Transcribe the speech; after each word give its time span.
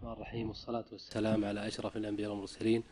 الرحمن 0.00 0.16
الرحيم 0.16 0.48
والصلاة 0.48 0.84
والسلام 0.92 1.44
على 1.44 1.66
أشرف 1.66 1.96
الأنبياء 1.96 2.30
والمرسلين 2.30 2.82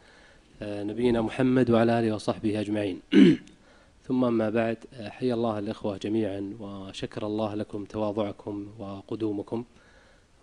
آه، 0.62 0.82
نبينا 0.82 1.22
محمد 1.22 1.70
وعلى 1.70 1.98
آله 2.00 2.14
وصحبه 2.14 2.60
أجمعين. 2.60 3.00
ثم 4.06 4.32
ما 4.32 4.50
بعد 4.50 4.76
آه، 4.94 5.08
حيا 5.08 5.34
الله 5.34 5.58
الإخوة 5.58 5.96
جميعا 5.96 6.56
وشكر 6.60 7.26
الله 7.26 7.54
لكم 7.54 7.84
تواضعكم 7.84 8.68
وقدومكم 8.78 9.64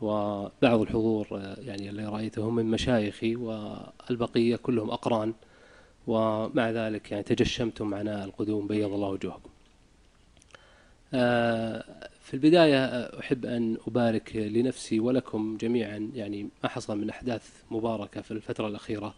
وبعض 0.01 0.81
الحضور 0.81 1.27
آه، 1.31 1.55
يعني 1.59 1.89
اللي 1.89 2.05
رأيتهم 2.05 2.55
من 2.55 2.65
مشايخي 2.65 3.35
والبقية 3.35 4.55
كلهم 4.55 4.91
أقران 4.91 5.33
ومع 6.07 6.69
ذلك 6.69 7.11
يعني 7.11 7.23
تجشمتم 7.23 7.93
عناء 7.93 8.25
القدوم 8.25 8.67
بيض 8.67 8.93
الله 8.93 9.07
وجوهكم. 9.09 9.49
في 12.21 12.33
البداية 12.33 12.85
أحب 13.19 13.45
أن 13.45 13.77
أبارك 13.87 14.35
لنفسي 14.35 14.99
ولكم 14.99 15.57
جميعا 15.57 16.11
يعني 16.13 16.49
ما 16.63 16.69
حصل 16.69 16.97
من 16.97 17.09
أحداث 17.09 17.49
مباركة 17.71 18.21
في 18.21 18.31
الفترة 18.31 18.67
الأخيرة 18.67 19.15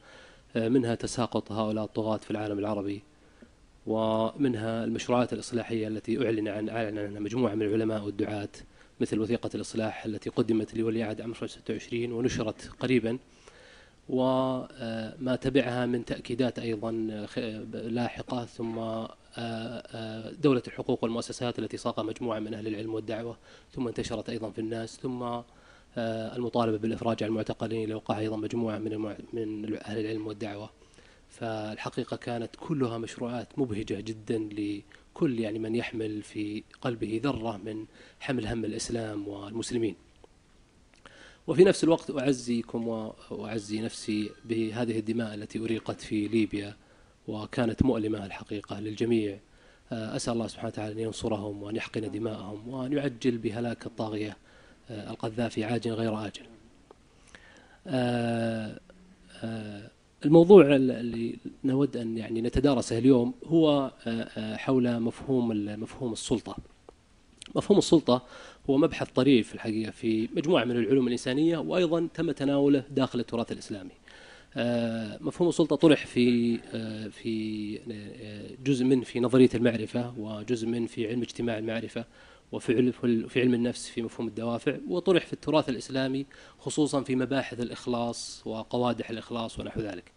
منها 0.56 0.96
تساقط 0.96 1.52
هؤلاء 1.52 1.84
الطغاة 1.84 2.18
في 2.18 2.32
العالم 2.32 2.60
العربي 2.60 3.02
ومنها 3.88 4.84
المشروعات 4.84 5.34
الإصلاحية 5.34 5.88
التي 5.88 6.26
أعلن 6.26 6.48
عن 6.48 6.70
أعلن 6.70 6.98
عنها 6.98 7.20
مجموعة 7.20 7.56
من 7.56 7.62
العلماء 7.62 8.04
والدعاة 8.04 8.50
مثل 9.00 9.20
وثيقة 9.20 9.50
الإصلاح 9.56 10.06
التي 10.06 10.30
قدمت 10.30 10.76
لولي 10.76 11.04
عهد 11.04 11.22
عام 11.22 11.34
26 11.34 12.12
ونشرت 12.12 12.70
قريبا 12.80 13.18
وما 14.10 15.38
تبعها 15.42 15.86
من 15.86 16.06
تأكيدات 16.06 16.60
أيضا 16.60 16.92
لاحقة 17.74 18.46
ثم 18.46 18.76
دولة 20.42 20.64
الحقوق 20.68 21.04
والمؤسسات 21.04 21.60
التي 21.60 21.78
ساق 21.78 22.00
مجموعة 22.00 22.40
من 22.40 22.54
أهل 22.54 22.68
العلم 22.68 22.94
والدعوة 22.94 23.38
ثم 23.72 23.88
انتشرت 23.88 24.30
أيضا 24.30 24.50
في 24.50 24.60
الناس 24.60 24.98
ثم 24.98 25.42
المطالبة 25.98 26.78
بالإفراج 26.78 27.24
عن 27.24 27.30
المعتقلين 27.30 27.90
لوقع 27.90 28.20
أيضا 28.20 28.38
مجموعة 28.38 28.78
من 28.78 29.16
من 29.34 29.78
أهل 29.78 30.00
العلم 30.00 30.28
والدعوة. 30.28 30.70
فالحقيقة 31.30 32.18
كانت 32.18 32.56
كلها 32.60 32.98
مشروعات 32.98 33.60
مبهجة 33.60 34.02
جدا 34.02 34.38
لكل 34.38 35.40
يعني 35.40 35.60
من 35.60 35.76
يحمل 35.76 36.22
في 36.22 36.64
قلبه 36.82 37.22
ذرة 37.24 37.58
من 37.58 37.86
حمل 38.20 38.48
هم 38.48 38.66
الإسلام 38.66 39.28
والمسلمين. 39.28 39.96
وفي 41.48 41.64
نفس 41.64 41.84
الوقت 41.84 42.12
أعزيكم 42.12 42.88
وأعزي 43.32 43.82
نفسي 43.82 44.30
بهذه 44.46 45.00
الدماء 45.00 45.34
التي 45.34 45.60
أريقت 45.60 46.02
في 46.02 46.28
ليبيا. 46.28 46.76
وكانت 47.28 47.84
مؤلمة 47.84 48.26
الحقيقة 48.26 48.80
للجميع. 48.80 49.40
أسأل 49.92 50.34
الله 50.34 50.48
سبحانه 50.48 50.68
وتعالى 50.68 50.94
أن 50.94 51.00
ينصرهم 51.00 51.64
وأن 51.64 51.76
يحقن 51.76 52.12
دماءهم 52.12 52.68
وأن 52.68 52.94
يعجل 52.94 53.38
بهلاك 53.38 53.86
الطاغية 53.86 54.38
القذافي 54.90 55.64
عاجل 55.64 55.92
غير 55.92 56.26
آجل. 56.26 56.46
الموضوع 60.26 60.76
اللي 60.76 61.36
نود 61.64 61.98
أن 61.98 62.18
يعني 62.18 62.42
نتدارسه 62.42 62.98
اليوم 62.98 63.34
هو 63.46 63.92
حول 64.38 65.00
مفهوم 65.00 65.50
مفهوم 65.80 66.14
السلطة. 66.14 66.58
مفهوم 67.56 67.78
السلطة 67.78 68.26
هو 68.70 68.78
مبحث 68.78 69.10
طريف 69.12 69.48
في 69.48 69.56
الحقيقة 69.56 69.92
في 69.92 70.30
مجموعة 70.36 70.64
من 70.64 70.72
العلوم 70.72 71.08
الإنسانية 71.08 71.58
وأيضا 71.58 72.08
تم 72.14 72.32
تناوله 72.32 72.84
داخل 72.92 73.20
التراث 73.20 73.52
الإسلامي. 73.52 73.92
آه، 73.92 73.97
مفهوم 75.22 75.50
السلطة 75.50 75.76
طرح 75.76 76.06
في 76.06 76.60
آه، 76.74 77.08
في 77.08 77.80
آه، 77.92 78.64
جزء 78.64 78.86
من 78.86 79.02
في 79.02 79.20
نظرية 79.20 79.50
المعرفة 79.56 80.14
وجزء 80.18 80.68
من 80.68 80.88
في 80.88 81.08
علم 81.08 81.22
اجتماع 81.22 81.58
المعرفة 81.58 82.06
وفي 82.52 82.92
في 83.30 83.42
علم 83.42 83.54
النفس 83.54 83.90
في 83.90 84.02
مفهوم 84.02 84.28
الدوافع 84.28 84.78
وطرح 84.88 85.26
في 85.26 85.34
التراث 85.34 85.70
الإسلامي 85.70 86.26
خصوصا 86.60 87.04
في 87.04 87.16
مباحث 87.16 87.60
الإخلاص 87.60 88.42
وقوادح 88.46 89.10
الإخلاص 89.10 89.60
ونحو 89.60 89.82
ذلك. 89.82 90.12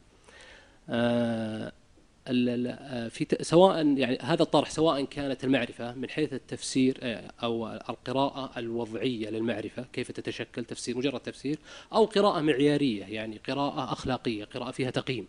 في 3.10 3.26
سواء 3.41 3.86
يعني 3.86 4.18
هذا 4.22 4.42
الطرح 4.42 4.70
سواء 4.70 5.04
كانت 5.04 5.44
المعرفة 5.44 5.94
من 5.94 6.10
حيث 6.10 6.32
التفسير 6.32 6.98
آه، 7.02 7.30
أو 7.42 7.68
القراءة 7.68 8.58
الوضعية 8.58 9.30
للمعرفة 9.30 9.84
كيف 9.92 10.10
تتشكل 10.12 10.64
تفسير 10.64 10.96
مجرد 10.96 11.20
تفسير 11.20 11.58
أو 11.92 12.04
قراءة 12.04 12.41
معيارية 12.41 13.04
يعني 13.04 13.41
قراءة 13.48 13.92
أخلاقية 13.92 14.44
قراءة 14.44 14.70
فيها 14.70 14.91
تقييم. 14.91 15.26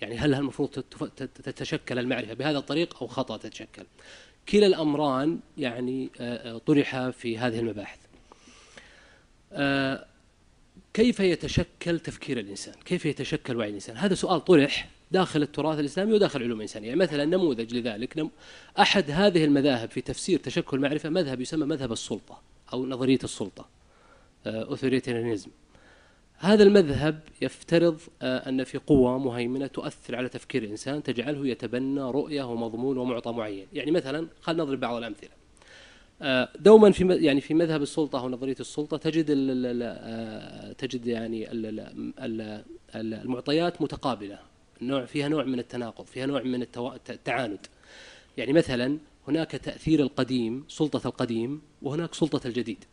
يعني 0.00 0.18
هل 0.18 0.34
المفروض 0.34 0.68
تتشكل 1.44 1.98
المعرفة 1.98 2.34
بهذا 2.34 2.58
الطريق 2.58 3.02
أو 3.02 3.06
خطأ 3.06 3.36
تتشكل؟ 3.36 3.84
كلا 4.48 4.66
الأمران 4.66 5.38
يعني 5.58 6.10
آه، 6.20 6.54
آه، 6.54 6.58
طرح 6.58 7.08
في 7.08 7.38
هذه 7.38 7.58
المباحث. 7.58 7.98
كيف 10.94 11.20
يتشكل 11.20 12.00
تفكير 12.00 12.40
الإنسان؟ 12.40 12.74
كيف 12.84 13.06
يتشكل 13.06 13.56
وعي 13.56 13.68
الإنسان؟ 13.68 13.96
هذا 13.96 14.14
سؤال 14.14 14.44
طرح 14.44 14.88
داخل 15.14 15.42
التراث 15.42 15.78
الإسلامي 15.78 16.12
وداخل 16.12 16.40
العلوم 16.40 16.56
الإنسانية. 16.56 16.88
يعني 16.88 17.00
مثلا 17.00 17.24
نموذج 17.24 17.74
لذلك 17.74 18.26
أحد 18.78 19.10
هذه 19.10 19.44
المذاهب 19.44 19.90
في 19.90 20.00
تفسير 20.00 20.38
تشكل 20.38 20.76
المعرفة 20.76 21.08
مذهب 21.08 21.40
يسمى 21.40 21.66
مذهب 21.66 21.92
السلطة 21.92 22.40
أو 22.72 22.86
نظرية 22.86 23.18
السلطة 23.24 23.68
أوثوريتيانيزم 24.46 25.50
آه، 25.50 26.44
هذا 26.46 26.62
المذهب 26.62 27.20
يفترض 27.42 28.00
آه، 28.22 28.48
أن 28.48 28.64
في 28.64 28.78
قوة 28.78 29.18
مهيمنة 29.18 29.66
تؤثر 29.66 30.16
على 30.16 30.28
تفكير 30.28 30.62
الإنسان 30.62 31.02
تجعله 31.02 31.46
يتبنى 31.46 32.00
رؤية 32.00 32.42
ومضمون 32.42 32.98
ومعطى 32.98 33.32
معين. 33.32 33.66
يعني 33.72 33.90
مثلا 33.90 34.28
خلينا 34.40 34.62
نضرب 34.62 34.80
بعض 34.80 34.96
الأمثلة. 34.96 35.30
آه، 36.22 36.48
دوما 36.60 36.90
في 36.90 37.04
يعني 37.06 37.40
في 37.40 37.54
مذهب 37.54 37.82
السلطة 37.82 38.20
أو 38.20 38.28
نظرية 38.28 38.56
السلطة 38.60 38.96
تجد 38.96 39.26
تجد 40.78 41.06
يعني 41.06 41.48
المعطيات 42.94 43.82
متقابلة. 43.82 44.53
نوع 44.86 45.04
فيها 45.04 45.28
نوع 45.28 45.44
من 45.44 45.58
التناقض 45.58 46.06
فيها 46.06 46.26
نوع 46.26 46.42
من 46.42 46.62
التعاند. 47.10 47.66
يعني 48.36 48.52
مثلا 48.52 48.98
هناك 49.28 49.50
تأثير 49.50 50.00
القديم 50.00 50.64
سلطة 50.68 51.08
القديم 51.08 51.62
وهناك 51.82 52.14
سلطة 52.14 52.46
الجديد. 52.46 52.84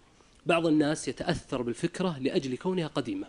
بعض 0.46 0.68
الناس 0.68 1.08
يتأثر 1.08 1.62
بالفكرة 1.62 2.20
لأجل 2.20 2.58
كونها 2.58 2.88
قديمة. 2.88 3.28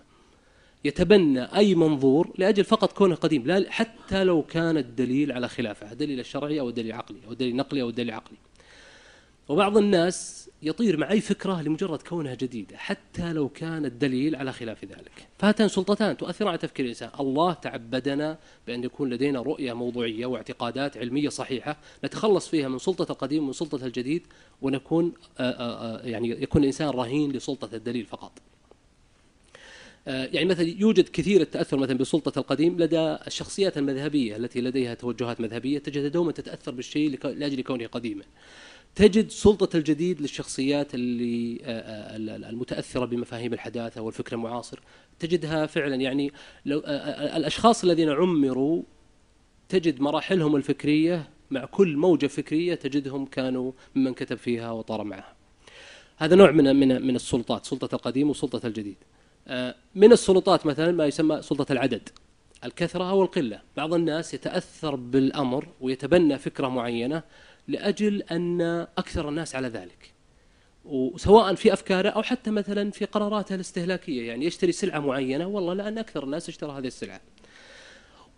يتبنى 0.85 1.43
أي 1.43 1.75
منظور 1.75 2.31
لأجل 2.39 2.65
فقط 2.65 2.93
كونه 2.93 3.15
قديم 3.15 3.47
لا 3.47 3.71
حتى 3.71 4.25
لو 4.25 4.43
كان 4.43 4.77
الدليل 4.77 5.33
على 5.33 5.49
خلافه 5.49 5.93
الدليل 5.93 6.21
الشرعي 6.21 6.61
أو 6.61 6.69
الدليل 6.69 6.87
العقلي 6.87 7.19
أو 7.27 7.33
الدليل 7.33 7.51
النقلي 7.51 7.83
أو 7.83 7.89
الدليل 7.89 8.09
العقلي 8.09 8.39
وبعض 9.49 9.77
الناس 9.77 10.42
يطير 10.63 10.97
مع 10.97 11.11
أي 11.11 11.21
فكرة 11.21 11.63
لمجرد 11.63 12.03
كونها 12.03 12.35
جديدة 12.35 12.77
حتى 12.77 13.33
لو 13.33 13.49
كان 13.49 13.85
الدليل 13.85 14.37
على 14.37 14.53
خلاف 14.53 14.85
ذلك. 14.85 15.29
فهاتان 15.39 15.69
سلطتان 15.69 16.17
تؤثر 16.17 16.49
على 16.49 16.59
تفكير 16.59 16.85
الإنسان. 16.85 17.11
الله 17.21 17.53
تعبدنا 17.53 18.39
بأن 18.67 18.85
يكون 18.85 19.11
لدينا 19.11 19.43
رؤية 19.43 19.73
موضوعية 19.73 20.27
واعتقادات 20.27 20.97
علمية 20.97 21.29
صحيحة 21.29 21.77
نتخلص 22.05 22.49
فيها 22.49 22.69
من 22.69 22.79
سلطة 22.79 23.13
القديم 23.13 23.43
ومن 23.43 23.53
سلطة 23.53 23.87
الجديد 23.87 24.23
ونكون 24.63 25.13
آآ 25.39 25.51
آآ 25.51 26.07
يعني 26.07 26.31
يكون 26.31 26.61
الإنسان 26.61 26.89
رهين 26.89 27.33
لسلطة 27.33 27.77
الدليل 27.77 28.07
فقط. 28.07 28.33
يعني 30.07 30.45
مثلا 30.45 30.67
يوجد 30.67 31.09
كثير 31.09 31.41
التأثر 31.41 31.77
مثلا 31.77 31.99
بسلطة 31.99 32.39
القديم 32.39 32.79
لدى 32.79 33.17
الشخصيات 33.27 33.79
المذهبية 33.79 34.37
التي 34.37 34.61
لديها 34.61 34.95
توجهات 34.95 35.41
مذهبية 35.41 35.79
تجد 35.79 36.13
دوما 36.13 36.33
تتأثر 36.33 36.73
بالشيء 36.73 37.27
لأجل 37.27 37.63
كونه 37.63 37.87
قديما. 37.87 38.25
تجد 38.95 39.31
سلطة 39.31 39.77
الجديد 39.77 40.21
للشخصيات 40.21 40.95
اللي 40.95 41.61
آه، 41.65 41.81
آه، 41.81 42.17
المتأثرة 42.51 43.05
بمفاهيم 43.05 43.53
الحداثة 43.53 44.01
والفكر 44.01 44.37
المعاصر. 44.37 44.81
تجدها 45.19 45.67
فعلا 45.67 45.97
يعني 45.97 46.33
لو 46.65 46.79
آه، 46.79 47.37
الأشخاص 47.37 47.85
الذين 47.85 48.11
عمروا 48.11 48.83
تجد 49.69 50.01
مراحلهم 50.01 50.57
الفكرية 50.57 51.29
مع 51.51 51.65
كل 51.65 51.97
موجة 51.97 52.27
فكرية 52.27 52.75
تجدهم 52.75 53.27
كانوا 53.27 53.73
ممن 53.95 54.15
كتب 54.15 54.37
فيها 54.37 54.71
وطار 54.71 55.05
معها. 55.05 55.35
هذا 56.17 56.37
نوع 56.37 56.51
من 56.51 56.77
من 56.77 57.07
من 57.07 57.17
السلطات 57.17 57.67
سلطة 57.67 57.95
القديم 57.95 58.31
وسلطة 58.31 58.67
الجديد. 58.67 58.97
من 59.95 60.13
السلطات 60.13 60.67
مثلا 60.67 60.93
ما 60.93 61.07
يسمى 61.07 61.43
سلطة 61.43 61.73
العدد 61.73 62.09
الكثرة 62.65 63.11
أو 63.11 63.23
القلة 63.23 63.61
بعض 63.77 63.95
الناس 63.95 64.35
يتأثر 64.35 64.95
بالأمر 64.95 65.69
ويتبنى 65.81 66.39
فكرة 66.39 66.69
معينة 66.69 67.23
لأجل 67.69 68.23
أن 68.23 68.61
أكثر 68.99 69.29
الناس 69.29 69.57
على 69.57 69.69
ذلك. 69.69 70.13
وسواء 70.85 71.55
في 71.55 71.73
أفكاره 71.73 72.09
أو 72.09 72.23
حتى 72.23 72.51
مثلا 72.51 72.91
في 72.91 73.05
قراراته 73.05 73.55
الاستهلاكية 73.55 74.29
يعني 74.29 74.47
يشتري 74.47 74.73
سلعة 74.73 75.01
معينة 75.01 75.47
والله 75.47 75.75
لأن 75.75 75.99
أكثر 75.99 76.25
الناس 76.25 76.49
اشترى 76.49 76.79
هذه 76.79 76.87
السلعة. 76.87 77.21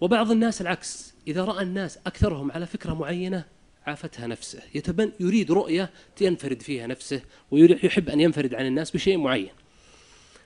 وبعض 0.01 0.31
الناس 0.31 0.61
العكس 0.61 1.15
إذا 1.29 1.45
رأى 1.45 1.63
الناس 1.63 1.99
أكثرهم 2.07 2.53
على 2.53 2.67
فكرة 2.67 2.95
معينة 2.95 3.45
عافتها 3.87 4.27
نفسه. 4.27 4.63
يتبن 4.75 5.13
يريد 5.21 5.53
رؤية 5.53 5.91
ينفرد 6.21 6.63
فيها 6.63 6.87
نفسه 6.87 7.23
ويحب 7.51 8.09
أن 8.09 8.21
ينفرد 8.21 8.55
عن 8.55 8.67
الناس 8.67 8.91
بشيء 8.91 9.19
معين. 9.19 9.51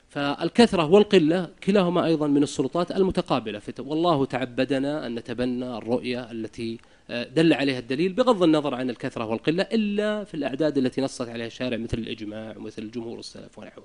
فالكثرة 0.09 0.91
والقلة 0.91 1.51
كلاهما 1.65 2.05
أيضا 2.05 2.27
من 2.27 2.43
السلطات 2.43 2.91
المتقابلة. 2.91 3.63
والله 3.79 4.25
تعبدنا 4.25 5.07
أن 5.07 5.15
نتبنى 5.15 5.77
الرؤية 5.77 6.31
التي 6.31 6.79
دل 7.11 7.53
عليها 7.53 7.79
الدليل 7.79 8.13
بغض 8.13 8.43
النظر 8.43 8.75
عن 8.75 8.91
الكثرة 8.91 9.25
والقلة 9.25 9.63
إلا 9.63 10.25
في 10.25 10.35
الأعداد 10.35 10.79
التي 10.79 11.01
نصت 11.01 11.29
عليها 11.29 11.47
الشارع 11.47 11.77
مثل 11.77 11.99
الإجماع 11.99 12.57
ومثل 12.57 12.83
الجمهور 12.83 13.19
السلف 13.19 13.59
ونحوه 13.59 13.85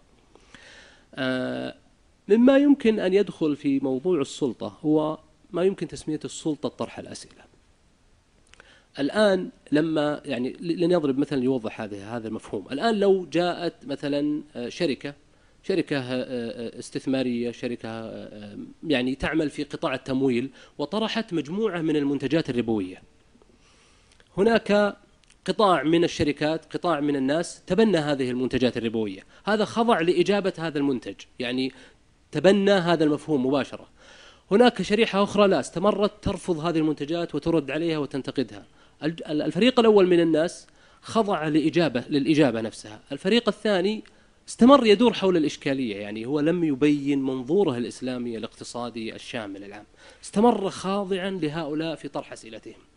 آه، 1.16 1.76
مما 2.28 2.58
يمكن 2.58 3.00
أن 3.00 3.14
يدخل 3.14 3.56
في 3.56 3.80
موضوع 3.80 4.22
السلطة 4.22 4.78
هو 4.82 5.20
ما 5.52 5.64
يمكن 5.64 5.88
تسميته 5.88 6.26
السلطة 6.26 6.70
طرح 6.70 7.00
الأسئلة. 7.00 7.44
الآن 9.00 9.50
لما 9.72 10.22
يعني 10.26 10.54
لنضرب 10.60 11.18
مثلا 11.18 11.44
يوضح 11.44 11.82
هذا 11.82 12.06
هذا 12.06 12.28
المفهوم. 12.28 12.68
الآن 12.72 12.96
لو 13.00 13.26
جاءت 13.26 13.74
مثلا 13.86 14.44
آه، 14.56 14.70
شركة 14.70 15.14
شركة 15.64 15.98
آه، 15.98 16.04
آه، 16.04 16.80
استثمارية 16.80 17.52
شركة 17.52 17.90
يعني 18.84 19.16
تعمل 19.16 19.50
في 19.50 19.64
قطاع 19.64 19.94
التمويل 19.94 20.50
وطرحت 20.78 21.34
مجموعة 21.34 21.82
من 21.82 21.96
المنتجات 21.96 22.50
الربوية. 22.50 23.13
هناك 24.38 24.98
قطاع 25.46 25.84
من 25.84 26.04
الشركات 26.04 26.76
قطاع 26.76 27.00
من 27.00 27.16
الناس 27.16 27.62
تبنى 27.66 27.98
هذه 27.98 28.30
المنتجات 28.30 28.78
الربوية. 28.78 29.22
هذا 29.46 29.66
خضع 29.66 30.02
لإجابة 30.02 30.54
هذا 30.60 30.78
المنتج 30.78 31.16
يعني 31.40 31.72
تبنى 32.32 32.72
هذا 32.72 33.04
المفهوم 33.04 33.46
مباشرة. 33.46 33.88
هناك 34.52 34.82
شريحة 34.82 35.24
أخرى 35.24 35.48
لا 35.48 35.60
استمرت 35.60 36.24
ترفض 36.24 36.60
هذه 36.60 36.78
المنتجات 36.78 37.36
وترد 37.36 37.72
عليها 37.72 37.98
وتنتقدها. 37.98 38.66
الفريق 39.30 39.80
الأول 39.80 40.08
من 40.08 40.20
الناس 40.20 40.68
خضع 41.02 41.48
لإجابة 41.48 42.04
للإجابة 42.10 42.62
نفسها. 42.62 43.00
الفريق 43.12 43.50
الثاني 43.50 44.04
استمر 44.48 44.86
يدور 44.86 45.14
حول 45.14 45.38
الإشكالية 45.38 45.96
يعني 45.96 46.26
هو 46.26 46.40
لم 46.40 46.64
يبين 46.64 47.22
منظوره 47.22 47.78
الإسلامي 47.78 48.38
الاقتصادي 48.38 49.16
الشامل 49.16 49.64
العام. 49.64 49.86
استمر 50.24 50.70
خاضعا 50.70 51.30
لهؤلاء 51.30 51.96
في 51.96 52.08
طرح 52.08 52.32
أسئلتهم. 52.32 52.93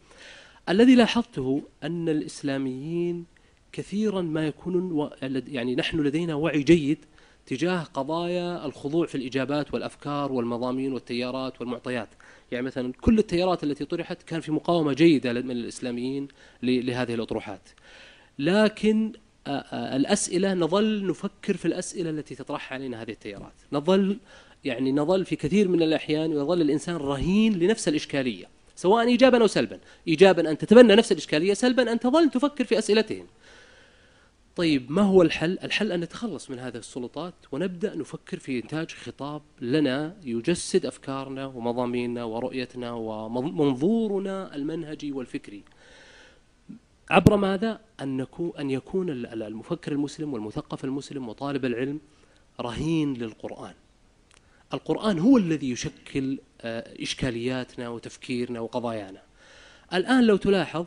الذي 0.68 0.94
لاحظته 0.94 1.62
أن 1.82 2.08
الإسلاميين 2.08 3.24
كثيرا 3.72 4.22
ما 4.22 4.46
يكونون 4.46 5.10
يعني 5.22 5.76
نحن 5.76 6.00
لدينا 6.00 6.34
وعي 6.34 6.62
جيد 6.62 6.98
تجاه 7.46 7.82
قضايا 7.82 8.66
الخضوع 8.66 9.06
في 9.06 9.14
الإجابات 9.14 9.74
والأفكار 9.74 10.32
والمضامين 10.32 10.92
والتيارات 10.92 11.60
والمعطيات. 11.60 12.08
يعني 12.52 12.66
مثلا 12.66 12.92
كل 13.00 13.18
التيارات 13.18 13.64
التي 13.64 13.84
طرحت 13.84 14.22
كان 14.22 14.40
في 14.40 14.52
مقاومة 14.52 14.92
جيدة 14.92 15.32
من 15.32 15.50
الإسلاميين 15.50 16.28
لهذه 16.62 17.14
الأطروحات. 17.14 17.68
لكن 18.38 19.12
الأسئلة 19.72 20.54
نظل 20.54 21.06
نفكر 21.06 21.56
في 21.56 21.64
الأسئلة 21.64 22.10
التي 22.10 22.34
تطرحها 22.34 22.74
علينا 22.74 23.02
هذه 23.02 23.10
التيارات. 23.10 23.54
نظل 23.72 24.18
يعني 24.64 24.92
نظل 24.92 25.24
في 25.24 25.36
كثير 25.36 25.68
من 25.68 25.82
الأحيان 25.82 26.32
ويظل 26.32 26.60
الإنسان 26.60 26.96
رهين 26.96 27.58
لنفس 27.58 27.88
الإشكالية. 27.88 28.55
سواء 28.76 29.06
إيجابا 29.06 29.42
أو 29.42 29.46
سلبا 29.46 29.78
إيجابا 30.08 30.50
أن 30.50 30.58
تتبنى 30.58 30.94
نفس 30.94 31.12
الإشكالية 31.12 31.54
سلبا 31.54 31.92
أن 31.92 32.00
تظل 32.00 32.30
تفكر 32.30 32.64
في 32.64 32.78
أسئلتهم 32.78 33.26
طيب 34.56 34.92
ما 34.92 35.02
هو 35.02 35.22
الحل؟ 35.22 35.58
الحل 35.62 35.92
أن 35.92 36.00
نتخلص 36.00 36.50
من 36.50 36.58
هذه 36.58 36.76
السلطات 36.76 37.34
ونبدأ 37.52 37.96
نفكر 37.96 38.38
في 38.38 38.58
إنتاج 38.58 38.90
خطاب 38.90 39.42
لنا 39.60 40.16
يجسد 40.24 40.86
أفكارنا 40.86 41.46
ومضاميننا 41.46 42.24
ورؤيتنا 42.24 42.92
ومنظورنا 42.92 44.54
المنهجي 44.54 45.12
والفكري 45.12 45.64
عبر 47.10 47.36
ماذا؟ 47.36 47.80
أن, 48.02 48.16
نكون 48.16 48.52
أن 48.58 48.70
يكون 48.70 49.10
المفكر 49.10 49.92
المسلم 49.92 50.32
والمثقف 50.32 50.84
المسلم 50.84 51.28
وطالب 51.28 51.64
العلم 51.64 52.00
رهين 52.60 53.14
للقرآن 53.14 53.74
القرآن 54.74 55.18
هو 55.18 55.36
الذي 55.36 55.70
يشكل 55.70 56.38
آه، 56.60 57.02
إشكالياتنا 57.02 57.88
وتفكيرنا 57.88 58.60
وقضايانا. 58.60 59.22
الآن 59.94 60.24
لو 60.24 60.36
تلاحظ 60.36 60.86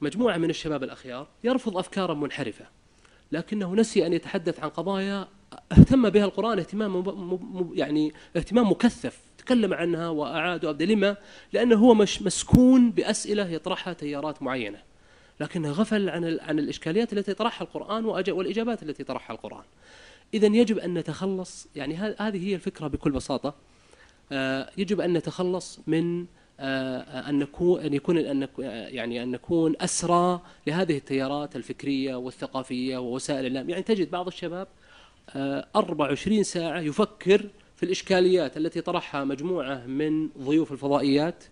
مجموعة 0.00 0.36
من 0.36 0.50
الشباب 0.50 0.82
الأخيار 0.82 1.26
يرفض 1.44 1.76
أفكارا 1.76 2.14
منحرفة 2.14 2.64
لكنه 3.32 3.74
نسي 3.74 4.06
أن 4.06 4.12
يتحدث 4.12 4.60
عن 4.60 4.68
قضايا 4.68 5.28
اهتم 5.72 6.10
بها 6.10 6.24
القرآن 6.24 6.58
اهتمام 6.58 7.70
يعني 7.74 8.12
اهتمام 8.36 8.70
مكثف 8.70 9.18
تكلم 9.38 9.74
عنها 9.74 10.08
وأعاد 10.08 10.64
وأبدأ. 10.64 10.84
لما؟ 10.84 11.16
لأنه 11.52 11.76
هو 11.76 11.94
مش 11.94 12.22
مسكون 12.22 12.90
بأسئلة 12.90 13.50
يطرحها 13.50 13.92
تيارات 13.92 14.42
معينة 14.42 14.78
لكنه 15.40 15.70
غفل 15.70 16.08
عن 16.08 16.38
عن 16.40 16.58
الإشكاليات 16.58 17.12
التي 17.12 17.30
يطرحها 17.30 17.64
القرآن 17.64 18.04
والإجابات 18.04 18.82
التي 18.82 19.04
طرحها 19.04 19.34
القرآن. 19.34 19.64
إذا 20.34 20.46
يجب 20.46 20.78
أن 20.78 20.94
نتخلص 20.94 21.68
يعني 21.76 21.96
هذه 21.96 22.48
هي 22.48 22.54
الفكرة 22.54 22.86
بكل 22.86 23.10
بساطة. 23.10 23.54
آه، 24.32 24.70
يجب 24.78 25.00
أن 25.00 25.12
نتخلص 25.12 25.80
من 25.86 26.26
آه، 26.60 27.28
أن 27.28 27.38
نكون 27.38 27.80
أن 27.80 27.94
يكون 27.94 28.18
أن 28.18 28.48
يعني 28.94 29.22
أن 29.22 29.30
نكون 29.30 29.74
أسرى 29.80 30.40
لهذه 30.66 30.96
التيارات 30.96 31.56
الفكرية 31.56 32.14
والثقافية 32.14 32.98
ووسائل 32.98 33.46
الإعلام. 33.46 33.70
يعني 33.70 33.82
تجد 33.82 34.10
بعض 34.10 34.26
الشباب 34.26 34.68
24 35.76 36.38
آه، 36.38 36.42
ساعة 36.42 36.80
يفكر 36.80 37.48
في 37.76 37.82
الإشكاليات 37.82 38.56
التي 38.56 38.80
طرحها 38.80 39.24
مجموعة 39.24 39.86
من 39.86 40.28
ضيوف 40.28 40.72
الفضائيات 40.72 41.44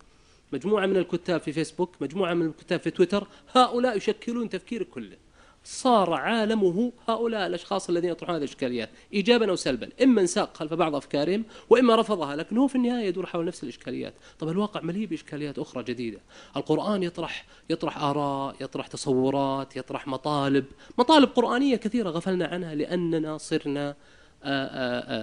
مجموعة 0.52 0.86
من 0.86 0.96
الكتاب 0.96 1.40
في 1.40 1.52
فيسبوك 1.52 1.96
مجموعة 2.00 2.34
من 2.34 2.46
الكتاب 2.46 2.80
في 2.80 2.90
تويتر. 2.90 3.26
هؤلاء 3.52 3.96
يشكلون 3.96 4.48
تفكيرك 4.48 4.88
كله. 4.88 5.16
صار 5.64 6.14
عالمه 6.14 6.92
هؤلاء 7.08 7.46
الأشخاص 7.46 7.88
الذين 7.88 8.10
يطرحون 8.10 8.34
هذه 8.34 8.42
الإشكاليات 8.42 8.90
إيجابا 9.12 9.50
أو 9.50 9.56
سلبا. 9.56 9.88
إما 10.02 10.20
انساق 10.20 10.56
خلف 10.56 10.74
بعض 10.74 10.94
أفكارهم 10.94 11.44
وإما 11.70 11.96
رفضها 11.96 12.36
لكن 12.36 12.58
هو 12.58 12.66
في 12.66 12.74
النهاية 12.74 13.06
يدور 13.06 13.26
حول 13.26 13.44
نفس 13.44 13.62
الإشكاليات. 13.62 14.14
طب 14.38 14.48
الواقع 14.48 14.80
مليء 14.80 15.06
بإشكاليات 15.06 15.58
أخرى 15.58 15.82
جديدة. 15.82 16.18
القرآن 16.56 17.02
يطرح 17.02 17.44
يطرح 17.70 17.98
آراء 18.02 18.56
يطرح 18.60 18.86
تصورات 18.86 19.76
يطرح 19.76 20.08
مطالب 20.08 20.64
مطالب 20.98 21.28
قرآنية 21.28 21.76
كثيرة 21.76 22.10
غفلنا 22.10 22.46
عنها 22.46 22.74
لأننا 22.74 23.38
صرنا 23.38 23.94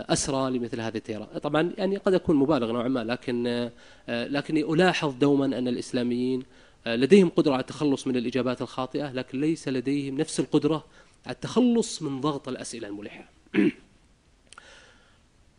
أسرى 0.10 0.52
لمثل 0.52 0.82
هذه 0.82 0.98
التيارات 0.98 1.38
طبعا 1.38 1.72
يعني 1.78 1.98
قد 1.98 2.14
أكون 2.14 2.36
مبالغ 2.36 2.72
نوعا 2.72 2.88
ما 2.88 3.04
لكن 3.04 3.70
لكني 4.08 4.62
ألاحظ 4.62 5.14
دوما 5.14 5.46
أن 5.46 5.68
الإسلاميين 5.68 6.40
آه، 6.40 6.46
لديهم 6.96 7.30
قدرة 7.30 7.54
على 7.54 7.62
التخلص 7.62 8.08
من 8.08 8.16
الإجابات 8.16 8.62
الخاطئة 8.62 9.12
لكن 9.12 9.42
ليس 9.42 9.68
لديهم 9.68 10.18
نفس 10.18 10.40
القدرة 10.40 10.86
على 11.26 11.36
التخلص 11.36 12.02
من 12.02 12.22
ضغط 12.22 12.48
الأسئلة 12.48 12.88
الملحة 12.88 13.30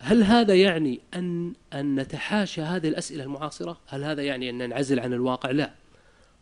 هل 0.02 0.22
هذا 0.22 0.54
يعني 0.54 1.00
أن 1.14 1.52
أن 1.72 2.00
نتحاشى 2.00 2.62
هذه 2.62 2.88
الأسئلة 2.88 3.24
المعاصرة؟ 3.24 3.80
هل 3.86 4.04
هذا 4.04 4.22
يعني 4.22 4.50
أن 4.50 4.58
ننعزل 4.58 5.00
عن 5.00 5.12
الواقع؟ 5.12 5.50
لا. 5.50 5.72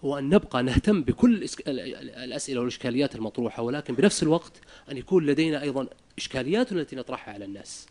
هو 0.05 0.19
أن 0.19 0.29
نبقى 0.29 0.63
نهتم 0.63 1.03
بكل 1.03 1.49
الأسئلة 1.69 2.61
والإشكاليات 2.61 3.15
المطروحة 3.15 3.63
ولكن 3.63 3.95
بنفس 3.95 4.23
الوقت 4.23 4.53
أن 4.91 4.97
يكون 4.97 5.27
لدينا 5.27 5.63
أيضا 5.63 5.87
إشكاليات 6.19 6.73
التي 6.73 6.97
نطرحها 6.97 7.35
على 7.35 7.45
الناس. 7.45 7.87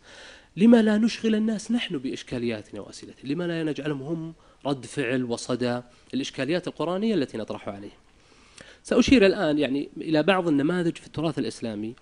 لما 0.57 0.81
لا 0.81 0.97
نشغل 0.97 1.35
الناس 1.35 1.71
نحن 1.71 1.97
بإشكالياتنا 1.97 2.81
وأسئلتنا؟ 2.81 3.31
لما 3.31 3.47
لا 3.47 3.63
نجعلهم 3.63 4.01
هم 4.01 4.33
رد 4.67 4.85
فعل 4.85 5.23
وصدى 5.23 5.81
الإشكاليات 6.13 6.67
القرآنية 6.67 7.15
التي 7.15 7.37
نطرحها 7.37 7.73
عليه. 7.73 7.91
سأشير 8.83 9.25
الآن 9.25 9.59
يعني 9.59 9.89
إلى 9.97 10.23
بعض 10.23 10.47
النماذج 10.47 10.97
في 10.97 11.07
التراث 11.07 11.39
الإسلامي 11.39 11.95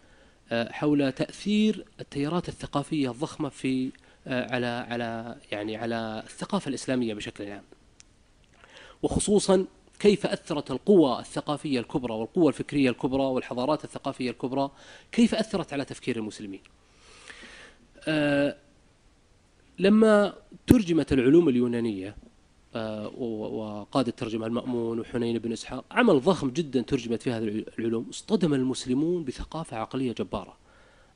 آه، 0.51 0.71
حول 0.71 1.11
تأثير 1.11 1.85
التيارات 1.99 2.49
الثقافية 2.49 3.11
الضخمة 3.11 3.49
في 3.49 3.91
آه، 4.27 4.53
على 4.53 4.65
على 4.65 5.37
يعني 5.51 5.77
على 5.77 6.23
الثقافة 6.25 6.69
الإسلامية 6.69 7.13
بشكل 7.13 7.51
عام. 7.51 7.63
وخصوصا 9.03 9.65
كيف 9.99 10.25
أثرت 10.25 10.71
القوى 10.71 11.19
الثقافية 11.19 11.79
الكبرى 11.79 12.13
والقوى 12.13 12.47
الفكرية 12.47 12.89
الكبرى 12.89 13.23
والحضارات 13.23 13.83
الثقافية 13.83 14.29
الكبرى 14.29 14.71
كيف 15.11 15.35
أثرت 15.35 15.73
على 15.73 15.85
تفكير 15.85 16.17
المسلمين. 16.17 16.61
آه، 18.07 18.55
لما 19.79 20.33
ترجمت 20.67 21.13
العلوم 21.13 21.49
اليونانية 21.49 22.15
وقاد 23.17 24.07
الترجمة 24.07 24.47
المأمون 24.47 24.99
وحنين 24.99 25.39
بن 25.39 25.51
إسحاق. 25.51 25.85
عمل 25.91 26.19
ضخم 26.19 26.49
جدا 26.49 26.81
ترجمت 26.81 27.21
فيه 27.21 27.37
هذه 27.37 27.65
العلوم. 27.79 28.05
اصطدم 28.09 28.53
المسلمون 28.53 29.23
بثقافة 29.23 29.77
عقلية 29.77 30.11
جبارة. 30.13 30.57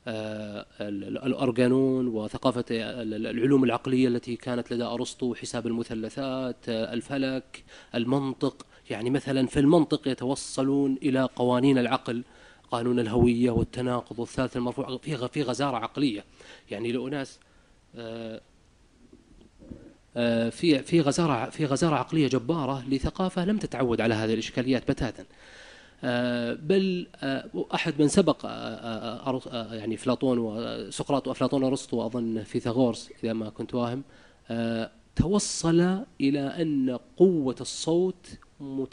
آه، 0.07 0.65
الأرجانون 0.81 2.07
وثقافة 2.07 2.65
العلوم 2.71 3.63
العقلية 3.63 4.07
التي 4.07 4.35
كانت 4.35 4.73
لدى 4.73 4.83
أرسطو 4.83 5.35
حساب 5.35 5.67
المثلثات 5.67 6.69
آه، 6.69 6.93
الفلك 6.93 7.63
المنطق. 7.95 8.65
يعني 8.89 9.09
مثلا 9.09 9.47
في 9.47 9.59
المنطق 9.59 10.07
يتوصلون 10.07 10.97
إلى 11.03 11.29
قوانين 11.35 11.77
العقل 11.77 12.23
قانون 12.71 12.99
الهوية 12.99 13.51
والتناقض 13.51 14.19
والثالث 14.19 14.57
المرفوع 14.57 14.97
في 15.27 15.43
غزارة 15.43 15.77
عقلية. 15.77 16.25
يعني 16.71 16.91
لأناس 16.91 17.39
آه، 17.95 18.41
في 20.49 20.79
في 20.79 21.01
غزارة 21.01 21.49
في 21.49 21.65
غزارة 21.65 21.95
عقلية 21.95 22.27
جبارة 22.27 22.83
لثقافة 22.89 23.45
لم 23.45 23.57
تتعود 23.57 24.01
على 24.01 24.13
هذه 24.13 24.33
الإشكاليات 24.33 24.91
بتاتا. 24.91 25.25
آه، 26.03 26.53
بل 26.53 27.07
آه، 27.15 27.49
أحد 27.73 27.93
من 27.99 28.07
سبق 28.07 28.45
يعني 29.71 29.95
افلاطون 29.95 30.37
وسقراط 30.37 31.27
وأفلاطون 31.27 31.63
وأرسطو 31.63 32.05
اظن 32.05 32.43
فيثاغورس 32.43 33.09
إذا 33.23 33.33
ما 33.33 33.49
كنت 33.49 33.75
واهم 33.75 34.03
توصل 35.15 36.03
إلى 36.21 36.39
أن 36.39 36.99
قوة 37.17 37.55
الصوت 37.61 38.27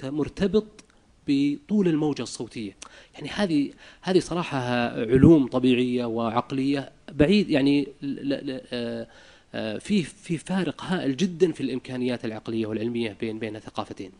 مرتبط 0.02 0.84
بطول 1.28 1.88
الموجة 1.88 2.22
الصوتية. 2.22 2.76
يعني 3.14 3.28
هذه 3.28 3.70
هذه 4.02 4.18
صراحة 4.18 4.58
علوم 4.88 5.46
طبيعية 5.46 6.04
وعقلية 6.04 6.92
بعيد 7.12 7.50
يعني 7.50 7.88
آه، 8.04 8.62
آه، 8.72 9.06
في 9.52 10.02
في 10.02 10.38
فارق 10.38 10.82
هائل 10.84 11.16
جدا 11.16 11.52
في 11.52 11.60
الإمكانيات 11.60 12.24
العقلية 12.24 12.66
والعلمية 12.66 13.16
بين 13.20 13.38
بين 13.38 13.56
الثقافتين. 13.56 14.10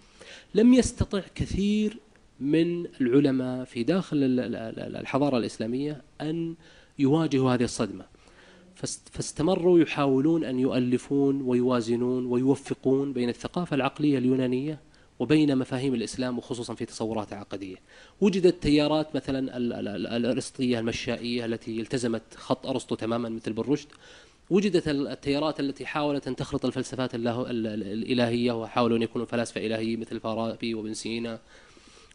لم 0.55 0.75
يستطع 0.75 1.21
كثير 1.35 1.97
من 2.41 2.87
العلماء 3.01 3.65
في 3.65 3.83
داخل 3.83 4.17
الحضارة 4.97 5.39
الإسلامية 5.39 6.03
أن 6.21 6.55
يواجهوا 6.99 7.55
هذه 7.55 7.65
الصدمة. 7.65 8.05
فاستمروا 9.13 9.79
يحاولون 9.79 10.45
أن 10.45 10.59
يؤلفون 10.59 11.43
ويوازنون 11.43 12.27
ويوفقون 12.27 13.13
بين 13.13 13.29
الثقافة 13.29 13.77
العقلية 13.77 14.19
اليونانية 14.19 14.79
وبين 15.19 15.59
مفاهيم 15.59 15.95
الإسلام 15.95 16.39
وخصوصا 16.39 16.75
في 16.75 16.85
تصورات 16.85 17.33
عقدية. 17.33 17.77
وجدت 18.21 18.63
تيارات 18.63 19.17
مثلا 19.17 19.57
الأرسطية 20.17 20.79
المشائية 20.79 21.45
التي 21.45 21.81
التزمت 21.81 22.23
خط 22.37 22.67
أرسطو 22.67 22.95
تماما 22.95 23.29
مثل 23.29 23.53
بالرشد 23.53 23.89
وجدت 24.51 24.89
التيارات 24.89 25.61
التي 25.61 25.87
حاولت 25.87 26.29
أن 26.29 26.37
تخلط 26.37 26.65
الفلسفات 26.65 27.15
الإلهية 27.15 28.53
وحاولوا 28.53 28.97
أن 28.97 29.03
يكونوا 29.03 29.27
فلاسفة 29.27 29.67
إلهيين 29.67 30.01
مثل 30.01 30.21
فارابي 30.21 30.75
وابن 30.75 30.95
سينا 30.95 31.39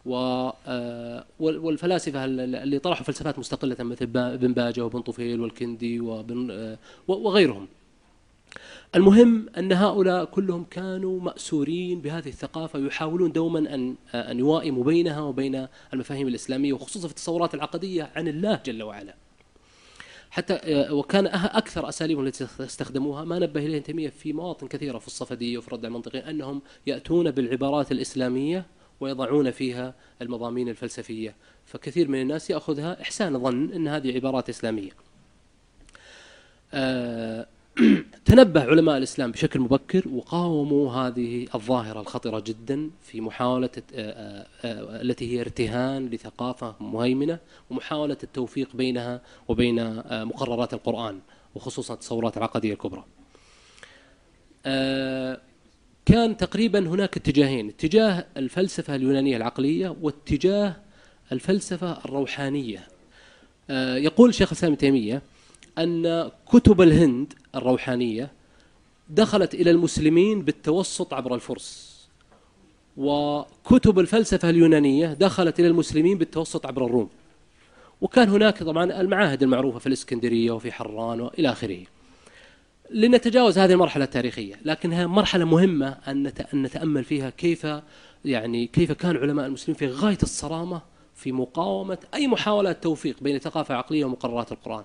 آه، 0.08 1.26
والفلاسفة 1.40 2.26
اللي 2.26 2.80
طرحوا 2.80 3.06
فلسفات 3.06 3.40
مستقلة 3.40 3.76
مثل 3.80 4.10
ابن 4.16 4.54
باجة 4.54 4.82
وابن 4.82 5.02
طفيل 5.02 5.42
والكندي 5.42 6.00
وابن 6.00 6.52
آه، 6.52 6.78
وغيرهم. 7.08 7.68
المهم 8.96 9.50
أن 9.58 9.74
هؤلاء 9.74 10.26
كلهم 10.26 10.64
كانوا 10.64 11.20
مأسورين 11.20 12.02
بهذه 12.02 12.28
الثقافة 12.28 12.80
ويحاولون 12.80 13.32
دوما 13.32 13.60
أن 13.60 13.96
أن 14.14 14.40
يوائموا 14.40 14.84
بينها 14.84 15.22
وبين 15.22 15.68
المفاهيم 15.94 16.28
الإسلامية 16.28 16.74
وخصوصا 16.74 17.08
في 17.08 17.14
التصورات 17.14 17.54
العقدية 17.54 18.12
عن 18.16 18.28
الله 18.28 18.60
جل 18.66 18.84
وعلا. 18.84 19.16
حتى 20.32 20.54
آه، 20.54 20.94
وكان 20.94 21.28
أكثر 21.28 21.90
أساليبهم 21.90 22.26
التي 22.26 22.48
استخدموها 22.60 23.24
ما 23.24 23.40
نبه 23.40 23.66
إليه 23.66 23.80
تيمية 23.80 24.10
في 24.10 24.34
مواطن 24.34 24.68
كثيرة 24.68 25.00
في 25.00 25.08
الصفدية 25.08 25.58
وفي 25.58 25.68
الرد 25.68 25.86
المنطقي 25.86 26.30
أنهم 26.30 26.62
يأتون 26.88 27.32
بالعبارات 27.32 27.92
الإسلامية 27.92 28.66
ويضعون 29.00 29.52
فيها 29.52 29.94
المضامين 30.22 30.70
الفلسفية 30.70 31.36
فكثير 31.66 32.08
من 32.08 32.22
الناس 32.22 32.50
يأخذها 32.50 33.02
إحسان 33.02 33.40
ظن 33.40 33.74
إن 33.74 33.88
هذه 33.88 34.16
عبارات 34.16 34.50
إسلامية. 34.50 34.92
آه، 36.74 37.48
تنبه 38.26 38.64
علماء 38.64 38.98
الإسلام 38.98 39.32
بشكل 39.32 39.60
مبكر 39.60 40.08
وقاوموا 40.10 40.92
هذه 40.92 41.48
الظاهرة 41.56 42.02
الخطرة 42.02 42.40
جدا 42.40 42.90
في 43.02 43.22
محاولة 43.22 43.70
آه، 43.96 44.48
آه، 44.64 45.02
التي 45.02 45.32
هي 45.32 45.42
ارتهان 45.42 46.10
لثقافة 46.10 46.76
مهيمنة 46.80 47.40
ومحاولة 47.70 48.18
التوفيق 48.24 48.76
بينها 48.76 49.22
وبين 49.48 49.80
آه، 49.80 50.24
مقررات 50.24 50.74
القرآن 50.74 51.20
وخصوصا 51.56 51.94
التصورات 51.94 52.38
العقدية 52.38 52.74
الكبرى. 52.74 53.04
كان 56.06 56.38
تقريبا 56.38 56.80
هناك 56.80 57.18
اتجاهين، 57.18 57.70
اتجاه 57.70 58.26
الفلسفة 58.38 58.96
اليونانية 58.96 59.38
العقلية 59.38 59.96
واتجاه 60.02 60.76
الفلسفة 61.32 62.06
الروحانية. 62.06 62.88
يقول 63.96 64.34
شيخ 64.34 64.48
الإسلام 64.52 64.76
تيمية 64.76 65.22
أن 65.78 66.32
كتب 66.52 66.82
الهند 66.82 67.34
الروحانية 67.56 68.32
دخلت 69.10 69.54
إلى 69.54 69.72
المسلمين 69.72 70.42
بالتوسط 70.42 71.14
عبر 71.14 71.36
الفرس 71.36 71.92
وكتب 72.98 74.00
الفلسفة 74.00 74.50
اليونانية 74.50 75.14
دخلت 75.14 75.60
إلى 75.60 75.68
المسلمين 75.68 76.18
بالتوسط 76.18 76.66
عبر 76.66 76.86
الروم. 76.86 77.10
وكان 78.02 78.30
هناك 78.30 78.64
طبعا 78.64 79.02
المعاهد 79.02 79.44
المعروفة 79.44 79.80
في 79.80 79.88
الإسكندرية 79.88 80.52
وفي 80.52 80.72
حران 80.72 81.22
وإلى 81.22 81.50
آخره. 81.52 81.84
لنتجاوز 82.92 83.60
هذه 83.60 83.72
المرحلة 83.72 84.04
التاريخية 84.04 84.60
لكنها 84.66 85.08
مرحلة 85.08 85.46
مهمة 85.46 85.98
أن 86.08 86.34
نتأمل 86.54 87.04
فيها 87.04 87.30
كيف 87.30 87.68
يعني 88.26 88.68
كيف 88.68 88.92
كان 88.92 89.18
علماء 89.18 89.48
المسلمين 89.48 89.78
في 89.78 89.88
غاية 89.88 90.18
الصرامة 90.24 90.82
في 91.16 91.32
مقاومة 91.32 91.98
أي 92.14 92.28
محاولات 92.28 92.84
توفيق 92.84 93.16
بين 93.22 93.40
ثقافة 93.40 93.76
عقلية 93.76 94.06
ومقررات 94.06 94.52
القرآن. 94.52 94.84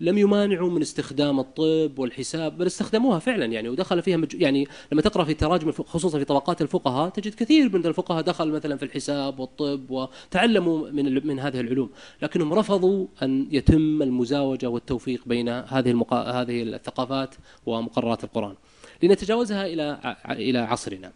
لم 0.00 0.18
يمانعوا 0.18 0.70
من 0.70 0.82
استخدام 0.82 1.40
الطب 1.40 1.98
والحساب 1.98 2.58
بل 2.58 2.66
استخدموها 2.66 3.18
فعلا 3.18 3.44
يعني 3.44 3.68
ودخل 3.68 4.02
فيها 4.02 4.16
مج... 4.16 4.34
يعني 4.34 4.68
لما 4.92 5.02
تقرأ 5.02 5.24
في 5.24 5.34
تراجم 5.34 5.72
خصوصا 5.72 6.18
في 6.18 6.24
طبقات 6.24 6.62
الفقهاء 6.62 7.08
تجد 7.08 7.34
كثير 7.34 7.76
من 7.76 7.86
الفقهاء 7.86 8.22
دخل 8.22 8.48
مثلا 8.48 8.76
في 8.76 8.84
الحساب 8.84 9.38
والطب 9.38 9.90
وتعلموا 9.90 10.90
من 10.90 11.26
من 11.26 11.40
هذه 11.40 11.60
العلوم. 11.60 11.90
لكنهم 12.22 12.54
رفضوا 12.54 13.06
أن 13.22 13.46
يتم 13.50 14.02
المزاوجة 14.02 14.68
والتوفيق 14.68 15.22
بين 15.26 15.48
هذه 15.48 15.90
المقا... 15.90 16.22
هذه 16.22 16.62
الثقافات 16.62 17.34
ومقررات 17.66 18.24
القرآن. 18.24 18.54
لنتجاوزها 19.02 19.66
إلى 19.66 20.16
إلى 20.30 20.58
عصرنا. 20.58 21.12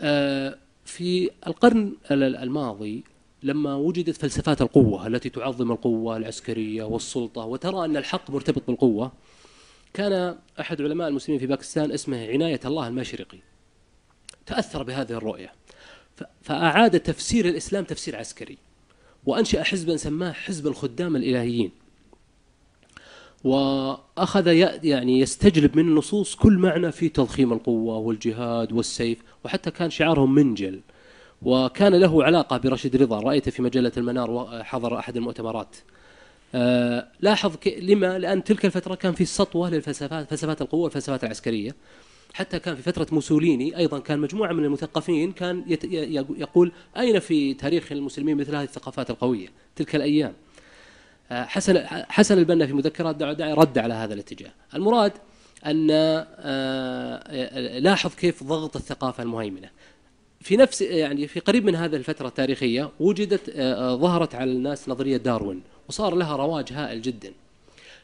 آه، 0.00 0.56
في 0.84 1.30
القرن 1.46 1.92
الماضي 2.10 3.04
لما 3.42 3.74
وجدت 3.74 4.16
فلسفات 4.16 4.62
القوة 4.62 5.06
التي 5.06 5.28
تعظم 5.28 5.72
القوة 5.72 6.16
العسكرية 6.16 6.84
والسلطة 6.84 7.44
وترى 7.44 7.84
أن 7.84 7.96
الحق 7.96 8.30
مرتبط 8.30 8.62
بالقوة 8.66 9.12
كان 9.94 10.38
أحد 10.60 10.82
علماء 10.82 11.08
المسلمين 11.08 11.40
في 11.40 11.46
باكستان 11.46 11.92
اسمه 11.92 12.26
عناية 12.26 12.60
الله 12.64 12.88
المشرقي. 12.88 13.38
تأثر 14.46 14.82
بهذه 14.82 15.12
الرؤية 15.12 15.52
فأعاد 16.42 17.00
تفسير 17.00 17.48
الإسلام 17.48 17.84
تفسير 17.84 18.16
عسكري 18.16 18.58
وأنشأ 19.26 19.62
حزبا 19.62 19.96
سماه 19.96 20.32
حزب 20.32 20.66
الخدام 20.66 21.16
الإلهيين. 21.16 21.70
وأخذ 23.44 24.46
يعني 24.84 25.20
يستجلب 25.20 25.76
من 25.76 25.88
النصوص 25.88 26.34
كل 26.34 26.58
معنى 26.58 26.92
في 26.92 27.08
تضخيم 27.08 27.52
القوة 27.52 27.96
والجهاد 27.96 28.72
والسيف 28.72 29.18
وحتى 29.44 29.70
كان 29.70 29.90
شعارهم 29.90 30.34
منجل. 30.34 30.80
وكان 31.42 31.94
له 31.94 32.24
علاقة 32.24 32.56
برشيد 32.56 32.96
رضا 32.96 33.20
رأيته 33.20 33.50
في 33.50 33.62
مجلة 33.62 33.92
المنار 33.96 34.30
وحضر 34.30 34.98
أحد 34.98 35.16
المؤتمرات. 35.16 35.76
آه 36.54 37.08
لاحظ 37.20 37.56
لما 37.78 38.18
لأن 38.18 38.44
تلك 38.44 38.66
الفترة 38.66 38.94
كان 38.94 39.12
في 39.12 39.24
سطوة 39.24 39.70
للفلسفات 39.70 40.30
فلسفات 40.30 40.62
القوة 40.62 40.80
والفلسفات 40.80 41.24
العسكرية. 41.24 41.74
حتى 42.34 42.58
كان 42.58 42.76
في 42.76 42.82
فترة 42.82 43.06
موسوليني 43.12 43.76
أيضا 43.76 43.98
كان 43.98 44.18
مجموعة 44.18 44.52
من 44.52 44.64
المثقفين 44.64 45.32
كان 45.32 45.64
يقول 46.38 46.72
أين 46.96 47.18
في 47.18 47.54
تاريخ 47.54 47.92
المسلمين 47.92 48.36
مثل 48.36 48.54
هذه 48.56 48.64
الثقافات 48.64 49.10
القوية؟ 49.10 49.48
تلك 49.76 49.96
الأيام. 49.96 50.32
آه 51.30 51.44
حسن 51.44 51.86
حسن 51.86 52.38
البنا 52.38 52.66
في 52.66 52.72
مذكرات 52.72 53.16
دعاء 53.16 53.54
رد 53.54 53.78
على 53.78 53.94
هذا 53.94 54.14
الاتجاه. 54.14 54.50
المراد 54.74 55.12
أن 55.66 55.88
آه 55.90 57.78
لاحظ 57.78 58.14
كيف 58.14 58.44
ضغط 58.44 58.76
الثقافة 58.76 59.22
المهيمنة. 59.22 59.70
في 60.40 60.56
نفس 60.56 60.82
يعني 60.82 61.26
في 61.26 61.40
قريب 61.40 61.64
من 61.64 61.74
هذه 61.74 61.96
الفترة 61.96 62.28
التاريخية 62.28 62.90
وجدت 63.00 63.48
آه، 63.48 63.74
آه، 63.74 63.96
ظهرت 63.96 64.34
على 64.34 64.52
الناس 64.52 64.88
نظرية 64.88 65.16
داروين 65.16 65.62
وصار 65.88 66.14
لها 66.14 66.36
رواج 66.36 66.72
هائل 66.72 67.02
جدا. 67.02 67.32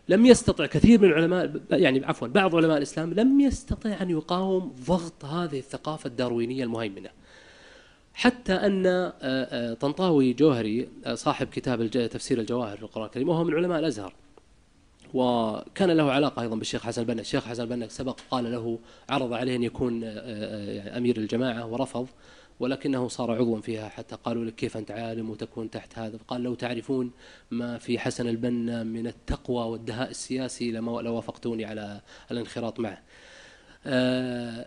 لم 0.08 0.26
يستطع 0.26 0.66
كثير 0.66 1.00
من 1.00 1.08
العلماء 1.08 1.60
يعني 1.70 2.04
عفوا 2.04 2.28
بعض 2.28 2.56
علماء 2.56 2.76
الإسلام 2.76 3.14
لم 3.14 3.40
يستطع 3.40 4.02
أن 4.02 4.10
يقاوم 4.10 4.74
ضغط 4.86 5.24
هذه 5.24 5.58
الثقافة 5.58 6.08
الداروينية 6.08 6.64
المهيمنة. 6.64 7.10
حتى 8.14 8.52
أن 8.52 8.86
آه، 9.22 9.74
طنطاوي 9.74 10.32
جوهري 10.32 10.88
صاحب 11.14 11.46
كتاب 11.46 11.90
تفسير 11.90 12.40
الجواهر 12.40 12.76
في 12.76 12.82
القرآن 12.82 13.06
الكريم 13.06 13.28
وهو 13.28 13.44
من 13.44 13.54
علماء 13.54 13.78
الأزهر 13.78 14.12
وكان 15.16 15.90
له 15.90 16.12
علاقة 16.12 16.42
أيضا 16.42 16.56
بالشيخ 16.56 16.82
حسن 16.86 17.00
البنا. 17.02 17.20
الشيخ 17.20 17.44
حسن 17.44 17.62
البنا 17.62 17.88
سبق 17.88 18.18
قال 18.30 18.52
له 18.52 18.78
عرض 19.08 19.32
عليه 19.32 19.56
أن 19.56 19.62
يكون 19.62 20.04
آه، 20.04 20.08
آه، 20.08 20.98
أمير 20.98 21.16
الجماعة 21.16 21.66
ورفض 21.66 22.06
ولكنه 22.60 23.08
صار 23.08 23.30
عضوا 23.32 23.60
فيها. 23.60 23.88
حتى 23.88 24.16
قالوا 24.24 24.44
لك 24.44 24.54
كيف 24.54 24.76
أنت 24.76 24.90
عالم 24.90 25.30
وتكون 25.30 25.70
تحت 25.70 25.98
هذا. 25.98 26.18
فقال 26.18 26.42
لو 26.42 26.54
تعرفون 26.54 27.10
ما 27.50 27.78
في 27.78 27.98
حسن 27.98 28.28
البنا 28.28 28.82
من 28.82 29.06
التقوى 29.06 29.64
والدهاء 29.64 30.10
السياسي 30.10 30.72
لما 30.72 31.00
لوافقتوني 31.02 31.64
على 31.64 32.00
الانخراط 32.30 32.80
معه. 32.80 32.98
آه، 33.86 34.66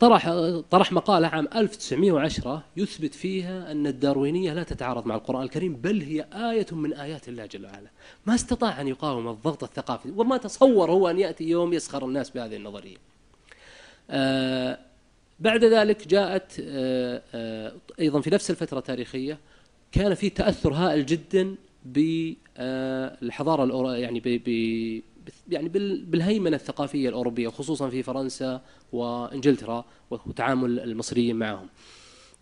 طرح 0.00 0.30
طرح 0.70 0.92
مقالة 0.92 1.28
عام 1.28 1.48
1910 1.56 2.62
يثبت 2.76 3.14
فيها 3.14 3.72
أن 3.72 3.86
الداروينية 3.86 4.52
لا 4.52 4.62
تتعارض 4.62 5.06
مع 5.06 5.14
القرآن 5.14 5.42
الكريم 5.42 5.76
بل 5.76 6.02
هي 6.02 6.26
آية 6.32 6.66
من 6.72 6.92
آيات 6.92 7.28
الله 7.28 7.46
جل 7.46 7.66
وعلا. 7.66 7.90
ما 8.26 8.34
استطاع 8.34 8.80
أن 8.80 8.88
يقاوم 8.88 9.28
الضغط 9.28 9.64
الثقافي 9.64 10.10
وما 10.16 10.36
تصور 10.36 10.90
هو 10.90 11.10
أن 11.10 11.18
يأتي 11.18 11.44
يوم 11.44 11.72
يسخر 11.72 12.04
الناس 12.04 12.30
بهذه 12.30 12.56
النظرية. 12.56 12.96
آه 14.10 14.78
بعد 15.40 15.64
ذلك 15.64 16.08
جاءت 16.08 16.52
آه 16.60 17.22
آه 17.34 17.72
أيضا 18.00 18.20
في 18.20 18.30
نفس 18.30 18.50
الفترة 18.50 18.78
التاريخية 18.78 19.38
كان 19.92 20.14
في 20.14 20.30
تأثر 20.30 20.72
هائل 20.72 21.06
جدا 21.06 21.54
بالحضارة 21.84 23.64
يعني 23.96 24.20
يعني 25.48 25.68
بالهيمنة 26.04 26.56
الثقافية 26.56 27.08
الأوروبية 27.08 27.48
خصوصا 27.48 27.88
في 27.88 28.02
فرنسا 28.02 28.62
وإنجلترا 28.92 29.84
وتعامل 30.10 30.80
المصريين 30.80 31.36
معهم. 31.36 31.68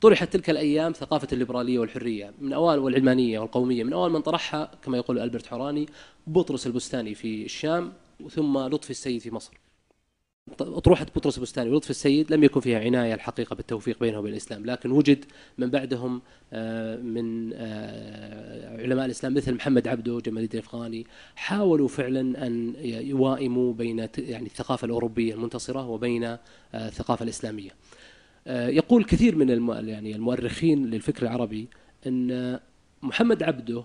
طرحت 0.00 0.33
تلك 0.33 0.50
الأيام 0.50 0.92
ثقافة 0.92 1.28
الليبرالية 1.33 1.78
والحرية 1.78 2.33
من 2.40 2.52
أوائل 2.52 2.78
والعلمانية 2.78 3.38
والقومية 3.38 3.85
من 3.85 3.92
اول 3.92 4.12
من 4.12 4.21
طرحها 4.21 4.71
كما 4.83 4.97
يقول 4.97 5.18
ألبرت 5.18 5.47
حوراني 5.47 5.87
بطرس 6.26 6.66
البستاني 6.66 7.14
في 7.14 7.45
الشام 7.45 7.92
ثم 8.30 8.59
لطفي 8.59 8.90
السيد 8.90 9.21
في 9.21 9.30
مصر. 9.30 9.68
أطروحة 10.61 11.07
بطرس 11.17 11.38
البستاني 11.38 11.71
ولطفي 11.71 11.90
السيد 11.90 12.33
لم 12.33 12.45
يكن 12.45 12.61
فيها 12.61 12.81
عناية 12.81 13.14
الحقيقة 13.14 13.55
بالتوفيق 13.57 14.00
بينهم 14.00 14.19
وبين 14.19 14.33
الإسلام 14.33 14.67
لكن 14.67 14.90
وجد 14.90 15.25
من 15.59 15.71
بعدهم 15.71 16.23
آه، 16.52 16.97
من 16.97 17.52
آه، 17.55 18.83
علماء 18.83 19.07
الإسلام 19.07 19.35
مثل 19.35 19.55
محمد 19.55 19.88
عبده 19.88 20.21
جمال 20.21 20.43
الدين 20.43 20.61
الأفغاني 20.61 21.07
حاولوا 21.37 21.88
فعلا 21.88 22.47
أن 22.47 22.75
يوائموا 22.85 23.73
بين 23.73 24.09
يعني 24.19 24.47
الثقافة 24.47 24.85
الأوروبية 24.85 25.35
المنتصرة 25.35 25.88
وبين 25.88 26.25
آه، 26.25 26.38
الثقافة 26.75 27.23
الإسلامية. 27.23 27.71
يقول 28.47 29.05
كثير 29.05 29.37
من 29.37 29.49
يعني 29.88 30.17
المؤرخين 30.17 30.87
للفكر 30.87 31.23
العربي 31.23 31.69
أن 32.07 32.59
محمد 33.02 33.43
عبده 33.43 33.85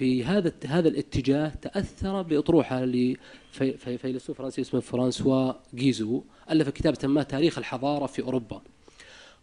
في 0.00 0.24
هذا 0.24 0.52
هذا 0.66 0.88
الاتجاه 0.88 1.48
تأثر 1.48 2.22
بأطروحة 2.22 2.84
لفيلسوف 2.84 4.38
فرنسي 4.38 4.60
اسمه 4.60 4.80
فرانسوا 4.80 5.52
جيزو 5.74 6.22
ألف 6.50 6.68
كتاب 6.68 6.94
ما 7.04 7.22
تاريخ 7.22 7.58
الحضارة 7.58 8.06
في 8.06 8.22
أوروبا. 8.22 8.62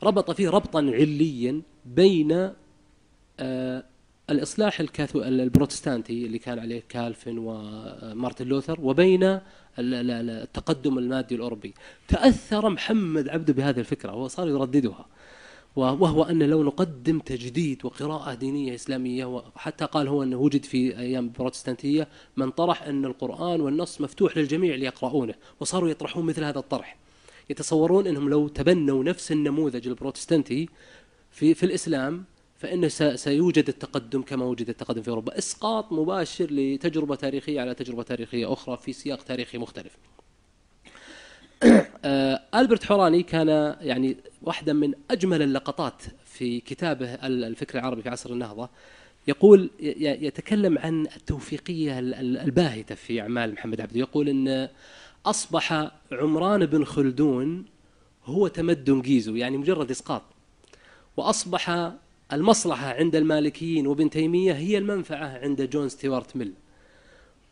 ربط 0.03 0.31
فيه 0.31 0.49
ربطا 0.49 0.79
عليا 0.79 1.61
بين 1.85 2.51
آه 3.39 3.83
الإصلاح 4.29 4.79
الكاثو 4.79 5.23
البروتستانتي 5.23 6.25
اللي 6.25 6.39
كان 6.39 6.59
عليه 6.59 6.83
كالفن 6.89 7.37
ومارتن 7.37 8.47
لوثر 8.47 8.81
وبين 8.81 9.39
التقدم 9.79 10.97
المادي 10.97 11.35
الأوروبي. 11.35 11.73
تأثر 12.07 12.69
محمد 12.69 13.29
عبده 13.29 13.53
بهذه 13.53 13.79
الفكرة 13.79 14.15
وصار 14.15 14.47
يرددها. 14.47 15.05
وهو 15.77 16.23
أن 16.23 16.43
لو 16.43 16.63
نقدم 16.63 17.19
تجديد 17.19 17.85
وقراءة 17.85 18.33
دينية 18.33 18.75
إسلامية 18.75 19.25
وحتى 19.25 19.85
قال 19.85 20.07
هو 20.07 20.23
أنه 20.23 20.37
وجد 20.37 20.65
في 20.65 20.99
أيام 20.99 21.25
البروتستانتية 21.25 22.07
من 22.37 22.51
طرح 22.51 22.83
أن 22.83 23.05
القرآن 23.05 23.61
والنص 23.61 24.01
مفتوح 24.01 24.37
للجميع 24.37 24.75
ليقرؤونه 24.75 25.33
وصاروا 25.59 25.89
يطرحون 25.89 26.25
مثل 26.25 26.43
هذا 26.43 26.59
الطرح. 26.59 26.97
يتصورون 27.49 28.07
أنهم 28.07 28.29
لو 28.29 28.47
تبنوا 28.47 29.03
نفس 29.03 29.31
النموذج 29.31 29.87
البروتستانتي 29.87 30.69
في, 31.31 31.53
في 31.53 31.65
الإسلام 31.65 32.25
فإنه 32.55 32.87
سيوجد 33.15 33.67
التقدم 33.67 34.21
كما 34.21 34.45
وجد 34.45 34.69
التقدم 34.69 35.01
في 35.01 35.09
أوروبا. 35.09 35.37
إسقاط 35.37 35.91
مباشر 35.91 36.47
لتجربة 36.51 37.15
تاريخية 37.15 37.61
على 37.61 37.73
تجربة 37.73 38.03
تاريخية 38.03 38.53
أخرى 38.53 38.77
في 38.77 38.93
سياق 38.93 39.23
تاريخي 39.23 39.57
مختلف. 39.57 39.97
آه، 42.05 42.41
ألبرت 42.55 42.83
حوراني 42.83 43.23
كان 43.23 43.75
يعني 43.81 44.17
واحدة 44.41 44.73
من 44.73 44.93
أجمل 45.11 45.41
اللقطات 45.41 46.03
في 46.25 46.59
كتابه 46.59 47.13
الفكر 47.13 47.79
العربي 47.79 48.01
في 48.01 48.09
عصر 48.09 48.29
النهضة. 48.29 48.69
يقول 49.27 49.69
يتكلم 49.99 50.77
عن 50.77 51.07
التوفيقية 51.15 51.99
الباهتة 51.99 52.95
في 52.95 53.21
أعمال 53.21 53.53
محمد 53.53 53.81
عبده. 53.81 53.99
يقول 53.99 54.29
أن 54.29 54.69
أصبح 55.25 55.91
عمران 56.11 56.65
بن 56.65 56.85
خلدون 56.85 57.65
هو 58.25 58.47
تمدن 58.47 59.01
جيزو 59.01 59.35
يعني 59.35 59.57
مجرد 59.57 59.91
إسقاط. 59.91 60.21
وأصبح 61.17 61.91
المصلحة 62.33 62.93
عند 62.93 63.15
المالكيين 63.15 63.87
وابن 63.87 64.09
تيمية 64.09 64.53
هي 64.53 64.77
المنفعة 64.77 65.39
عند 65.39 65.61
جون 65.61 65.89
ستيوارت 65.89 66.35
ميل. 66.37 66.53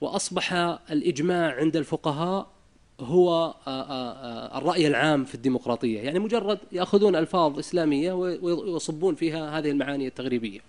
وأصبح 0.01 0.53
الإجماع 0.91 1.55
عند 1.55 1.75
الفقهاء 1.75 2.54
هو 2.99 3.29
آه، 3.33 3.53
آه، 3.67 4.11
آه، 4.11 4.57
الرأي 4.57 4.87
العام 4.87 5.25
في 5.25 5.35
الديمقراطية. 5.35 6.01
يعني 6.01 6.19
مجرد 6.19 6.59
يأخذون 6.71 7.15
ألفاظ 7.15 7.59
إسلامية 7.59 8.13
ويصبون 8.13 9.15
فيها 9.15 9.57
هذه 9.59 9.71
المعاني 9.71 10.07
التغريبية. 10.07 10.59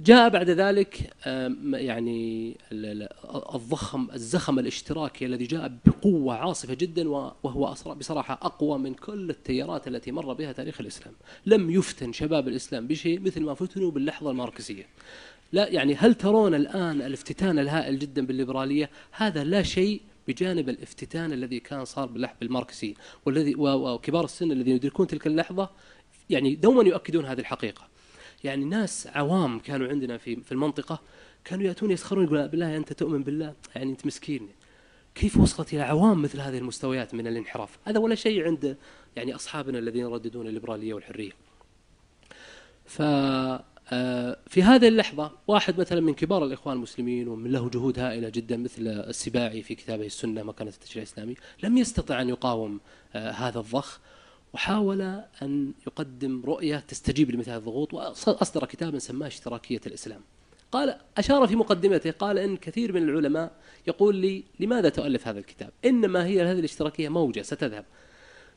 جاء 0.00 0.28
بعد 0.28 0.50
ذلك 0.50 1.10
يعني 1.72 2.56
الضخم 3.54 4.08
الزخم 4.14 4.58
الاشتراكي 4.58 5.26
الذي 5.26 5.44
جاء 5.44 5.72
بقوة 5.86 6.34
عاصفة 6.34 6.74
جدا 6.74 7.08
وهو 7.08 7.74
بصراحة 7.86 8.38
أقوى 8.42 8.78
من 8.78 8.94
كل 8.94 9.30
التيارات 9.30 9.88
التي 9.88 10.12
مر 10.12 10.32
بها 10.32 10.52
تاريخ 10.52 10.80
الإسلام. 10.80 11.14
لم 11.46 11.70
يفتن 11.70 12.12
شباب 12.12 12.48
الإسلام 12.48 12.86
بشيء 12.86 13.20
مثل 13.20 13.40
ما 13.42 13.54
فتنوا 13.54 13.90
باللحظة 13.90 14.30
الماركسية. 14.30 14.86
لا 15.52 15.68
يعني 15.68 15.94
هل 15.94 16.14
ترون 16.14 16.54
الآن 16.54 17.02
الافتتان 17.02 17.58
الهائل 17.58 17.98
جدا 17.98 18.26
بالليبرالية؟ 18.26 18.90
هذا 19.10 19.44
لا 19.44 19.62
شيء 19.62 20.00
بجانب 20.28 20.68
الافتتان 20.68 21.32
الذي 21.32 21.60
كان 21.60 21.84
صار 21.84 22.30
الماركسي 22.42 22.94
والذي 23.26 23.54
وكبار 23.56 24.24
السن 24.24 24.52
الذين 24.52 24.76
يدركون 24.76 25.06
تلك 25.06 25.26
اللحظة 25.26 25.70
يعني 26.30 26.54
دوما 26.54 26.82
يؤكدون 26.82 27.24
هذه 27.24 27.40
الحقيقة. 27.40 27.88
يعني 28.44 28.64
ناس 28.64 29.06
عوام 29.06 29.58
كانوا 29.58 29.88
عندنا 29.88 30.18
في 30.18 30.36
في 30.36 30.52
المنطقة 30.52 31.00
كانوا 31.44 31.64
يأتون 31.64 31.90
يسخرون 31.90 32.24
يقول 32.24 32.48
بالله 32.48 32.76
أنت 32.76 32.92
تؤمن 32.92 33.22
بالله؟ 33.22 33.54
يعني 33.74 33.90
أنت 33.90 34.06
مسكين. 34.06 34.48
كيف 35.14 35.36
وصلت 35.36 35.74
إلى 35.74 35.82
عوام 35.82 36.22
مثل 36.22 36.40
هذه 36.40 36.58
المستويات 36.58 37.14
من 37.14 37.26
الانحراف؟ 37.26 37.78
هذا 37.84 37.98
ولا 37.98 38.14
شيء 38.14 38.44
عند 38.44 38.76
يعني 39.16 39.34
أصحابنا 39.34 39.78
الذين 39.78 40.02
يرددون 40.02 40.46
الليبرالية 40.46 40.94
والحرية. 40.94 41.32
ف 42.86 43.02
آه، 43.92 44.38
في 44.46 44.62
هذه 44.62 44.88
اللحظة 44.88 45.30
واحد 45.46 45.80
مثلا 45.80 46.00
من 46.00 46.14
كبار 46.14 46.44
الإخوان 46.44 46.76
المسلمين 46.76 47.28
ومن 47.28 47.50
له 47.52 47.70
جهود 47.70 47.98
هائلة 47.98 48.28
جدا 48.28 48.56
مثل 48.56 48.86
السباعي 48.86 49.62
في 49.62 49.74
كتابه 49.74 50.06
السنة 50.06 50.42
مكانة 50.42 50.70
التشريع 50.70 51.02
الإسلامي 51.02 51.34
لم 51.62 51.76
يستطع 51.76 52.20
أن 52.20 52.28
يقاوم 52.28 52.80
آه، 53.14 53.30
هذا 53.30 53.60
الضخ. 53.60 54.00
وحاول 54.54 55.00
أن 55.42 55.72
يقدم 55.86 56.42
رؤية 56.44 56.84
تستجيب 56.88 57.30
لمثل 57.30 57.50
هذه 57.50 57.58
الضغوط 57.58 57.94
وأصدر 57.94 58.64
كتابا 58.64 58.98
سماه 58.98 59.26
اشتراكية 59.26 59.80
الإسلام. 59.86 60.20
قال 60.72 60.98
أشار 61.18 61.46
في 61.46 61.56
مقدمته 61.56 62.10
قال 62.10 62.38
إن 62.38 62.56
كثير 62.56 62.92
من 62.92 63.02
العلماء 63.02 63.52
يقول 63.86 64.16
لي 64.16 64.44
لماذا 64.60 64.88
تؤلف 64.88 65.28
هذا 65.28 65.38
الكتاب؟ 65.38 65.70
إنما 65.84 66.26
هي 66.26 66.42
هذه 66.42 66.58
الاشتراكية 66.58 67.08
موجة 67.08 67.42
ستذهب. 67.42 67.84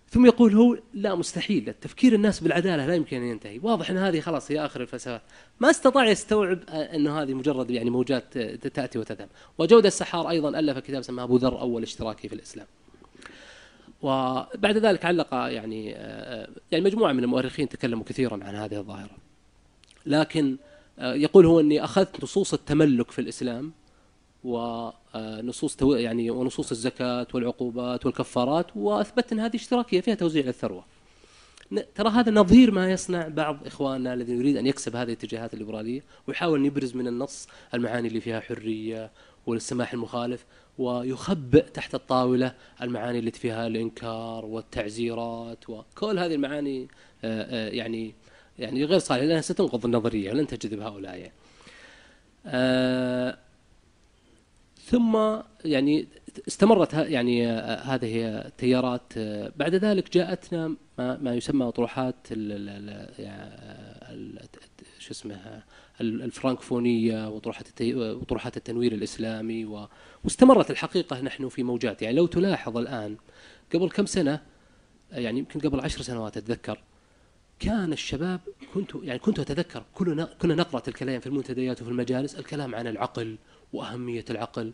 ثم 0.10 0.26
يقول 0.26 0.56
هو 0.56 0.78
لا 0.94 1.16
مستحيل 1.16 1.70
التفكير 1.70 2.14
الناس 2.14 2.40
بالعدالة 2.40 2.86
لا 2.88 2.96
يمكن 2.96 3.18
أن 3.18 3.24
ينتهي. 3.24 3.60
واضح 3.64 3.90
إن 3.90 3.98
هذه 3.98 4.20
خلاص 4.20 4.52
هي 4.52 4.66
آخر 4.66 4.82
الفلسفات. 4.82 5.22
ما 5.60 5.70
استطاع 5.70 6.06
يستوعب 6.06 6.60
إنه 6.70 7.22
هذه 7.22 7.34
مجرد 7.34 7.72
يعني 7.72 7.90
موجات 7.90 8.38
تأتي 8.38 9.00
وتذهب. 9.00 9.30
وجود 9.58 9.86
السحار 9.86 10.30
أيضا 10.30 10.60
ألف 10.60 10.78
كتاب 10.78 11.02
سماه 11.02 11.24
أبو 11.24 11.38
ذر 11.38 11.62
أول 11.62 11.84
اشتراكي 11.84 12.28
في 12.28 12.36
الإسلام. 12.36 12.68
وبعد 14.02 14.78
ذلك 14.78 15.06
علق 15.06 15.34
يعني 15.34 15.90
يعني 16.72 16.86
مجموعة 16.86 17.12
من 17.12 17.24
المؤرخين 17.24 17.70
تكلموا 17.70 18.04
كثيرا 18.04 18.44
عن 18.44 18.56
هذه 18.56 18.78
الظاهرة 18.78 19.18
لكن 20.06 20.58
يقول 21.00 21.46
هو 21.46 21.60
إني 21.60 21.84
أخذت 21.84 22.24
نصوص 22.24 22.54
التملك 22.54 23.12
في 23.12 23.20
الإسلام 23.20 23.72
ونصوص 24.44 25.76
تو... 25.76 25.94
يعني 25.94 26.32
ونصوص 26.32 26.72
الزكاة 26.72 27.28
والعقوبات 27.34 28.06
والكفارات 28.06 28.66
وأثبت 28.76 29.32
إن 29.32 29.40
هذه 29.40 29.56
اشتراكية 29.56 30.02
فيها 30.02 30.16
توزيع 30.16 30.46
للثروه. 30.46 30.84
ترى 31.96 32.10
هذا 32.10 32.32
نظير 32.32 32.72
ما 32.72 32.92
يصنع 32.92 33.28
بعض 33.28 33.58
إخواننا 33.66 34.14
الذي 34.14 34.34
يريد 34.34 34.58
أن 34.58 34.68
يكسب 34.68 34.96
هذه 34.96 35.08
الاتجاهات 35.08 35.54
الليبرالية 35.54 36.04
ويحاول 36.28 36.60
أن 36.60 36.66
يبرز 36.66 36.96
من 36.96 37.08
النص 37.08 37.48
المعاني 37.74 38.08
اللي 38.08 38.22
فيها 38.22 38.40
حرية 38.40 39.12
والسماح 39.46 39.94
المخالف 39.94 40.46
ويخبئ 40.82 41.64
تحت 41.64 41.96
الطاولة 41.96 42.54
المعاني 42.82 43.20
التي 43.20 43.40
فيها 43.40 43.68
الإنكار 43.68 44.46
والتعزيرات 44.46 45.70
وكل 45.70 46.20
هذه 46.20 46.36
المعاني 46.36 46.88
آه، 47.24 47.68
آه، 47.68 47.70
يعني 47.70 48.16
يعني 48.60 48.86
غير 48.86 49.00
صالحة 49.00 49.26
لأنها 49.26 49.42
ستنقض 49.42 49.86
النظرية 49.86 50.32
لن 50.32 50.48
تجذب 50.48 50.82
هؤلاء 50.82 51.16
يعني. 51.18 51.34
آه، 52.46 53.38
ثم 54.86 55.18
يعني 55.66 56.08
استمرت 56.48 56.94
يعني 56.94 57.48
هذه 57.84 58.28
التيارات 58.28 59.14
بعد 59.56 59.76
ذلك 59.76 60.14
جاءتنا 60.14 60.76
ما, 60.98 61.18
ما 61.18 61.36
يسمى 61.36 61.68
اطروحات 61.68 62.28
شو 65.00 65.12
اسمها 65.12 65.64
الفرانكفونية 66.02 67.30
واطروحات 67.30 67.68
اطروحات 67.82 68.58
التنوير 68.58 68.92
الإسلامي 68.92 69.88
واستمرت 70.24 70.72
الحقيقة 70.72 71.22
نحن 71.22 71.50
في 71.50 71.64
موجات. 71.64 72.02
يعني 72.02 72.16
لو 72.16 72.26
تلاحظ 72.26 72.78
الآن 72.78 73.18
قبل 73.74 73.90
كم 73.90 74.06
سنة 74.06 74.42
يعني 75.12 75.40
يمكن 75.40 75.60
قبل 75.60 75.80
عشر 75.80 76.02
سنوات 76.02 76.38
أتذكر 76.38 76.84
كان 77.60 77.94
الشباب 77.94 78.40
كنت 78.74 78.92
يعني 79.04 79.20
كنت 79.20 79.40
أتذكر 79.40 79.84
كلنا 79.94 80.30
كنا 80.42 80.56
نقرأ 80.56 80.80
تلك 80.80 81.04
الأيام 81.04 81.22
في 81.22 81.28
المنتديات 81.28 81.82
وفي 81.82 81.92
المجالس 81.92 82.36
الكلام 82.36 82.76
عن 82.76 82.88
العقل 82.88 83.38
وأهمية 83.74 84.26
العقل 84.30 84.74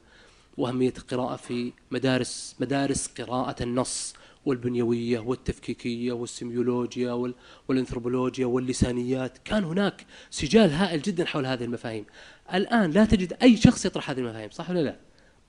وأهمية 0.58 0.94
القراءة 0.98 1.36
في 1.36 1.72
مدارس 1.92 2.56
مدارس 2.60 3.08
قراءة 3.08 3.64
النص 3.64 4.14
والبنيوية 4.48 5.20
والتفكيكية 5.20 6.12
والسيميولوجيا 6.12 7.32
والانثروبولوجيا 7.68 8.46
واللسانيات. 8.46 9.38
كان 9.38 9.64
هناك 9.64 10.06
سجال 10.30 10.72
هائل 10.72 11.02
جدا 11.02 11.26
حول 11.26 11.46
هذه 11.46 11.64
المفاهيم. 11.64 12.06
الآن 12.54 12.92
لا 12.92 13.06
تجد 13.06 13.34
أي 13.42 13.58
شخص 13.58 13.86
يطرح 13.86 14.10
هذه 14.10 14.20
المفاهيم 14.20 14.50
صح 14.50 14.70
ولا 14.70 14.80
لا؟ 14.80 14.96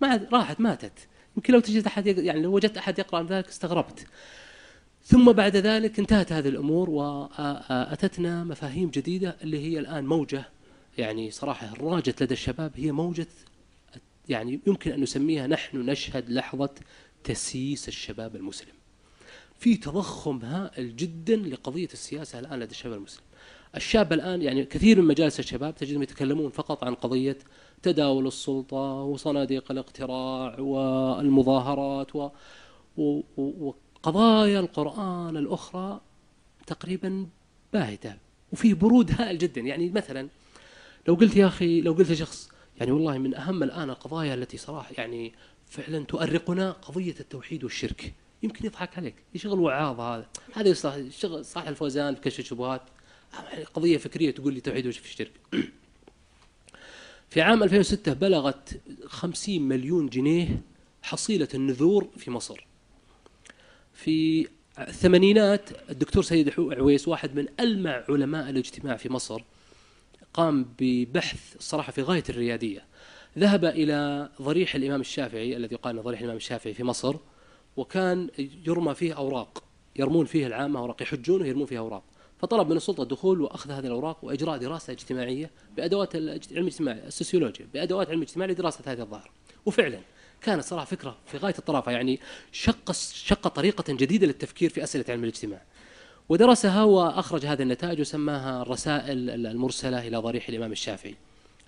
ما 0.00 0.28
راحت 0.32 0.60
ماتت. 0.60 0.92
يمكن 1.36 1.52
لو 1.52 1.60
تجد 1.60 1.86
أحد 1.86 2.06
يعني 2.06 2.42
لو 2.42 2.54
وجدت 2.54 2.76
أحد 2.76 2.98
يقرأ 2.98 3.18
عن 3.18 3.26
ذلك 3.26 3.48
استغربت. 3.48 4.06
ثم 5.04 5.32
بعد 5.32 5.56
ذلك 5.56 5.98
انتهت 5.98 6.32
هذه 6.32 6.48
الأمور 6.48 6.90
واتتنا 6.90 8.44
مفاهيم 8.44 8.90
جديدة 8.90 9.36
اللي 9.42 9.58
هي 9.58 9.78
الآن 9.78 10.06
موجة. 10.06 10.44
يعني 10.98 11.30
صراحة 11.30 11.74
راجت 11.80 12.22
لدى 12.22 12.34
الشباب. 12.34 12.72
هي 12.76 12.92
موجة 12.92 13.26
يعني 14.28 14.60
يمكن 14.66 14.92
أن 14.92 15.00
نسميها 15.00 15.46
نحن 15.46 15.90
نشهد 15.90 16.30
لحظة 16.30 16.70
تسييس 17.24 17.88
الشباب 17.88 18.36
المسلم. 18.36 18.77
في 19.58 19.76
تضخم 19.76 20.38
هائل 20.38 20.96
جدا 20.96 21.36
لقضية 21.36 21.88
السياسة 21.92 22.38
الآن 22.38 22.60
لدى 22.60 22.70
الشباب 22.70 22.98
المسلم. 22.98 23.22
الشاب 23.76 24.12
الآن 24.12 24.42
يعني 24.42 24.64
كثير 24.64 25.00
من 25.00 25.08
مجالس 25.08 25.40
الشباب 25.40 25.74
تجدهم 25.74 26.02
يتكلمون 26.02 26.50
فقط 26.50 26.84
عن 26.84 26.94
قضية 26.94 27.38
تداول 27.82 28.26
السلطة 28.26 28.76
وصناديق 29.02 29.70
الاقتراع 29.70 30.58
والمظاهرات 30.58 32.16
و, 32.16 32.30
و... 32.96 33.20
و... 33.38 33.74
قضايا 34.02 34.60
القرآن 34.60 35.36
الأخرى 35.36 36.00
تقريبا 36.66 37.26
باهتة 37.72 38.16
وفي 38.52 38.74
برود 38.74 39.12
هائل 39.20 39.38
جدا 39.38 39.60
يعني 39.60 39.90
مثلا 39.90 40.28
لو 41.08 41.14
قلت 41.14 41.36
يا 41.36 41.46
أخي 41.46 41.80
لو 41.80 41.92
قلت 41.92 42.10
لشخص 42.10 42.50
يعني 42.80 42.92
والله 42.92 43.18
من 43.18 43.34
أهم 43.34 43.62
الآن 43.62 43.90
القضايا 43.90 44.34
التي 44.34 44.56
صراحة 44.56 44.90
يعني 44.98 45.32
فعلا 45.66 46.04
تؤرقنا 46.04 46.72
قضية 46.72 47.14
التوحيد 47.20 47.64
والشرك 47.64 48.14
يمكن 48.42 48.66
يضحك 48.66 48.98
عليك 48.98 49.14
يشغل 49.34 49.58
وعاظ 49.58 50.00
هذا. 50.00 50.26
هذا 50.54 51.08
شغل 51.10 51.44
صح 51.44 51.66
الفوزان 51.66 52.14
في 52.14 52.20
كشف 52.20 52.38
الشبهات 52.38 52.82
قضية 53.74 53.98
فكرية 53.98 54.30
تقول 54.30 54.54
لي 54.54 54.60
توحيد 54.60 54.86
والشرك 54.86 55.32
في 57.30 57.40
عام 57.40 57.62
2006 57.62 58.12
بلغت 58.12 58.80
50 59.06 59.62
مليون 59.62 60.08
جنيه 60.08 60.62
حصيلة 61.02 61.48
النذور 61.54 62.08
في 62.16 62.30
مصر. 62.30 62.66
في 63.92 64.48
الثمانينات 64.78 65.90
الدكتور 65.90 66.22
سيد 66.22 66.52
عويس 66.58 67.08
واحد 67.08 67.34
من 67.34 67.46
ألمع 67.60 68.04
علماء 68.08 68.50
الاجتماع 68.50 68.96
في 68.96 69.12
مصر 69.12 69.42
قام 70.34 70.66
ببحث 70.78 71.56
صراحة 71.58 71.92
في 71.92 72.02
غاية 72.02 72.24
الريادية. 72.28 72.84
ذهب 73.38 73.64
إلى 73.64 74.28
ضريح 74.42 74.74
الإمام 74.74 75.00
الشافعي 75.00 75.56
الذي 75.56 75.74
يقال 75.74 76.02
ضريح 76.02 76.18
الإمام 76.18 76.36
الشافعي 76.36 76.74
في 76.74 76.84
مصر 76.84 77.16
وكان 77.78 78.28
يرمى 78.66 78.94
فيه 78.94 79.12
أوراق 79.12 79.64
يرمون 79.96 80.26
فيه 80.26 80.46
العامة 80.46 80.80
أوراق 80.80 81.02
يحجون 81.02 81.42
ويرمون 81.42 81.66
فيه 81.66 81.78
أوراق 81.78 82.02
فطلب 82.38 82.70
من 82.70 82.76
السلطة 82.76 83.02
الدخول 83.02 83.40
وأخذ 83.40 83.70
هذه 83.70 83.86
الأوراق 83.86 84.24
وإجراء 84.24 84.58
دراسة 84.58 84.92
اجتماعية 84.92 85.50
بأدوات 85.76 86.16
علم 86.16 86.28
الاجتماع 86.50 86.94
السوسيولوجيا 86.94 87.66
بأدوات 87.74 88.08
علم 88.08 88.18
الاجتماع 88.18 88.46
لدراسة 88.46 88.92
هذه 88.92 89.00
الظاهرة 89.00 89.30
وفعلا 89.66 90.00
كانت 90.42 90.64
صراحة 90.64 90.84
فكرة 90.84 91.16
في 91.26 91.36
غاية 91.36 91.54
الطرافة 91.58 91.92
يعني 91.92 92.20
شق 92.52 92.92
شق 93.12 93.48
طريقة 93.48 93.92
جديدة 93.92 94.26
للتفكير 94.26 94.70
في 94.70 94.82
أسئلة 94.82 95.04
علم 95.08 95.24
الاجتماع. 95.24 95.62
ودرسها 96.28 96.84
وأخرج 96.84 97.46
هذه 97.46 97.62
النتائج 97.62 98.00
وسماها 98.00 98.62
الرسائل 98.62 99.46
المرسلة 99.46 100.06
إلى 100.06 100.16
ضريح 100.16 100.48
الإمام 100.48 100.72
الشافعي. 100.72 101.14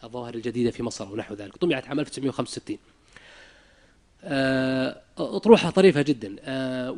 الظواهر 0.05 0.35
الجديدة 0.35 0.71
في 0.71 0.83
مصر 0.83 1.13
ونحو 1.13 1.35
ذلك، 1.35 1.57
طبعت 1.57 1.89
عام 1.89 2.01
1965. 2.01 2.79
آه، 4.25 5.01
اطروحه 5.19 5.71
طريفة 5.71 6.03
جدا. 6.03 6.37
آه، 6.41 6.91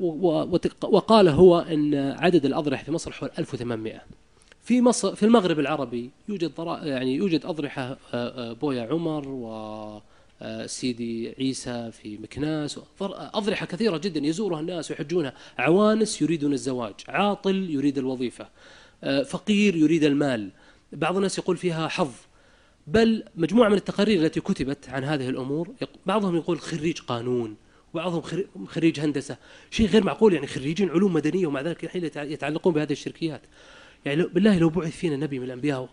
وقال 0.83 1.29
هو 1.29 1.59
إن 1.59 1.95
عدد 1.95 2.45
الأضرحة 2.45 2.85
في 2.85 2.93
مصر 2.93 3.13
حول 3.13 3.31
1800 3.39 4.03
في 4.63 4.81
مصر 4.83 5.15
في 5.15 5.23
المغرب 5.23 5.61
العربي 5.61 6.11
يوجد 6.29 6.53
يعني 6.83 7.15
يوجد 7.15 7.47
أضرحة 7.47 7.97
آه، 8.15 8.53
بويا 8.53 8.83
عمر 8.83 9.29
و 9.29 10.01
سيدي 10.67 11.35
عيسى 11.39 11.91
في 11.93 12.19
مكناس. 12.19 12.81
أضرحة 13.01 13.67
كثيرة 13.67 13.99
جدا 13.99 14.21
يزورها 14.21 14.61
الناس 14.61 14.91
ويحجونها. 14.91 15.33
عوانس 15.59 16.23
يريدون 16.23 16.53
الزواج 16.53 16.95
عاطل 17.09 17.71
يريد 17.71 17.99
الوظيفة 17.99 18.49
آه، 19.05 19.23
فقير 19.23 19.77
يريد 19.77 20.05
المال. 20.05 20.51
بعض 20.93 21.17
الناس 21.17 21.39
يقول 21.39 21.57
فيها 21.57 21.89
حظ. 21.89 22.11
بل 22.87 23.25
مجموعة 23.37 23.68
من 23.68 23.75
التقارير 23.75 24.25
التي 24.25 24.40
كتبت 24.40 24.88
عن 24.88 25.05
هذه 25.05 25.29
الأمور 25.29 25.68
بعضهم 26.07 26.37
يقول 26.37 26.61
خريج 26.61 26.99
قانون 27.01 27.57
وبعضهم 27.95 28.23
خريج 28.66 29.01
هندسة 29.01 29.37
شيء 29.71 29.88
غير 29.88 30.05
معقول 30.05 30.35
يعني 30.35 30.47
خريجين 30.47 30.90
علوم 30.90 31.12
مدنية 31.12 31.47
ومع 31.47 31.61
ذلك 31.61 31.85
الحين 31.85 32.05
يتعلقون 32.16 32.73
بهذه 32.73 32.92
الشركيات. 32.92 33.42
يعني 34.05 34.23
بالله 34.23 34.59
لو 34.59 34.68
بعث 34.68 34.97
فينا 34.97 35.16
نبي 35.16 35.38
من 35.38 35.45
الأنبياء 35.45 35.88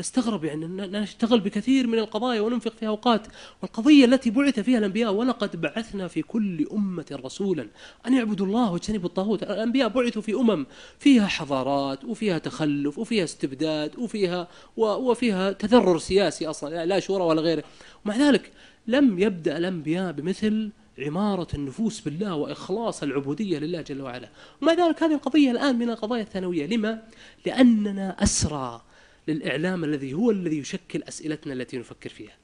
نستغرب 0.00 0.44
يعني 0.44 0.66
نشتغل 0.66 1.40
بكثير 1.40 1.86
من 1.86 1.98
القضايا 1.98 2.40
وننفق 2.40 2.72
فيها 2.80 2.88
أوقات 2.88 3.26
والقضية 3.62 4.04
التي 4.04 4.30
بعث 4.30 4.60
فيها 4.60 4.78
الأنبياء 4.78 5.12
ولقد 5.12 5.60
بعثنا 5.60 6.08
في 6.08 6.22
كل 6.22 6.66
أمة 6.72 7.06
رسولا. 7.24 7.66
أن 8.06 8.14
يعبدوا 8.14 8.46
الله 8.46 8.72
واجتنبوا 8.72 9.08
الطاغوت. 9.08 9.42
الأنبياء 9.42 9.88
بعثوا 9.88 10.22
في 10.22 10.34
أمم 10.34 10.66
فيها 10.98 11.26
حضارات 11.26 12.04
وفيها 12.04 12.38
تخلف 12.38 12.98
وفيها 12.98 13.24
استبداد 13.24 13.98
وفيها 13.98 14.48
وفيها 14.76 15.52
تذرر 15.52 15.98
سياسي 15.98 16.46
أصلا 16.46 16.86
لا 16.86 17.00
شورى 17.00 17.24
ولا 17.24 17.40
غيره. 17.42 17.64
ومع 18.04 18.16
ذلك 18.16 18.52
لم 18.86 19.18
يبدأ 19.18 19.58
الأنبياء 19.58 20.12
بمثل 20.12 20.70
عمارة 20.98 21.48
النفوس 21.54 22.00
بالله 22.00 22.34
وإخلاص 22.34 23.02
العبودية 23.02 23.58
لله 23.58 23.80
جل 23.80 24.02
وعلا. 24.02 24.28
ومع 24.62 24.72
ذلك 24.72 25.02
هذه 25.02 25.14
القضية 25.14 25.50
الآن 25.50 25.78
من 25.78 25.90
القضايا 25.90 26.22
الثانوية. 26.22 26.66
لما؟ 26.66 27.02
لأننا 27.46 28.22
أسرى. 28.22 28.82
للإعلام 29.28 29.84
الذي 29.84 30.14
هو 30.14 30.30
الذي 30.30 30.58
يشكل 30.58 31.02
أسئلتنا 31.02 31.52
التي 31.52 31.78
نفكر 31.78 32.10
فيها. 32.10 32.36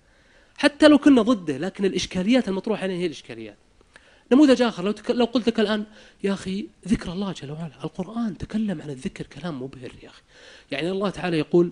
حتى 0.57 0.89
لو 0.89 0.99
كنا 0.99 1.23
ضده 1.23 1.59
لكن 1.59 1.85
الإشكاليات 1.85 2.49
المطروحة 2.49 2.83
علينا 2.83 3.01
هي 3.01 3.07
الإشكاليات. 3.07 3.57
نموذج 4.33 4.63
آخر 4.63 4.85
لو, 4.85 4.93
تك... 4.93 5.11
لو 5.11 5.25
قلت 5.25 5.49
لك 5.49 5.61
الآن 5.61 5.85
يا 6.25 6.33
أخي 6.33 6.67
ذكر 6.89 7.13
الله 7.13 7.33
جل 7.33 7.51
وعلا. 7.51 7.85
القرآن 7.85 8.39
تكلم 8.39 8.83
عن 8.83 8.91
الذكر 8.91 9.27
كلام 9.27 9.63
مبهر 9.63 9.93
يا 10.03 10.09
أخي. 10.09 10.23
يعني 10.71 10.91
الله 10.91 11.11
تعالى 11.11 11.39
يقول 11.39 11.71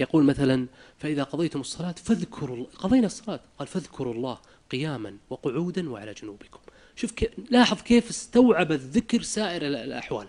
يقول 0.00 0.24
مثلا 0.24 0.66
فإذا 0.98 1.22
قضيتم 1.22 1.60
الصلاة 1.60 1.92
فاذكروا 1.92 2.66
قضينا 2.78 3.06
الصلاة 3.06 3.40
قال 3.58 3.68
فاذكروا 3.68 4.14
الله 4.14 4.38
قياما 4.70 5.16
وقعودا 5.30 5.90
وعلى 5.90 6.14
جنوبكم. 6.22 6.58
شوف 6.96 7.12
كي... 7.12 7.28
لاحظ 7.50 7.82
كيف 7.82 8.10
استوعب 8.10 8.72
الذكر 8.72 9.22
سائر 9.22 9.66
الأحوال. 9.66 10.28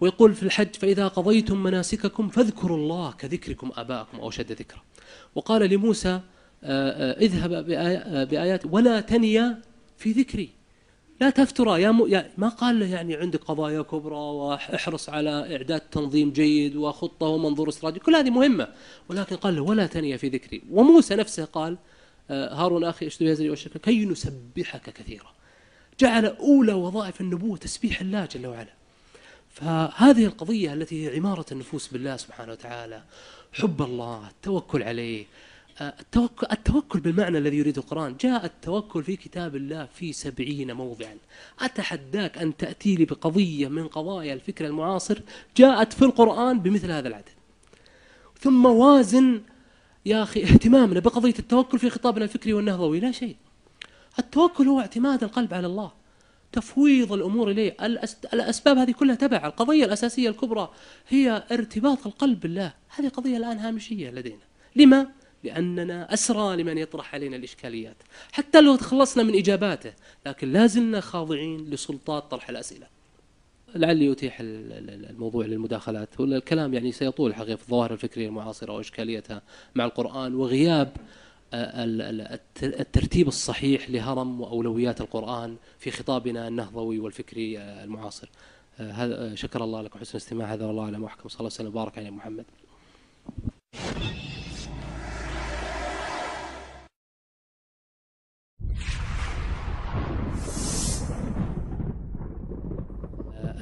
ويقول 0.00 0.34
في 0.34 0.42
الحج 0.42 0.74
فإذا 0.74 1.08
قضيتم 1.08 1.62
مناسككم 1.62 2.28
فاذكروا 2.28 2.76
الله 2.76 3.12
كذكركم 3.12 3.70
آباءكم 3.76 4.20
أو 4.20 4.30
شد 4.30 4.52
ذكرى 4.52 4.80
وقال 5.34 5.70
لموسى 5.70 6.20
آه، 6.64 7.12
آه، 7.12 7.20
اذهب 7.20 7.52
آه، 7.70 8.24
بآيات 8.24 8.62
ولا 8.70 9.00
تنيا 9.00 9.62
في 9.98 10.12
ذكري. 10.12 10.50
لا 11.20 11.30
تفترى 11.30 11.82
يا, 11.82 11.90
م... 11.90 12.06
يا 12.08 12.30
ما 12.38 12.48
قال 12.48 12.80
له 12.80 12.86
يعني 12.86 13.16
عندك 13.16 13.44
قضايا 13.44 13.82
كبرى 13.82 14.16
وأحرص 14.16 15.08
على 15.08 15.56
إعداد 15.56 15.80
تنظيم 15.80 16.30
جيد 16.30 16.76
وخطة 16.76 17.26
ومنظور 17.26 17.68
استراتيجي 17.68 18.04
كل 18.04 18.14
هذه 18.16 18.30
مهمة. 18.30 18.68
ولكن 19.08 19.36
قال 19.36 19.56
له 19.56 19.62
ولا 19.62 19.86
تنيا 19.86 20.16
في 20.16 20.28
ذكري. 20.28 20.62
وموسى 20.70 21.14
نفسه 21.14 21.44
قال 21.44 21.76
هارون 22.30 22.84
أخي 22.84 23.06
اشتري 23.06 23.28
يزري 23.28 23.50
وشك 23.50 23.78
كي 23.78 24.04
نسبحك 24.04 24.90
كثيرا. 24.90 25.32
جعل 26.00 26.26
أولى 26.26 26.72
وظائف 26.72 27.20
النبوة 27.20 27.56
تسبيح 27.56 28.00
الله 28.00 28.24
جل 28.26 28.46
وعلا. 28.46 28.72
فهذه 29.56 30.24
القضية 30.24 30.72
التي 30.72 31.06
هي 31.06 31.16
عمارة 31.16 31.46
النفوس 31.52 31.88
بالله 31.88 32.16
سبحانه 32.16 32.52
وتعالى 32.52 33.02
حب 33.52 33.82
الله 33.82 34.28
التوكل 34.28 34.82
عليه 34.82 35.24
التوكل, 35.80 36.46
التوكل 36.52 37.00
بالمعنى 37.00 37.38
الذي 37.38 37.56
يريده 37.56 37.82
القرآن. 37.82 38.16
جاء 38.20 38.44
التوكل 38.44 39.02
في 39.02 39.16
كتاب 39.16 39.56
الله 39.56 39.88
في 39.94 40.12
سبعين 40.12 40.72
موضعا. 40.72 41.16
أتحداك 41.60 42.38
أن 42.38 42.56
تأتي 42.56 42.96
لي 42.96 43.04
بقضية 43.04 43.68
من 43.68 43.88
قضايا 43.88 44.34
الفكر 44.34 44.66
المعاصر؟ 44.66 45.18
جاءت 45.56 45.92
في 45.92 46.04
القرآن 46.04 46.60
بمثل 46.60 46.90
هذا 46.90 47.08
العدد. 47.08 47.28
ثم 48.40 48.66
وازن 48.66 49.40
يا 50.06 50.22
أخي 50.22 50.42
اهتمامنا 50.42 51.00
بقضية 51.00 51.34
التوكل 51.38 51.78
في 51.78 51.90
خطابنا 51.90 52.24
الفكري 52.24 52.52
والنهضوي. 52.52 53.00
لا 53.00 53.12
شيء. 53.12 53.36
التوكل 54.18 54.68
هو 54.68 54.80
اعتماد 54.80 55.22
القلب 55.22 55.54
على 55.54 55.66
الله. 55.66 55.92
تفويض 56.56 57.12
الأمور 57.12 57.50
إليه. 57.50 57.76
الأسباب 58.32 58.78
هذه 58.78 58.92
كلها 58.92 59.14
تبع. 59.14 59.46
القضية 59.46 59.84
الأساسية 59.84 60.28
الكبرى 60.28 60.70
هي 61.08 61.42
ارتباط 61.52 62.06
القلب 62.06 62.40
بالله. 62.40 62.74
هذه 62.88 63.08
قضية 63.08 63.36
الآن 63.36 63.58
هامشية 63.58 64.10
لدينا. 64.10 64.42
لما؟ 64.76 65.08
لأننا 65.44 66.14
أسرى 66.14 66.56
لمن 66.56 66.78
يطرح 66.78 67.14
علينا 67.14 67.36
الإشكاليات. 67.36 67.96
حتى 68.32 68.60
لو 68.60 68.76
تخلصنا 68.76 69.22
من 69.22 69.34
إجاباته 69.38 69.92
لكن 70.26 70.52
لا 70.52 70.66
زلنا 70.66 71.00
خاضعين 71.00 71.70
لسلطات 71.70 72.30
طرح 72.30 72.48
الأسئلة. 72.48 72.86
لعلي 73.74 74.12
أتيح 74.12 74.36
الموضوع 74.40 75.46
للمداخلات. 75.46 76.08
الكلام 76.20 76.74
يعني 76.74 76.92
سيطول 76.92 77.34
حقيقة 77.34 77.56
في 77.56 77.62
الظواهر 77.62 77.92
الفكرية 77.92 78.26
المعاصرة 78.26 78.72
وإشكاليتها 78.72 79.42
مع 79.74 79.84
القرآن 79.84 80.34
وغياب 80.34 80.92
الترتيب 81.54 83.28
الصحيح 83.28 83.90
لهرم 83.90 84.40
وأولويات 84.40 85.00
القرآن 85.00 85.56
في 85.78 85.90
خطابنا 85.90 86.48
النهضوي 86.48 86.98
والفكري 86.98 87.58
المعاصر. 87.58 88.28
هذا 88.78 89.34
شكر 89.34 89.64
الله 89.64 89.82
لكم 89.82 89.98
حسن 89.98 90.10
الاستماع 90.10 90.52
هذا 90.54 90.66
والله 90.66 90.84
أعلم 90.84 91.02
وأحكم 91.02 91.28
صلى 91.28 91.38
الله 91.38 91.46
وسلم 91.46 91.68
وبارك 91.68 91.98
على 91.98 92.10
محمد. 92.10 92.44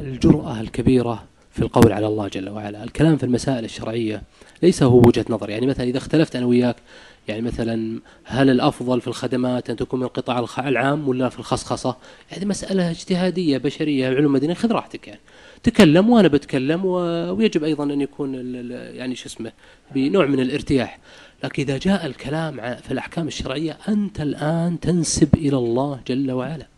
الجرأة 0.01 0.61
الكبيرة 0.61 1.29
في 1.55 1.63
القول 1.63 1.93
على 1.93 2.07
الله 2.07 2.29
جل 2.29 2.49
وعلا. 2.49 2.85
الكلام 2.85 3.17
في 3.17 3.25
المسائل 3.25 3.65
الشرعية 3.65 4.23
ليس 4.63 4.83
هو 4.83 4.99
وجهة 4.99 5.25
نظر. 5.29 5.51
يعني 5.51 5.67
مثلا 5.67 5.85
إذا 5.85 5.99
اختلفت 5.99 6.37
أنا 6.37 6.47
وياك 6.47 6.77
يعني 7.29 7.43
مثلا 7.43 8.01
هل 8.25 8.51
الأفضل 8.51 9.01
في 9.01 9.09
الخدمات 9.09 9.71
أن 9.71 9.77
تكون 9.77 10.01
من 10.01 10.07
القطاع 10.07 10.47
العام 10.59 11.09
ولا 11.09 11.29
في 11.29 11.39
الخصخصة؟ 11.39 11.97
يعني 12.33 12.45
مسألة 12.45 12.91
اجتهادية 12.91 13.59
بشرية 13.59 14.09
علوم 14.09 14.33
مدنية 14.33 14.55
خذ 14.55 14.73
راحتك 14.73 15.09
يعني. 15.09 15.21
تكلم 15.63 16.11
وأنا 16.11 16.29
بتكلم 16.29 16.85
ويجب 16.85 17.65
أيضا 17.65 17.85
أن 17.85 18.01
يكون 18.01 18.35
يعني 18.71 19.15
شو 19.15 19.27
اسمه 19.27 19.53
بنوع 19.95 20.27
من 20.27 20.41
الارتياح. 20.41 20.99
لكن 21.45 21.63
إذا 21.63 21.79
جاء 21.79 22.07
الكلام 22.07 22.57
في 22.77 22.91
الأحكام 22.91 23.27
الشرعية 23.27 23.79
أنت 23.89 24.21
الآن 24.21 24.81
تنسب 24.81 25.35
إلى 25.35 25.57
الله 25.57 26.01
جل 26.07 26.33
وعلا. 26.33 26.74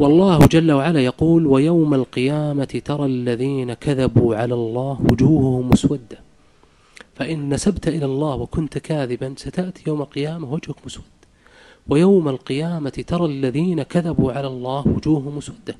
والله 0.00 0.38
جل 0.38 0.72
وعلا 0.72 1.00
يقول 1.00 1.46
ويوم 1.46 1.94
القيامة 1.94 2.82
ترى 2.84 3.06
الذين 3.06 3.74
كذبوا 3.74 4.36
على 4.36 4.54
الله 4.54 5.00
وجوههم 5.10 5.68
مسودة. 5.68 6.18
فإن 7.14 7.54
نسبت 7.54 7.88
إلى 7.88 8.04
الله 8.04 8.34
وكنت 8.34 8.78
كاذبا 8.78 9.34
ستأتي 9.36 9.82
يوم 9.86 10.02
القيامة 10.02 10.52
وجهك 10.52 10.76
مسود. 10.86 11.04
ويوم 11.88 12.28
القيامة 12.28 13.04
ترى 13.06 13.26
الذين 13.26 13.82
كذبوا 13.82 14.32
على 14.32 14.46
الله 14.46 14.88
وجوههم 14.88 15.36
مسودة. 15.36 15.76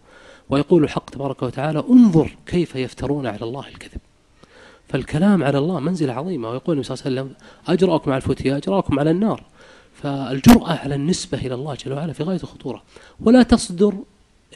ويقول 0.50 0.85
الحق 0.85 1.11
تبارك 1.11 1.42
وتعالى 1.42 1.85
انظر 1.90 2.37
كيف 2.46 2.76
يفترون 2.76 3.26
على 3.26 3.42
الله 3.42 3.68
الكذب. 3.68 4.00
فالكلام 4.88 5.44
على 5.44 5.59
الله 5.59 5.80
منزلة 5.80 6.12
عظيمة 6.12 6.50
ويقول 6.50 6.76
النبي 6.76 6.96
صلى 6.96 7.11
الله 7.11 7.20
عليه 7.20 7.30
وسلم 7.30 7.37
أجرأكم 7.68 8.11
على 8.11 8.22
الفتيا 8.22 8.56
أجرأكم 8.56 8.98
على 8.98 9.11
النار. 9.11 9.44
فالجرأة 10.02 10.72
على 10.72 10.94
النسبة 10.94 11.38
إلى 11.38 11.54
الله 11.54 11.74
جل 11.74 11.92
وعلا 11.92 12.12
في 12.12 12.22
غاية 12.22 12.40
الخطورة. 12.42 12.82
ولا 13.20 13.42
تصدر 13.42 13.94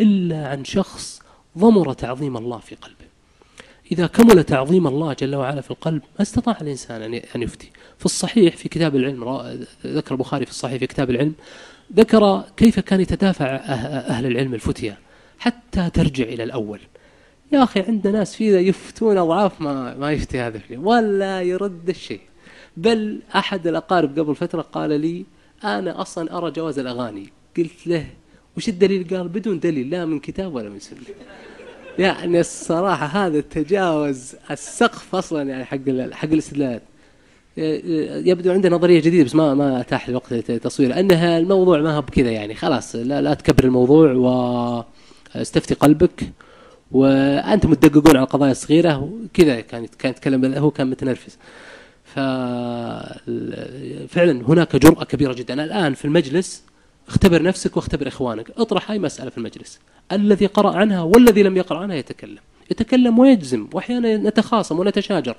إلا 0.00 0.48
عن 0.48 0.64
شخص 0.64 1.22
ضمر 1.58 1.92
تعظيم 1.92 2.36
الله 2.36 2.58
في 2.58 2.74
قلبه. 2.74 3.04
إذا 3.92 4.06
كمل 4.06 4.44
تعظيم 4.44 4.86
الله 4.86 5.12
جل 5.12 5.34
وعلا 5.34 5.60
في 5.60 5.70
القلب 5.70 6.02
ما 6.18 6.22
استطاع 6.22 6.58
الإنسان 6.60 7.14
أن 7.36 7.42
يفتي. 7.42 7.70
في 7.98 8.04
الصحيح 8.04 8.56
في 8.56 8.68
كتاب 8.68 8.96
العلم 8.96 9.24
ذكر 9.86 10.14
البخاري 10.14 10.44
في 10.44 10.50
الصحيح 10.50 10.78
في 10.78 10.86
كتاب 10.86 11.10
العلم 11.10 11.34
ذكر 11.96 12.44
كيف 12.56 12.80
كان 12.80 13.00
يتدافع 13.00 13.46
أهل 13.46 14.26
العلم 14.26 14.54
الفتية 14.54 14.98
حتى 15.38 15.90
ترجع 15.90 16.24
إلى 16.24 16.42
الأول. 16.42 16.80
يا 17.52 17.62
أخي 17.62 17.80
عندنا 17.80 18.18
ناس 18.18 18.34
فينا 18.36 18.58
يفتون 18.60 19.18
أضعاف 19.18 19.60
ما, 19.60 19.94
ما 19.94 20.12
يفتي 20.12 20.40
هذا 20.40 20.60
ولا 20.76 21.42
يرد 21.42 21.88
الشيء. 21.88 22.20
بل 22.76 23.20
أحد 23.36 23.66
الأقارب 23.66 24.18
قبل 24.18 24.34
فترة 24.34 24.62
قال 24.62 25.00
لي 25.00 25.24
أنا 25.64 26.00
أصلا 26.00 26.38
أرى 26.38 26.50
جواز 26.50 26.78
الأغاني. 26.78 27.28
قلت 27.56 27.86
له 27.86 28.06
وش 28.56 28.68
الدليل؟ 28.68 29.16
قال 29.16 29.28
بدون 29.28 29.60
دليل 29.60 29.90
لا 29.90 30.04
من 30.04 30.18
كتاب 30.18 30.54
ولا 30.54 30.68
من 30.68 30.78
سنة. 30.78 30.98
يعني 31.98 32.40
الصراحة 32.40 33.06
هذا 33.06 33.40
تجاوز 33.40 34.34
السقف 34.50 35.14
أصلا 35.14 35.42
يعني 35.50 35.64
حق 35.64 35.78
حق 36.12 36.28
الاستدلال. 36.28 36.80
يبدو 38.26 38.52
عنده 38.52 38.68
نظرية 38.68 39.00
جديدة 39.00 39.24
بس 39.24 39.34
ما 39.34 39.54
ما 39.54 39.80
أتاح 39.80 40.08
الوقت 40.08 40.32
التصوير 40.32 41.00
أنها 41.00 41.38
الموضوع 41.38 41.80
ما 41.80 41.96
هو 41.96 42.00
بكذا 42.00 42.30
يعني. 42.30 42.54
خلاص 42.54 42.96
لا, 42.96 43.22
لا 43.22 43.34
تكبر 43.34 43.64
الموضوع 43.64 44.12
واستفتي 45.34 45.74
قلبك 45.74 46.32
وأنتم 46.92 47.74
تدققون 47.74 48.16
على 48.16 48.24
القضايا 48.24 48.52
الصغيرة 48.52 48.98
وكذا 49.02 49.60
كان 49.60 49.86
كان 49.98 50.10
يتكلم 50.10 50.54
هو 50.54 50.70
كان 50.70 50.90
متنرفز. 50.90 51.38
ففعلا 52.14 53.52
هناك 54.48 54.76
جرأة 54.76 55.04
كبيرة 55.04 55.32
جدا. 55.32 55.64
الآن 55.64 55.94
في 55.94 56.04
المجلس 56.04 56.64
اختبر 57.08 57.42
نفسك 57.42 57.76
واختبر 57.76 58.08
إخوانك. 58.08 58.50
اطرح 58.50 58.90
أي 58.90 58.98
مسألة 58.98 59.30
في 59.30 59.38
المجلس. 59.38 59.80
الذي 60.12 60.46
قرأ 60.46 60.76
عنها 60.76 61.02
والذي 61.02 61.42
لم 61.42 61.56
يقرأ 61.56 61.78
عنها 61.78 61.96
يتكلم. 61.96 62.38
يتكلم 62.70 63.18
ويجزم 63.18 63.68
وأحيانا 63.72 64.16
نتخاصم 64.16 64.78
ونتشاجر. 64.78 65.36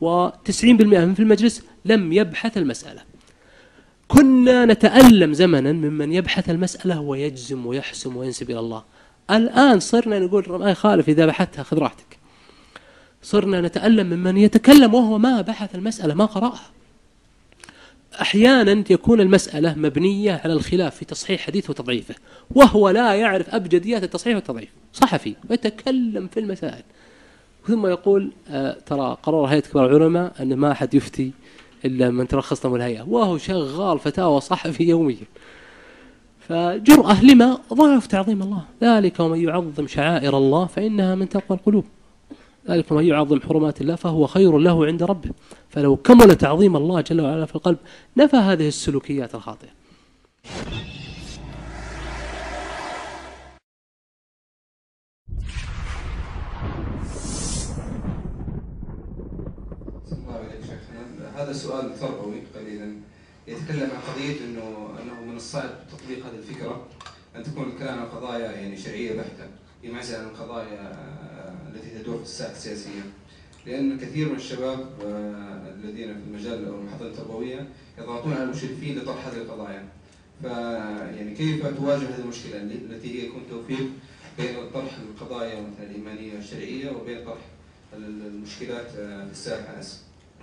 و90% 0.00 0.64
من 0.82 1.14
في 1.14 1.20
المجلس 1.20 1.62
لم 1.84 2.12
يبحث 2.12 2.58
المسألة. 2.58 3.00
كنا 4.08 4.64
نتألم 4.64 5.32
زمنا 5.32 5.72
ممن 5.72 6.12
يبحث 6.12 6.50
المسألة 6.50 7.00
ويجزم 7.00 7.66
ويحسم 7.66 8.16
وينسب 8.16 8.50
إلى 8.50 8.58
الله. 8.58 8.84
الآن 9.30 9.80
صرنا 9.80 10.18
نقول 10.18 10.44
ما 10.48 10.70
يخالف 10.70 11.08
إذا 11.08 11.26
بحثتها 11.26 11.62
خذ 11.62 11.78
راحتك. 11.78 12.18
صرنا 13.26 13.60
نتألم 13.60 14.06
ممن 14.06 14.36
يتكلم 14.36 14.94
وهو 14.94 15.18
ما 15.18 15.40
بحث 15.40 15.74
المسألة 15.74 16.14
ما 16.14 16.24
قرأها. 16.24 16.70
أحيانا 18.20 18.84
يكون 18.90 19.20
المسألة 19.20 19.74
مبنية 19.74 20.40
على 20.44 20.52
الخلاف 20.52 20.96
في 20.96 21.04
تصحيح 21.04 21.40
حديث 21.40 21.70
وتضعيفه 21.70 22.14
وهو 22.50 22.90
لا 22.90 23.14
يعرف 23.14 23.54
أبجديات 23.54 24.02
التصحيح 24.02 24.34
والتضعيف. 24.34 24.68
صحفي 24.92 25.34
ويتكلم 25.50 26.26
في 26.26 26.40
المسائل. 26.40 26.82
ثم 27.66 27.86
يقول 27.86 28.32
آه 28.50 28.76
ترى 28.86 29.16
قرار 29.22 29.44
هيئة 29.44 29.60
كبار 29.60 29.96
العلماء 29.96 30.32
أن 30.40 30.56
ما 30.56 30.72
أحد 30.72 30.94
يفتي 30.94 31.32
إلا 31.84 32.10
من 32.10 32.28
ترخص 32.28 32.66
له 32.66 32.76
الهيئة. 32.76 33.02
وهو 33.02 33.38
شغال 33.38 33.98
فتاوى 33.98 34.40
صحفي 34.40 34.84
يوميا. 34.84 35.26
فجرأة 36.48 37.24
لما؟ 37.24 37.58
ضعف 37.72 38.06
تعظيم 38.06 38.42
الله. 38.42 38.64
ذلك 38.82 39.20
ومن 39.20 39.40
يعظم 39.40 39.86
شعائر 39.86 40.36
الله 40.36 40.66
فإنها 40.66 41.14
من 41.14 41.28
تقوى 41.28 41.58
القلوب. 41.58 41.84
ذلك 42.70 42.92
من 42.92 43.04
يعظم 43.04 43.40
حرمات 43.40 43.80
الله 43.80 43.94
فهو 43.94 44.26
خير 44.26 44.58
له 44.58 44.86
عند 44.86 45.02
ربه. 45.02 45.30
فلو 45.68 45.96
كمل 45.96 46.34
تعظيم 46.34 46.76
الله 46.76 47.00
جل 47.00 47.20
وعلا 47.20 47.46
في 47.46 47.54
القلب 47.54 47.78
نفى 48.16 48.36
هذه 48.36 48.68
السلوكيات 48.68 49.34
الخاطئة. 49.34 49.68
هذا 61.36 61.52
سؤال 61.52 62.00
تربوي 62.00 62.42
قليلا. 62.54 62.92
يتكلم 63.48 63.90
عن 63.90 64.00
قضية 64.14 64.44
انه 64.44 64.88
إنه 65.02 65.30
من 65.30 65.36
الصعب 65.36 65.70
تطبيق 65.92 66.26
هذه 66.26 66.38
الفكرة 66.38 66.86
أن 67.36 67.42
تكون 67.42 67.68
الكلام 67.68 67.98
عن 67.98 68.06
قضايا 68.06 68.52
يعني 68.52 68.76
شرعية 68.76 69.16
بحتة. 69.16 69.65
يمعزل 69.88 70.16
عن 70.16 70.24
القضايا 70.24 70.96
التي 71.74 71.98
تدور 71.98 72.16
في 72.16 72.22
الساحة 72.22 72.52
السياسية. 72.52 73.00
لأن 73.66 73.98
كثير 73.98 74.28
من 74.28 74.36
الشباب 74.36 74.86
الذين 75.84 76.14
في 76.14 76.20
المجال 76.28 76.68
أو 76.68 76.74
المحطة 76.74 77.06
التربوية 77.06 77.68
يضغطون 77.98 78.32
على 78.32 78.42
المشرفين 78.42 78.98
لطرح 78.98 79.26
هذه 79.26 79.36
القضايا. 79.36 79.84
فيعني 80.42 81.34
كيف 81.34 81.66
تواجه 81.66 82.02
هذه 82.02 82.20
المشكلة 82.24 82.62
التي 82.62 83.14
هي 83.14 83.26
يكون 83.26 83.42
توفيق 83.50 83.86
بين 84.38 84.54
طرح 84.74 84.98
القضايا 84.98 85.60
مثلا 85.60 85.90
الإيمانية 85.90 86.38
الشرعية 86.38 86.90
وبين 86.90 87.24
طرح 87.24 87.40
المشكلات 87.96 88.86
آه، 88.98 89.24
في 89.24 89.32
الساحة 89.32 89.80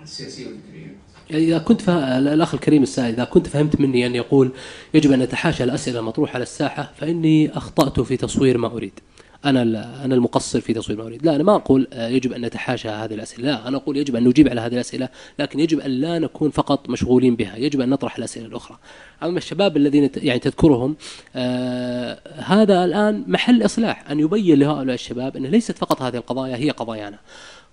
السياسية 0.02 0.46
والفكرية. 0.46 0.96
يعني 1.30 1.44
إذا 1.44 1.58
كنت 1.58 1.88
الأخ 1.88 2.54
الكريم 2.54 2.82
السائل 2.82 3.14
إذا 3.14 3.24
كنت 3.24 3.46
فهمت 3.46 3.80
مني 3.80 4.06
أن 4.06 4.14
يقول 4.14 4.52
يجب 4.94 5.12
أن 5.12 5.18
نتحاشى 5.18 5.64
الأسئلة 5.64 5.98
المطروحة 6.00 6.34
على 6.34 6.42
الساحة 6.42 6.92
فإني 6.96 7.56
أخطأت 7.56 8.00
في 8.00 8.16
تصوير 8.16 8.58
ما 8.58 8.68
أريد. 8.68 9.00
أنا 9.44 9.62
أنا 10.04 10.14
المقصر 10.14 10.60
في 10.60 10.72
تصوير 10.72 11.02
اريد 11.02 11.26
لا 11.26 11.34
أنا 11.36 11.42
ما 11.42 11.54
أقول 11.56 11.88
آه، 11.92 12.08
يجب 12.08 12.32
أن 12.32 12.40
نتحاشى 12.44 12.88
هذه 12.88 13.14
الأسئلة. 13.14 13.44
لا 13.50 13.68
أنا 13.68 13.76
أقول 13.76 13.96
يجب 13.96 14.16
أن 14.16 14.24
نجيب 14.24 14.48
على 14.48 14.60
هذه 14.60 14.74
الأسئلة 14.74 15.08
لكن 15.38 15.60
يجب 15.60 15.80
أن 15.80 15.90
لا 15.90 16.18
نكون 16.18 16.50
فقط 16.50 16.88
مشغولين 16.88 17.36
بها. 17.36 17.56
يجب 17.56 17.80
أن 17.80 17.90
نطرح 17.90 18.16
الأسئلة 18.16 18.46
الأخرى. 18.46 18.78
أما 19.22 19.38
الشباب 19.38 19.76
الذين 19.76 20.10
يعني 20.16 20.38
تذكرهم 20.38 20.96
آه 21.36 22.18
هذا 22.36 22.84
الآن 22.84 23.24
محل 23.26 23.64
إصلاح 23.64 24.10
أن 24.10 24.20
يبين 24.20 24.58
لهؤلاء 24.58 24.94
الشباب 24.94 25.36
ان 25.36 25.46
ليست 25.46 25.78
فقط 25.78 26.02
هذه 26.02 26.16
القضايا 26.16 26.56
هي 26.56 26.70
قضايانا. 26.70 27.18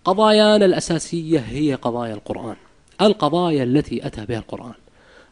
قضايانا 0.05 0.65
الأساسية 0.65 1.39
هي 1.39 1.75
قضايا 1.75 2.13
القرآن. 2.13 2.55
القضايا 3.01 3.63
التي 3.63 4.07
أتى 4.07 4.25
بها 4.25 4.39
القرآن. 4.39 4.73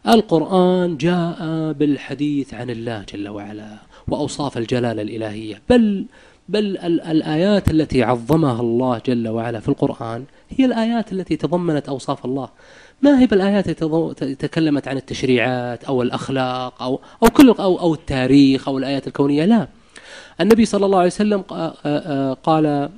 القرآن 0.07 0.97
جاء 0.97 1.37
بالحديث 1.71 2.53
عن 2.53 2.69
الله 2.69 3.05
جل 3.13 3.29
وعلا 3.29 3.77
وأوصاف 4.07 4.57
الجلالة 4.57 5.01
الإلهية. 5.01 5.61
بل 5.69 6.05
بل 6.49 6.77
الآيات 7.11 7.71
التي 7.71 8.03
عظمها 8.03 8.61
الله 8.61 9.01
جل 9.05 9.27
وعلا 9.27 9.59
في 9.59 9.69
القرآن 9.69 10.23
هي 10.49 10.65
الآيات 10.65 11.11
التي 11.13 11.35
تضمنت 11.35 11.89
أوصاف 11.89 12.25
الله. 12.25 12.49
ما 13.01 13.19
هي 13.19 13.25
بالآيات 13.25 13.69
التي 13.69 14.35
تكلمت 14.35 14.87
عن 14.87 14.97
التشريعات 14.97 15.83
أو 15.83 16.01
الأخلاق 16.01 16.83
أو 16.83 16.99
أو 17.23 17.29
كل 17.29 17.49
أو 17.49 17.79
أو 17.79 17.93
التاريخ 17.93 18.67
أو 18.67 18.77
الآيات 18.77 19.07
الكونية؟ 19.07 19.45
لا. 19.45 19.67
النبي 20.41 20.65
صلى 20.65 20.85
الله 20.85 20.97
عليه 20.97 21.07
وسلم 21.07 21.41
قال 22.43 22.89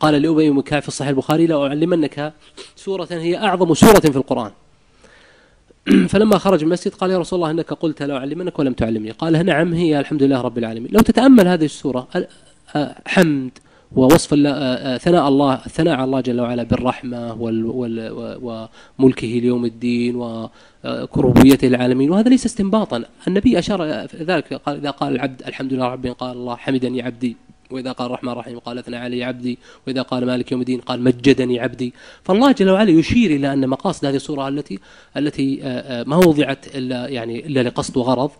قال 0.00 0.22
لأبي 0.22 0.50
بن 0.50 0.60
كعب 0.60 0.82
في 0.82 0.88
الصحيح 0.88 1.08
البخاري 1.08 1.46
لا 1.46 1.66
أعلمنك 1.66 2.32
سورة 2.76 3.08
هي 3.10 3.36
أعظم 3.36 3.74
سورة 3.74 4.00
في 4.00 4.16
القرآن. 4.16 4.50
فلما 6.12 6.38
خرج 6.38 6.60
من 6.64 6.66
المسجد 6.66 6.94
قال 6.94 7.10
يا 7.10 7.18
رسول 7.18 7.36
الله 7.38 7.50
إنك 7.50 7.72
قلت 7.72 8.02
لا 8.02 8.16
أعلمنك 8.16 8.58
ولم 8.58 8.72
تعلمني. 8.72 9.10
قال 9.10 9.46
نعم 9.46 9.74
هي 9.74 10.00
الحمد 10.00 10.22
لله 10.22 10.40
رب 10.40 10.58
العالمين. 10.58 10.88
لو 10.92 11.00
تتأمل 11.00 11.48
هذه 11.48 11.64
السورة 11.64 12.08
حمد 13.06 13.50
ووصف 13.96 14.30
ثناء 15.02 15.28
الله 15.28 15.56
ثناء 15.56 15.94
على 15.94 16.04
الله 16.04 16.20
جل 16.20 16.40
وعلا 16.40 16.62
بالرحمة 16.62 17.36
وملكه 18.98 19.26
ليوم 19.26 19.64
الدين 19.64 20.16
وكربويته 20.16 21.68
للعالمين. 21.68 22.10
وهذا 22.10 22.28
ليس 22.28 22.46
استنباطا. 22.46 23.04
النبي 23.28 23.58
أشار 23.58 23.84
ذلك 24.14 24.54
قال 24.54 24.76
إذا 24.76 24.90
قال 24.90 25.14
العبد 25.14 25.42
الحمد 25.46 25.72
لله 25.72 25.86
ربي 25.86 26.10
قال 26.10 26.36
الله 26.36 26.56
حمدني 26.56 27.02
عبدي. 27.02 27.36
وإذا 27.70 27.92
قال 27.92 28.06
الرحمن 28.06 28.32
الرحيم 28.32 28.58
قال 28.58 28.78
أثنى 28.78 28.96
علي 28.96 29.24
عبدي 29.24 29.58
وإذا 29.86 30.02
قال 30.02 30.26
مالك 30.26 30.52
يوم 30.52 30.60
الدين 30.60 30.80
قال 30.80 31.02
مجدني 31.02 31.60
عبدي. 31.60 31.94
فالله 32.24 32.52
جل 32.52 32.70
وعلا 32.70 32.90
يشير 32.90 33.30
إلى 33.30 33.52
أن 33.52 33.68
مقاصد 33.68 34.04
هذه 34.04 34.16
السورة 34.16 34.48
التي 34.48 34.78
التي 35.16 35.60
آه، 35.62 35.66
آه، 35.66 36.04
ما 36.04 36.16
وضعت 36.16 36.76
إلا 36.76 37.08
يعني 37.08 37.46
إلا 37.46 37.62
لقصد 37.62 37.96
وغرض 37.96 38.30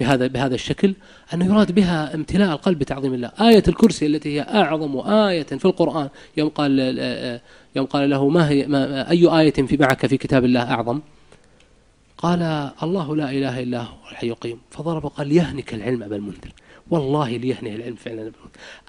بهذا 0.00 0.26
بهذا 0.26 0.54
الشكل 0.54 0.94
أن 1.34 1.42
يراد 1.42 1.72
بها 1.72 2.14
امتلاء 2.14 2.52
القلب 2.52 2.78
بتعظيم 2.78 3.14
الله. 3.14 3.32
آية 3.40 3.62
الكرسي 3.68 4.06
التي 4.06 4.36
هي 4.36 4.40
أعظم 4.40 4.98
آية 5.10 5.42
في 5.42 5.64
القرآن 5.64 6.08
يوم 6.36 6.48
قال 6.48 6.96
آه، 7.00 7.40
يوم 7.76 7.86
قال 7.86 8.10
له 8.10 8.28
ما 8.28 8.48
هي 8.48 8.66
ما 8.66 9.10
أي 9.10 9.40
آية 9.40 9.52
في 9.52 9.76
معك 9.76 10.06
في 10.06 10.16
كتاب 10.16 10.44
الله 10.44 10.72
أعظم؟ 10.72 11.00
قال 12.18 12.70
الله 12.82 13.16
لا 13.16 13.30
إله 13.30 13.62
إلا 13.62 13.80
هو 13.80 14.10
الحي 14.10 14.28
القيوم. 14.28 14.58
فضرب 14.70 15.04
وقال 15.04 15.32
يهنك 15.32 15.74
العلم 15.74 16.02
أبا 16.02 16.16
المنذر. 16.16 16.52
والله 16.90 17.36
ليهنه 17.36 17.74
العلم 17.74 17.94
فعلا. 17.94 18.32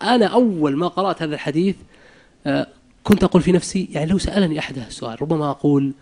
أنا 0.02 0.26
أول 0.26 0.78
ما 0.78 0.88
قرأت 0.88 1.22
هذا 1.22 1.36
الحديث 1.36 1.76
آه، 2.48 2.68
كنت 3.04 3.24
أقول 3.24 3.42
في 3.42 3.52
نفسي 3.52 3.88
يعني 3.92 4.12
لو 4.12 4.18
سألني 4.18 4.60
أحد 4.60 4.78
السؤال 4.78 5.22
ربما 5.22 5.50
أقول 5.50 5.94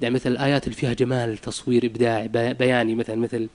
يعني 0.00 0.14
مثل 0.14 0.30
الآيات 0.30 0.64
اللي 0.64 0.76
فيها 0.76 0.92
جمال 0.92 1.38
تصوير 1.38 1.86
إبداعي 1.86 2.28
بياني 2.54 2.94
مثلا 2.94 3.16
مثل 3.16 3.48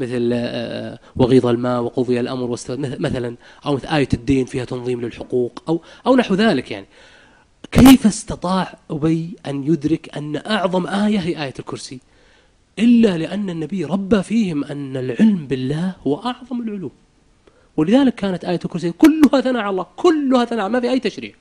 مثل 0.00 0.30
آه، 0.32 0.98
وغيض 1.16 1.46
الماء 1.46 1.82
وقضي 1.82 2.20
الأمر 2.20 2.56
مثلا 2.78 3.36
أو 3.66 3.74
مثل 3.74 3.86
آية 3.86 4.08
الدين 4.14 4.44
فيها 4.46 4.64
تنظيم 4.64 5.00
للحقوق 5.00 5.62
أو 5.68 5.80
أو 6.06 6.16
نحو 6.16 6.34
ذلك 6.34 6.70
يعني. 6.70 6.86
كيف 7.72 8.06
استطاع 8.06 8.78
أبي 8.90 9.36
أن 9.46 9.64
يدرك 9.64 10.16
أن 10.16 10.36
أعظم 10.36 10.86
آية 10.86 11.18
هي 11.18 11.44
آية 11.44 11.54
الكرسي؟ 11.58 12.00
إلا 12.78 13.18
لأن 13.18 13.50
النبي 13.50 13.84
ربى 13.84 14.22
فيهم 14.22 14.64
أن 14.64 14.96
العلم 14.96 15.46
بالله 15.46 15.92
هو 16.06 16.16
أعظم 16.16 16.60
العلوم. 16.62 16.90
ولذلك 17.80 18.14
كانت 18.14 18.44
آية 18.44 18.60
الكرسي 18.64 18.92
كلها 18.92 19.40
ثناء 19.40 19.62
على 19.62 19.70
الله 19.70 19.86
كلها 19.96 20.44
ثناء 20.44 20.68
ما 20.68 20.80
في 20.80 20.90
أي 20.90 21.00
تشريع. 21.00 21.34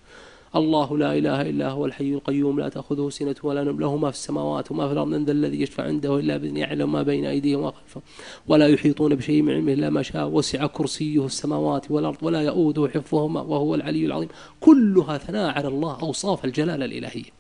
الله 0.56 0.98
لا 0.98 1.18
إله 1.18 1.42
إلا 1.42 1.70
هو 1.70 1.86
الحي 1.86 2.14
القيوم 2.14 2.60
لا 2.60 2.70
تأخذه 2.70 3.10
سنة 3.10 3.36
ولا 3.44 3.64
نوم 3.64 3.80
له 3.80 3.96
ما 3.98 4.12
في 4.12 4.18
السماوات 4.18 4.72
وما 4.72 4.88
في 4.88 4.94
الأرض 4.94 5.08
من 5.08 5.26
ذا 5.26 5.32
الذي 5.32 5.62
يشفع 5.62 5.84
عنده 5.84 6.20
إلا 6.20 6.38
بإذن 6.38 6.58
يعلم 6.58 6.92
ما 6.92 7.04
بين 7.04 7.26
أيديهم 7.26 7.60
وما 7.60 7.72
خلفهم 7.72 8.04
ولا 8.48 8.68
يحيطون 8.68 9.16
بشيء 9.16 9.42
من 9.42 9.54
علمه 9.54 9.74
إلا 9.74 9.90
ما 9.90 10.02
شاء 10.02 10.28
وسع 10.28 10.68
كرسيه 10.68 11.26
السماوات 11.26 11.92
والأرض 11.92 12.18
ولا 12.22 12.42
يؤوده 12.42 12.88
حفظهما 12.88 13.42
وهو 13.42 13.76
العلي 13.76 14.06
العظيم. 14.06 14.30
كلها 14.60 15.18
ثناء 15.18 15.58
على 15.58 15.68
الله 15.68 16.00
أوصاف 16.02 16.46
الجلالة 16.46 16.86
الإلهية. 16.86 17.32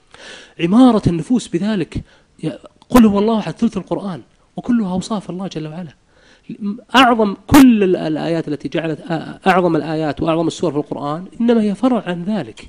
عمارة 0.59 1.01
النفوس 1.07 1.47
بذلك 1.47 2.03
قل 2.89 3.05
هو 3.05 3.19
الله 3.19 3.39
أحد 3.39 3.53
ثلث 3.53 3.77
القرآن 3.77 4.21
وكلها 4.57 4.91
أوصاف 4.91 5.29
الله 5.29 5.47
جل 5.47 5.67
وعلا. 5.67 5.93
أعظم 6.95 7.35
كل 7.47 7.95
الآيات 7.95 8.47
التي 8.47 8.69
جعلت 8.69 8.99
أعظم 9.47 9.75
الآيات 9.75 10.21
وأعظم 10.21 10.47
السور 10.47 10.71
في 10.71 10.77
القرآن 10.77 11.25
إنما 11.41 11.61
هي 11.61 11.75
فرع 11.75 12.03
عن 12.07 12.23
ذلك. 12.23 12.65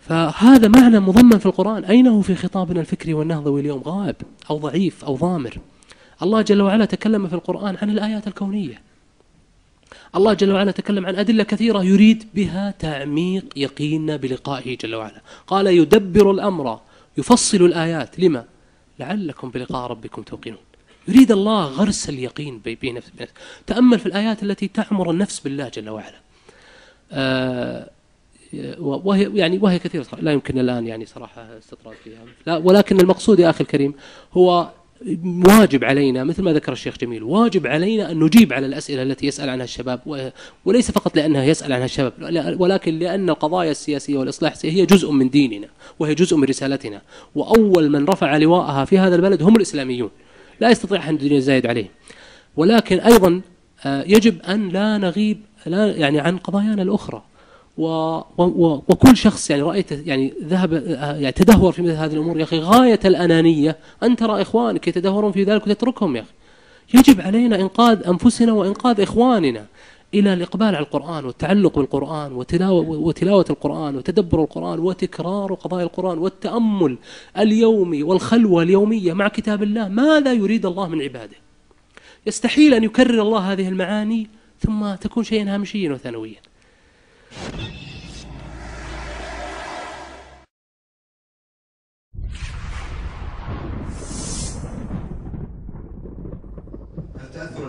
فهذا 0.00 0.68
معنى 0.68 1.00
مضمن 1.00 1.38
في 1.38 1.46
القرآن. 1.46 1.84
أين 1.84 2.06
هو 2.06 2.22
في 2.22 2.34
خطابنا 2.34 2.80
الفكري 2.80 3.14
والنهضوي 3.14 3.60
اليوم 3.60 3.82
غائب 3.86 4.16
أو 4.50 4.58
ضعيف 4.58 5.04
أو 5.04 5.16
ضامر. 5.16 5.58
الله 6.22 6.42
جل 6.42 6.62
وعلا 6.62 6.84
تكلم 6.84 7.28
في 7.28 7.34
القرآن 7.34 7.76
عن 7.82 7.90
الآيات 7.90 8.26
الكونية. 8.26 8.80
الله 10.16 10.32
جل 10.32 10.52
وعلا 10.52 10.70
تكلم 10.70 11.06
عن 11.06 11.16
أدلة 11.16 11.42
كثيرة 11.44 11.84
يريد 11.84 12.24
بها 12.34 12.74
تعميق 12.78 13.44
يقيننا 13.56 14.16
بلقائه 14.16 14.78
جل 14.78 14.94
وعلا. 14.94 15.20
قال 15.46 15.66
يدبر 15.66 16.30
الأمر 16.30 16.80
يفصل 17.18 17.62
الآيات. 17.62 18.20
لما؟ 18.20 18.44
لعلكم 18.98 19.50
بلقاء 19.50 19.90
ربكم 19.90 20.22
توقنون. 20.22 20.58
يريد 21.08 21.32
الله 21.32 21.64
غرس 21.64 22.08
اليقين 22.08 22.60
بنفس 22.82 23.10
تأمل 23.66 23.98
في 23.98 24.06
الآيات 24.06 24.42
التي 24.42 24.68
تعمر 24.68 25.10
النفس 25.10 25.40
بالله 25.40 25.68
جل 25.68 25.88
وعلا. 25.90 26.20
آه 27.12 27.90
وهي 28.78 29.30
يعني 29.34 29.58
وهي 29.58 29.78
كثيرة 29.78 30.06
لا 30.18 30.32
يمكن 30.32 30.58
الآن 30.58 30.86
يعني 30.86 31.06
صراحة 31.06 31.58
استطراد 31.58 31.96
فيها. 32.04 32.24
لا 32.46 32.56
ولكن 32.56 33.00
المقصود 33.00 33.38
يا 33.38 33.50
أخي 33.50 33.60
الكريم 33.60 33.94
هو 34.32 34.70
واجب 35.24 35.84
علينا 35.84 36.24
مثل 36.24 36.42
ما 36.42 36.52
ذكر 36.52 36.72
الشيخ 36.72 36.98
جميل 36.98 37.22
واجب 37.22 37.66
علينا 37.66 38.10
أن 38.10 38.20
نجيب 38.20 38.52
على 38.52 38.66
الأسئلة 38.66 39.02
التي 39.02 39.26
يسأل 39.26 39.50
عنها 39.50 39.64
الشباب 39.64 40.32
وليس 40.64 40.90
فقط 40.90 41.16
لأنها 41.16 41.44
يسأل 41.44 41.72
عنها 41.72 41.84
الشباب 41.84 42.12
ولكن 42.60 42.98
لأن 42.98 43.30
القضايا 43.30 43.70
السياسية 43.70 44.18
والإصلاح 44.18 44.52
السياسي 44.52 44.80
هي 44.80 44.86
جزء 44.86 45.10
من 45.10 45.30
ديننا 45.30 45.68
وهي 45.98 46.14
جزء 46.14 46.36
من 46.36 46.44
رسالتنا 46.44 47.02
وأول 47.34 47.90
من 47.90 48.04
رفع 48.04 48.36
لواءها 48.36 48.84
في 48.84 48.98
هذا 48.98 49.16
البلد 49.16 49.42
هم 49.42 49.56
الإسلاميون. 49.56 50.10
لا 50.60 50.70
يستطيع 50.70 50.98
أحد 50.98 51.12
الدنيا 51.12 51.36
الزايد 51.36 51.66
عليه. 51.66 51.90
ولكن 52.56 53.00
أيضا 53.00 53.40
آه، 53.84 54.02
يجب 54.06 54.42
أن 54.42 54.68
لا 54.68 54.98
نغيب 54.98 55.40
لا 55.66 55.86
يعني 55.86 56.20
عن 56.20 56.38
قضايانا 56.38 56.82
الأخرى. 56.82 57.22
و 57.78 57.86
و 58.38 58.82
وكل 58.88 59.16
شخص 59.16 59.50
يعني 59.50 59.62
رأيت 59.62 59.92
يعني 59.92 60.34
ذهب 60.44 60.74
آه، 60.74 61.16
يعني 61.16 61.32
تدهور 61.32 61.72
في 61.72 61.82
مثل 61.82 61.92
هذه 61.92 62.12
الأمور. 62.12 62.38
يا 62.38 62.44
أخي 62.44 62.58
غاية 62.58 63.00
الأنانية. 63.04 63.76
أن 64.02 64.16
ترى 64.16 64.42
إخوانك 64.42 64.88
يتدهورون 64.88 65.32
في 65.32 65.44
ذلك 65.44 65.66
وتتركهم 65.66 66.16
يا 66.16 66.20
أخي. 66.20 66.30
يجب 66.94 67.20
علينا 67.20 67.60
إنقاذ 67.60 68.06
أنفسنا 68.08 68.52
وإنقاذ 68.52 69.00
إخواننا. 69.00 69.66
إلى 70.14 70.32
الإقبال 70.32 70.66
على 70.66 70.78
القرآن 70.78 71.24
والتعلق 71.24 71.78
بالقرآن 71.78 72.32
وتلاوة, 72.32 72.88
وتلاوة 72.88 73.44
القرآن 73.50 73.96
وتدبر 73.96 74.42
القرآن 74.42 74.78
وتكرار 74.78 75.54
قضايا 75.54 75.84
القرآن 75.84 76.18
والتأمل 76.18 76.98
اليومي 77.38 78.02
والخلوة 78.02 78.62
اليومية 78.62 79.12
مع 79.12 79.28
كتاب 79.28 79.62
الله 79.62 79.88
ماذا 79.88 80.32
يريد 80.32 80.66
الله 80.66 80.88
من 80.88 81.02
عباده؟ 81.02 81.36
يستحيل 82.26 82.74
أن 82.74 82.84
يكرر 82.84 83.22
الله 83.22 83.52
هذه 83.52 83.68
المعاني 83.68 84.30
ثم 84.60 84.94
تكون 84.94 85.24
شيئا 85.24 85.54
هامشيا 85.54 85.92
وثانويا. 85.92 86.40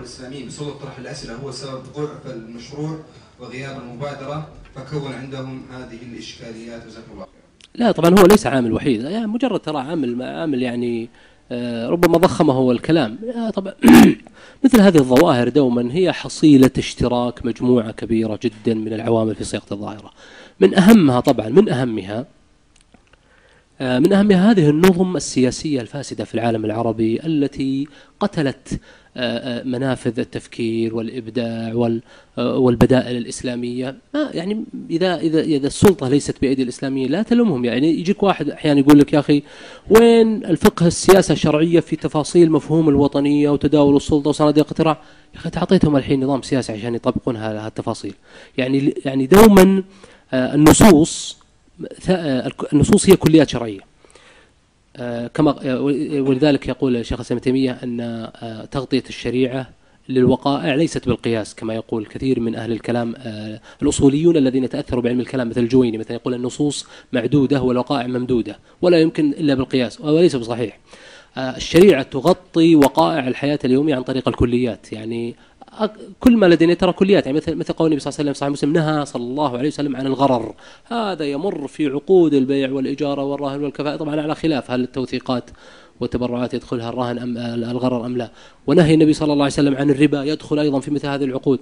الإسلامي 0.07 0.43
بصورة 0.45 0.73
طرح 0.81 0.97
الأسئلة 0.97 1.35
هو 1.35 1.51
سبب 1.51 1.83
ضعف 1.95 2.27
المشروع 2.27 2.99
وغياب 3.39 3.81
المبادرة 3.81 4.47
فكون 4.75 5.13
عندهم 5.13 5.61
هذه 5.71 5.99
الإشكاليات 6.11 6.87
جزاكم 6.87 7.11
الله 7.13 7.25
لا 7.75 7.91
طبعا 7.91 8.19
هو 8.19 8.25
ليس 8.25 8.47
عامل 8.47 8.73
وحيد. 8.73 9.01
يعني 9.01 9.27
مجرد 9.27 9.59
ترى 9.59 9.77
عامل 9.77 10.21
عامل 10.21 10.61
يعني 10.61 11.09
آه، 11.51 11.89
ربما 11.89 12.17
ضخمه 12.17 12.53
هو 12.53 12.71
الكلام. 12.71 13.17
طبعا 13.53 13.73
مثل 14.63 14.81
هذه 14.81 14.97
الظواهر 14.97 15.49
دوما 15.49 15.93
هي 15.93 16.13
حصيلة 16.13 16.71
اشتراك 16.77 17.45
مجموعة 17.45 17.91
كبيرة 17.91 18.39
جدا 18.43 18.73
من 18.73 18.93
العوامل 18.93 19.35
في 19.35 19.43
صياغة 19.43 19.65
الظاهرة. 19.71 20.11
من 20.59 20.75
أهمها 20.75 21.19
طبعا 21.19 21.49
من 21.49 21.69
أهمها 21.69 22.25
آه، 23.81 23.99
من 23.99 24.13
أهمها 24.13 24.51
هذه 24.51 24.69
النظم 24.69 25.15
السياسية 25.15 25.81
الفاسدة 25.81 26.25
في 26.25 26.35
العالم 26.35 26.65
العربي 26.65 27.25
التي 27.25 27.87
قتلت 28.19 28.73
آه، 28.73 28.77
آه، 28.77 29.06
منافذ 29.65 30.19
التفكير 30.19 30.95
والإبداع 30.95 31.73
والبدائل 32.37 33.17
الإسلامية. 33.17 33.95
يعني 34.33 34.63
اذا 34.89 35.15
اذا 35.15 35.41
إذا 35.41 35.67
السلطة 35.67 36.09
ليست 36.09 36.41
بأيدي 36.41 36.63
الاسلاميين 36.63 37.11
لا 37.11 37.23
تلومهم. 37.23 37.65
يعني 37.65 37.99
يجيك 37.99 38.23
واحد 38.23 38.49
أحيانا 38.49 38.79
يقول 38.79 38.99
لك 38.99 39.13
يا 39.13 39.19
أخي 39.19 39.43
وين 39.89 40.45
الفقه 40.45 40.87
السياسة 40.87 41.31
الشرعية 41.33 41.79
في 41.79 41.95
تفاصيل 41.95 42.51
مفهوم 42.51 42.89
الوطنية 42.89 43.49
وتداول 43.49 43.95
السلطة 43.95 44.29
وصناديق 44.29 44.65
اقتراع 44.65 44.97
يا 45.35 45.39
أخي 45.39 45.49
تعطيتهم 45.49 45.95
الحين 45.95 46.23
نظام 46.23 46.41
سياسي 46.41 46.73
عشان 46.73 46.95
يطبقون 46.95 47.37
هذه 47.37 47.67
التفاصيل. 47.67 48.13
يعني 48.57 48.93
يعني 49.05 49.25
دوما 49.27 49.83
النصوص 50.33 51.37
النصوص 52.73 53.09
هي 53.09 53.15
كليات 53.15 53.49
شرعية. 53.49 53.79
آه، 53.79 53.86
كما 55.33 55.55
آه، 55.63 55.81
ولذلك 56.21 56.67
يقول 56.67 56.97
الشيخ 56.97 57.19
الإسلام 57.19 57.39
تيمية 57.39 57.71
أن 57.83 58.01
آه، 58.01 58.65
تغطية 58.65 59.03
الشريعة 59.09 59.69
للوقائع 60.09 60.75
ليست 60.75 61.07
بالقياس 61.07 61.55
كما 61.55 61.73
يقول 61.73 62.05
كثير 62.05 62.39
من 62.39 62.55
أهل 62.55 62.71
الكلام 62.71 63.15
الأصوليون 63.81 64.37
الذين 64.37 64.69
تأثروا 64.69 65.01
بعلم 65.01 65.19
الكلام 65.19 65.49
مثل 65.49 65.61
الجويني 65.61 65.97
مثلا 65.97 66.13
يقول 66.13 66.33
النصوص 66.33 66.87
معدودة 67.13 67.61
والوقائع 67.61 68.07
ممدودة 68.07 68.59
ولا 68.81 69.01
يمكن 69.01 69.29
إلا 69.29 69.55
بالقياس 69.55 70.01
وليس 70.01 70.35
بصحيح. 70.35 70.79
الشريعة 71.37 72.03
تغطي 72.03 72.75
وقائع 72.75 73.27
الحياة 73.27 73.59
اليومية 73.65 73.95
عن 73.95 74.03
طريق 74.03 74.27
الكليات 74.27 74.93
يعني 74.93 75.35
كل 76.19 76.37
ما 76.37 76.45
لدينا 76.45 76.73
ترى 76.73 76.93
كليات 76.93 77.25
يعني 77.25 77.37
مثل 77.37 77.55
مثل 77.55 77.73
قول 77.73 77.87
النبي 77.87 77.99
صلى 77.99 78.09
الله 78.09 78.19
عليه 78.19 78.31
وسلم 78.31 78.39
صحيح 78.39 78.51
مسلم 78.51 78.73
نهى 78.73 79.05
صلى 79.05 79.23
الله 79.23 79.57
عليه 79.57 79.67
وسلم 79.67 79.95
عن 79.95 80.07
الغرر. 80.07 80.55
هذا 80.85 81.25
يمر 81.25 81.67
في 81.67 81.87
عقود 81.87 82.33
البيع 82.33 82.71
والإجارة 82.71 83.23
والرهن 83.23 83.63
والكفاءة. 83.63 83.95
طبعا 83.95 84.21
على 84.21 84.35
خلاف 84.35 84.71
هل 84.71 84.83
التوثيقات 84.83 85.49
والتبرعات 85.99 86.53
يدخلها 86.53 86.89
الرهن 86.89 87.19
ام 87.19 87.37
الغرر 87.63 88.05
أم 88.05 88.17
لا. 88.17 88.31
ونهي 88.67 88.93
النبي 88.93 89.13
صلى 89.13 89.33
الله 89.33 89.43
عليه 89.43 89.53
وسلم 89.53 89.75
عن 89.75 89.89
الربا 89.89 90.23
يدخل 90.23 90.59
أيضا 90.59 90.79
في 90.79 90.91
مثل 90.91 91.07
هذه 91.07 91.23
العقود. 91.23 91.59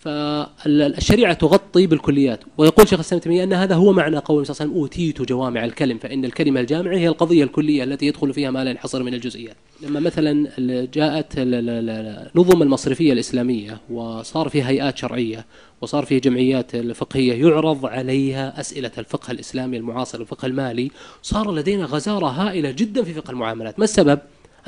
فالشريعة 0.00 1.32
تغطي 1.32 1.86
بالكليات. 1.86 2.40
ويقول 2.58 2.88
شيخ 2.88 2.98
الإسلام 2.98 3.20
تيمية 3.20 3.44
أن 3.44 3.52
هذا 3.52 3.74
هو 3.74 3.92
معنى 3.92 4.18
قول 4.18 4.46
صلى 4.46 4.54
الله 4.54 4.62
عليه 4.62 4.70
وسلم 4.70 4.82
أوتيت 4.82 5.22
جوامع 5.22 5.64
الكلم 5.64 5.98
فإن 5.98 6.24
الكلمة 6.24 6.60
الجامعة 6.60 6.96
هي 6.96 7.08
القضية 7.08 7.44
الكلية 7.44 7.84
التي 7.84 8.06
يدخل 8.06 8.32
فيها 8.32 8.50
ما 8.50 8.64
لا 8.64 8.70
ينحصر 8.70 9.02
من 9.02 9.14
الجزئيات. 9.14 9.56
لما 9.82 10.00
مثلا 10.00 10.48
جاءت 10.94 11.26
النظم 11.36 12.62
المصرفية 12.62 13.12
الإسلامية 13.12 13.80
وصار 13.90 14.48
في 14.48 14.62
هيئات 14.62 14.98
شرعية 14.98 15.46
وصار 15.80 16.04
في 16.04 16.20
جمعيات 16.20 16.74
الفقهية 16.74 17.46
يعرض 17.46 17.86
عليها 17.86 18.60
أسئلة 18.60 18.90
الفقه 18.98 19.30
الإسلامي 19.30 19.76
المعاصر 19.76 20.20
الفقه 20.20 20.46
المالي. 20.46 20.90
صار 21.22 21.54
لدينا 21.54 21.84
غزارة 21.84 22.26
هائلة 22.26 22.70
جدا 22.70 23.02
في 23.02 23.14
فقه 23.14 23.30
المعاملات. 23.30 23.78
ما 23.78 23.84
السبب؟ 23.84 24.18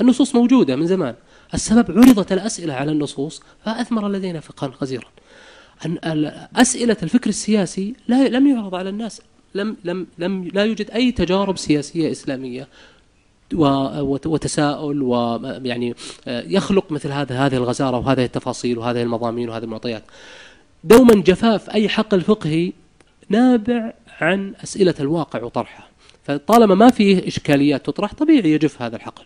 النصوص 0.01 0.35
موجودة 0.35 0.75
من 0.75 0.87
زمان. 0.87 1.15
السبب 1.53 1.91
عرضت 1.91 2.31
الأسئلة 2.31 2.73
على 2.73 2.91
النصوص 2.91 3.41
فأثمر 3.65 4.09
لدينا 4.09 4.39
فقها 4.39 4.71
غزيرا. 4.81 5.07
أسئلة 6.55 6.97
الفكر 7.03 7.29
السياسي 7.29 7.95
لا 8.07 8.27
لم 8.27 8.47
يعرض 8.47 8.75
على 8.75 8.89
الناس 8.89 9.21
لم 9.55 9.77
لم 9.83 10.07
لم 10.17 10.43
لا 10.53 10.63
يوجد 10.63 10.91
أي 10.91 11.11
تجارب 11.11 11.57
سياسية 11.57 12.11
إسلامية 12.11 12.67
وتساؤل 14.25 15.01
ويعني 15.01 15.95
آه، 16.27 16.43
يخلق 16.47 16.91
مثل 16.91 17.11
هذا 17.11 17.45
هذه 17.45 17.55
الغزارة 17.55 17.97
وهذه 17.97 18.25
التفاصيل 18.25 18.77
وهذه 18.77 19.01
المضامين 19.01 19.49
وهذه 19.49 19.63
المعطيات. 19.63 20.03
دوما 20.83 21.23
جفاف 21.23 21.69
أي 21.69 21.89
حقل 21.89 22.21
فقهي 22.21 22.71
نابع 23.29 23.93
عن 24.21 24.53
أسئلة 24.63 24.95
الواقع 24.99 25.43
وطرحها. 25.43 25.87
فطالما 26.23 26.75
ما 26.75 26.89
فيه 26.89 27.27
إشكاليات 27.27 27.85
تطرح 27.85 28.13
طبيعي 28.13 28.51
يجف 28.51 28.81
هذا 28.81 28.95
الحقل. 28.95 29.23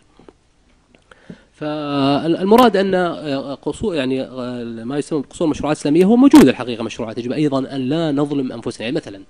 فالمراد 1.58 2.76
أن 2.76 2.94
قصور 3.62 3.94
يعني 3.94 4.22
آه، 4.22 4.64
ما 4.64 4.98
يسمى 4.98 5.20
بقصور 5.20 5.44
المشروعات 5.44 5.76
الاسلاميه 5.76 6.04
هو 6.04 6.16
موجود 6.16 6.48
الحقيقة 6.48 6.84
مشروعات 6.84 7.18
يجب 7.18 7.32
أيضا 7.32 7.58
أن 7.58 7.80
لا 7.80 8.12
نظلم 8.12 8.52
أنفسنا. 8.52 8.86
يعني 8.86 8.96
مثلا 8.96 9.22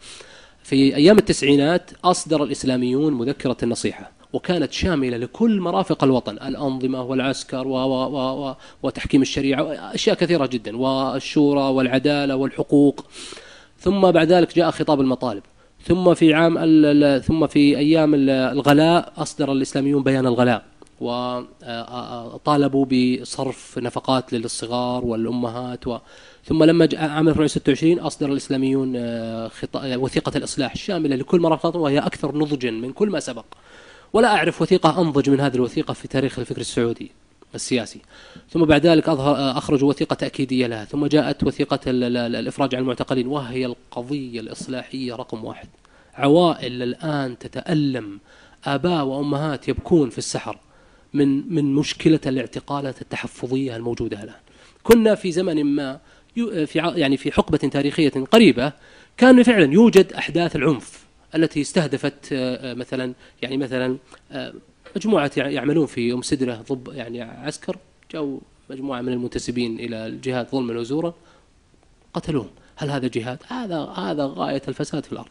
في 0.63 0.97
أيام 0.97 1.19
التسعينات 1.19 1.91
أصدر 2.05 2.43
الإسلاميون 2.43 3.13
مذكرة 3.15 3.57
النصيحة 3.63 4.11
وكانت 4.33 4.73
شاملة 4.73 5.17
لكل 5.17 5.61
مرافق 5.61 6.05
الوطن 6.05 6.33
الأنظمة 6.33 7.03
والعسكر 7.03 7.67
و 7.69 7.77
و 7.77 8.49
و 8.49 8.55
وتحكيم 8.83 9.23
الشريعة 9.23 9.63
أشياء 9.95 10.17
كثيرة 10.17 10.47
جدا 10.47 10.77
والشورى 10.77 11.63
والعدالة 11.63 12.37
والحقوق. 12.37 13.05
ثم 13.79 14.11
بعد 14.11 14.33
ذلك 14.33 14.57
جاء 14.57 14.71
خطاب 14.71 15.01
المطالب. 15.01 15.43
ثم 15.85 16.15
في 16.15 16.35
عام 16.35 16.55
ثم 17.21 17.47
في 17.47 17.79
أيام 17.79 18.15
الغلاء 18.15 19.13
أصدر 19.17 19.53
الإسلاميون 19.53 20.03
بيان 20.03 20.27
الغلاء. 20.27 20.78
وطالبوا 21.01 22.87
بصرف 22.87 23.79
نفقات 23.79 24.33
للصغار 24.33 25.05
والأمهات 25.05 25.87
و 25.87 25.99
ثم 26.45 26.65
لما 26.65 26.87
جاء 26.87 27.01
عام 27.01 27.29
1926 27.29 27.99
أصدر 27.99 28.33
الإسلاميون 28.33 28.93
آه، 28.97 29.51
وثيقة 29.75 30.33
الإصلاح 30.37 30.73
الشاملة 30.73 31.17
لكل 31.17 31.41
مرافق 31.41 31.77
وهي 31.77 31.99
أكثر 31.99 32.37
نضجا 32.37 32.71
من 32.71 32.93
كل 32.93 33.09
ما 33.11 33.21
سبق. 33.21 33.45
ولا 34.13 34.29
أعرف 34.37 34.63
وثيقة 34.63 35.01
أنضج 35.01 35.31
من 35.31 35.41
هذه 35.41 35.55
الوثيقة 35.55 35.95
في 35.95 36.09
تاريخ 36.09 36.39
الفكر 36.39 36.61
السعودي 36.61 37.11
السياسي. 37.55 38.01
ثم 38.51 38.65
بعد 38.65 38.87
ذلك 38.87 39.09
أظهر 39.09 39.59
أخرجوا 39.59 39.89
وثيقة 39.89 40.15
تأكيدية 40.15 40.67
لها. 40.67 40.85
ثم 40.85 41.07
جاءت 41.07 41.45
وثيقة 41.45 41.81
الإفراج 41.87 42.75
عن 42.75 42.83
المعتقلين 42.83 43.27
وهي 43.27 43.67
القضية 43.67 44.41
الإصلاحية 44.41 45.15
رقم 45.15 45.45
واحد. 45.45 45.69
عوائل 46.15 46.83
الآن 46.83 47.39
تتألم. 47.39 48.21
آباء 48.65 49.05
وأمهات 49.05 49.69
يبكون 49.69 50.11
في 50.11 50.19
السحر. 50.19 50.59
من 51.15 51.55
من 51.55 51.75
مشكلة 51.75 52.21
الاعتقالات 52.27 53.03
التحفظية 53.03 53.77
الموجودة 53.77 54.23
الآن. 54.23 54.41
كنا 54.83 55.15
في 55.15 55.33
زمن 55.33 55.65
ما 55.65 56.01
في 56.45 56.93
يعني 56.97 57.17
في 57.17 57.33
حقبة 57.33 57.59
تاريخية 57.59 58.11
قريبة 58.11 58.73
كان 59.17 59.43
فعلا 59.43 59.73
يوجد 59.73 60.13
أحداث 60.13 60.57
العنف 60.57 61.07
التي 61.35 61.61
استهدفت 61.61 62.33
آه، 62.33 62.71
آه، 62.71 62.75
مثلا 62.75 63.13
يعني 63.43 63.57
مثلا 63.57 63.97
آه، 64.33 64.55
مجموعة 64.97 65.31
يعملون 65.37 65.87
في 65.87 66.13
أم 66.13 66.23
سدرة 66.23 66.65
ضب 66.71 66.89
يعني 66.93 67.23
عسكر 67.23 67.77
جاءوا 68.13 68.41
مجموعة 68.71 69.01
من 69.01 69.13
المنتسبين 69.13 69.81
إلى 69.81 70.07
الجهاد 70.07 70.49
ظلما 70.51 70.81
وزورا 70.81 71.15
قتلوهم. 72.15 72.51
هل 72.77 72.91
هذا 72.91 73.09
جهاد؟ 73.09 73.39
هذا 73.49 73.79
هذا 73.79 74.33
غاية 74.37 74.63
الفساد 74.69 75.05
في 75.05 75.13
الأرض. 75.13 75.29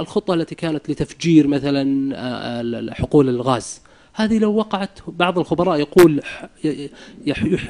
الخطة 0.00 0.34
التي 0.34 0.54
كانت 0.54 0.90
لتفجير 0.90 1.46
مثلا 1.46 2.94
حقول 2.94 3.28
الغاز. 3.28 3.80
هذه 4.18 4.38
لو 4.38 4.54
وقعت 4.54 4.98
بعض 5.08 5.38
الخبراء 5.38 5.78
يقول 5.78 6.22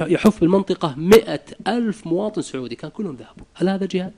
يحف 0.01 0.41
بالمنطقة 0.41 0.93
مئة 0.97 1.39
ألف 1.67 2.07
مواطن 2.07 2.41
سعودي 2.41 2.75
كان 2.75 2.91
كلهم 2.91 3.15
ذهبوا 3.15 3.45
هل 3.53 3.69
هذا 3.69 3.85
جهاد؟ 3.85 4.11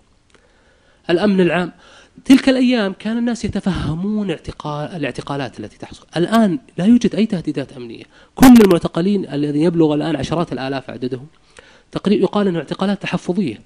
الأمن 1.10 1.42
العام. 1.42 1.72
تلك 2.26 2.50
الأيام 2.50 2.94
كان 2.94 3.18
الناس 3.18 3.46
يتفهمون 3.46 4.30
اعتقال 4.30 4.90
الاعتقالات 4.96 5.60
التي 5.60 5.78
تحصل. 5.78 6.06
الآن 6.18 6.60
لا 6.78 6.86
يوجد 6.86 7.16
أي 7.16 7.26
تهديدات 7.26 7.74
أمنية. 7.74 8.04
كل 8.36 8.54
المعتقلين 8.62 9.30
الذين 9.34 9.62
يبلغ 9.62 9.94
الآن 9.94 10.16
عشرات 10.16 10.54
الآلاف 10.54 10.90
عددهم 10.90 11.28
تقريبا 11.92 12.24
يقال 12.24 12.48
أنه 12.48 12.60
اعتقالات 12.60 13.02
تحفظية. 13.02 13.62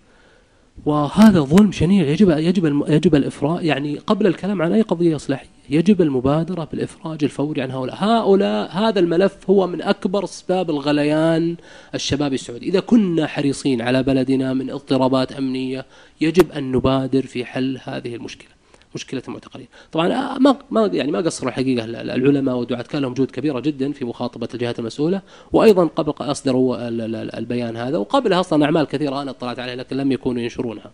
وهذا 0.86 1.40
ظلم 1.40 1.72
شنيع 1.72 2.08
يجب 2.08 2.30
يجب 2.30 2.84
يجب 2.88 3.16
الافراج 3.16 3.66
يعني 3.66 3.98
قبل 3.98 4.28
الكلام 4.28 4.62
عن 4.62 4.72
أي 4.72 4.82
قضية 4.82 5.16
اصلاحيه 5.16 5.48
يجب 5.70 6.02
المبادرة 6.02 6.64
بالإفراج 6.72 7.24
الفوري 7.24 7.62
عن 7.62 7.72
هؤلاء، 7.72 7.96
هؤلاء 8.00 8.72
هذا 8.72 9.00
الملف 9.00 9.50
هو 9.50 9.68
من 9.68 9.82
أكبر 9.82 10.24
أسباب 10.24 10.70
الغليان 10.70 11.56
الشبابي 11.96 12.36
السعودي، 12.36 12.70
إذا 12.70 12.80
كنا 12.80 13.28
حريصين 13.28 13.82
على 13.82 14.04
بلدنا 14.04 14.54
من 14.54 14.70
اضطرابات 14.70 15.32
أمنية 15.32 15.86
يجب 16.22 16.52
أن 16.52 16.72
نبادر 16.72 17.22
في 17.22 17.46
حل 17.46 17.80
هذه 17.84 18.16
المشكلة. 18.16 18.55
مشكلة 18.96 19.22
المعتقلين. 19.28 19.68
طبعا 19.92 20.14
آه، 20.14 20.38
ما 20.38 20.58
ما 20.72 20.86
يعني 20.94 21.12
ما 21.12 21.20
قصروا 21.20 21.50
الحقيقة 21.50 21.86
العلماء 21.86 22.56
والدعاة 22.56 22.82
كان 22.82 23.02
لهم 23.02 23.14
جهود 23.14 23.32
كبيره 23.32 23.60
جدا 23.60 23.92
في 23.92 24.06
مخاطبة 24.06 24.50
الجهات 24.54 24.80
المسؤولة 24.80 25.22
وأيضا 25.52 25.86
قبل 25.86 26.14
أصدروا 26.20 26.78
البيان 27.40 27.78
هذا 27.78 27.98
وقبلها 27.98 28.40
أصلا 28.40 28.66
أعمال 28.66 28.84
كثيرة 28.84 29.22
أنا 29.22 29.32
اطلعت 29.32 29.60
عليها 29.60 29.76
لكن 29.76 29.98
لم 29.98 30.12
يكونوا 30.12 30.42
ينشرونها. 30.42 30.92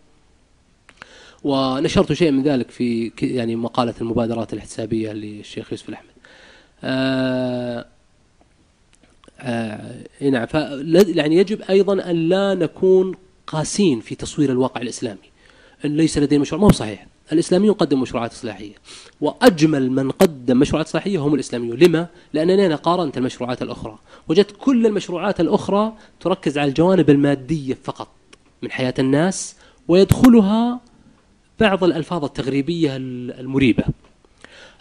ونشرت 1.44 2.14
شيء 2.14 2.32
من 2.32 2.44
ذلك 2.44 2.72
في 2.72 3.12
يعني 3.22 3.56
مقالة 3.56 3.94
المبادرات 4.02 4.54
الاحتسابيه 4.54 5.12
للشيخ 5.12 5.72
يوسف 5.72 5.90
الأحمد. 5.90 6.10
آه 6.84 7.86
آه 9.40 9.96
نعم 10.22 10.48
يعني 10.94 11.36
يجب 11.36 11.62
أيضا 11.62 11.94
أن 12.12 12.30
لا 12.30 12.54
نكون 12.54 13.16
قاسين 13.48 14.00
في 14.00 14.16
تصوير 14.16 14.52
الواقع 14.52 14.82
الإسلامي. 14.82 15.32
ليس 15.84 16.18
لدينا 16.18 16.42
مشروع 16.42 16.62
ما 16.62 16.68
هو 16.68 16.72
صحيح. 16.72 17.08
الإسلاميون 17.32 17.74
قدموا 17.74 18.02
مشروعات 18.02 18.32
إصلاحية 18.32 18.74
وأجمل 19.22 19.92
من 19.92 20.12
قدم 20.12 20.60
مشروعات 20.60 20.88
إصلاحية 20.88 21.20
هم 21.20 21.34
الإسلاميون. 21.34 21.78
لما؟ 21.78 22.08
لأنني 22.34 22.66
أنا 22.66 22.76
قارنت 22.76 23.18
المشروعات 23.18 23.62
الأخرى 23.62 23.98
وجدت 24.28 24.52
كل 24.60 24.86
المشروعات 24.86 25.40
الأخرى 25.40 25.94
تركز 26.20 26.58
على 26.58 26.70
الجوانب 26.70 27.10
المادية 27.10 27.78
فقط 27.84 28.08
من 28.62 28.72
حياة 28.72 28.94
الناس 29.00 29.56
ويدخلها 29.88 30.80
بعض 31.60 31.84
الألفاظ 31.84 32.24
التغريبية 32.24 32.96
المريبة. 32.96 33.84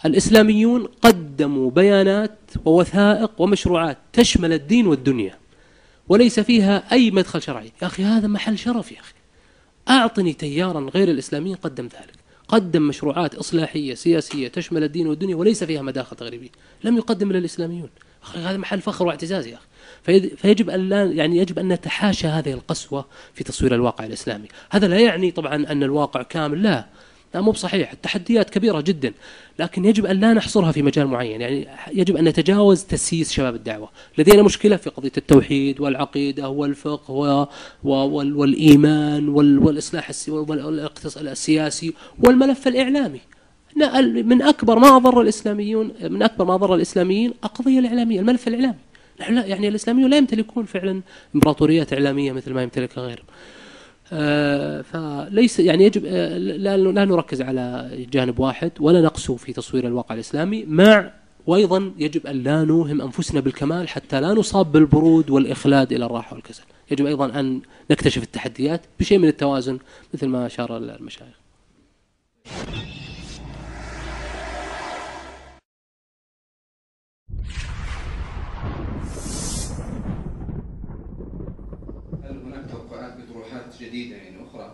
الإسلاميون 0.05 0.87
قدموا 1.01 1.71
بيانات 1.71 2.39
ووثائق 2.65 3.31
ومشروعات 3.37 3.97
تشمل 4.13 4.53
الدين 4.53 4.87
والدنيا 4.87 5.37
وليس 6.09 6.39
فيها 6.39 6.91
أي 6.91 7.11
مدخل 7.11 7.41
شرعي. 7.41 7.71
يا 7.81 7.87
أخي 7.87 8.03
هذا 8.03 8.27
محل 8.27 8.57
شرف 8.59 8.91
يا 8.91 8.99
أخي. 8.99 9.13
أعطني 9.89 10.33
تيارا 10.33 10.89
غير 10.93 11.11
الإسلاميين 11.11 11.55
قدم 11.55 11.83
ذلك. 11.83 12.20
قدم 12.51 12.87
مشروعات 12.87 13.35
إصلاحية 13.35 13.93
سياسية 13.93 14.47
تشمل 14.47 14.83
الدين 14.83 15.07
والدنيا 15.07 15.35
وليس 15.35 15.63
فيها 15.63 15.81
مداخل 15.81 16.15
تغريبية. 16.15 16.49
لم 16.83 16.97
يقدم 16.97 17.31
للإسلاميون 17.31 17.89
هذا 18.35 18.57
محل 18.57 18.81
فخر 18.81 19.05
واعتزاز 19.05 19.47
يا 19.47 19.55
أخي. 19.55 20.29
فيجب 20.35 20.69
أن 20.69 20.89
لا 20.89 21.03
يعني 21.03 21.37
يجب 21.37 21.59
أن 21.59 21.67
نتحاشى 21.67 22.27
هذه 22.27 22.53
القسوة 22.53 23.05
في 23.33 23.43
تصوير 23.43 23.75
الواقع 23.75 24.05
الإسلامي. 24.05 24.47
هذا 24.69 24.87
لا 24.87 24.99
يعني 24.99 25.31
طبعا 25.31 25.55
أن 25.55 25.83
الواقع 25.83 26.21
كامل 26.21 26.63
لا. 26.63 26.85
لا 27.33 27.41
مو 27.41 27.51
بصحيح 27.51 27.91
التحديات 27.91 28.49
كبيرة 28.49 28.81
جدا 28.81 29.13
لكن 29.59 29.85
يجب 29.85 30.05
أن 30.05 30.19
لا 30.19 30.33
نحصرها 30.33 30.71
في 30.71 30.81
مجال 30.81 31.07
معين 31.07 31.41
يعني 31.41 31.67
يجب 31.93 32.15
أن 32.15 32.23
نتجاوز 32.23 32.83
تسييس 32.83 33.31
شباب 33.31 33.55
الدعوة. 33.55 33.89
لدينا 34.17 34.43
مشكلة 34.43 34.75
في 34.75 34.89
قضية 34.89 35.11
التوحيد 35.17 35.81
والعقيدة 35.81 36.49
والفقه 36.49 37.47
والإيمان 37.83 39.29
والإصلاح 39.29 40.11
السياسي 41.17 41.93
والملف 42.19 42.67
الإعلامي. 42.67 43.19
من 44.23 44.41
أكبر 44.41 44.79
ما 44.79 44.95
أضر 44.95 45.21
الإسلاميون 45.21 45.91
من 46.01 46.23
أكبر 46.23 46.45
ما 46.45 46.55
أضر 46.55 46.75
الإسلاميين 46.75 47.33
القضية 47.43 47.79
الإعلامية 47.79 48.19
الملف 48.19 48.47
الإعلامي. 48.47 48.77
يعني 49.19 49.67
الإسلاميون 49.67 50.09
لا 50.09 50.17
يمتلكون 50.17 50.65
فعلا 50.65 51.01
إمبراطوريات 51.35 51.93
إعلامية 51.93 52.31
مثل 52.31 52.53
ما 52.53 52.63
يمتلكها 52.63 53.01
غيرهم. 53.01 53.25
فليس 54.83 55.59
يعني 55.59 55.85
يجب 55.85 56.05
آه، 56.05 56.37
لا 56.37 56.77
لا 56.77 57.05
نركز 57.05 57.41
على 57.41 57.89
جانب 58.11 58.39
واحد 58.39 58.71
ولا 58.79 59.01
نقسو 59.01 59.35
في 59.35 59.53
تصوير 59.53 59.87
الواقع 59.87 60.15
الإسلامي. 60.15 60.65
مع 60.65 61.11
وأيضا 61.47 61.91
يجب 61.97 62.27
أن 62.27 62.43
لا 62.43 62.63
نوهم 62.63 63.01
أنفسنا 63.01 63.39
بالكمال 63.39 63.89
حتى 63.89 64.21
لا 64.21 64.33
نصاب 64.33 64.71
بالبرود 64.71 65.29
والإخلاد 65.29 65.93
إلى 65.93 66.05
الراحة 66.05 66.33
والكسل. 66.35 66.63
يجب 66.91 67.05
أيضا 67.05 67.39
أن 67.39 67.61
نكتشف 67.91 68.23
التحديات 68.23 68.81
بشيء 68.99 69.17
من 69.17 69.27
التوازن 69.27 69.79
مثل 70.13 70.27
ما 70.27 70.45
أشار 70.45 70.77
المشايخ. 70.77 71.41
جديدة 83.91 84.15
يعني 84.15 84.35
أخرى 84.49 84.71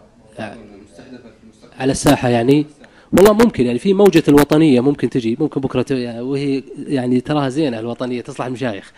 على 1.79 1.91
الساحة 1.91 2.29
يعني 2.29 2.65
والله 3.13 3.33
ممكن 3.33 3.65
يعني 3.65 3.79
في 3.79 3.93
موجة 3.93 4.23
الوطنية 4.27 4.81
ممكن 4.81 5.09
تجي 5.09 5.37
ممكن 5.39 5.61
بكرة 5.61 6.21
وهي 6.21 6.63
يعني 6.87 7.21
تراها 7.21 7.49
زينة 7.49 7.79
الوطنية 7.79 8.21
تصلح 8.21 8.45
المشايخ. 8.45 8.91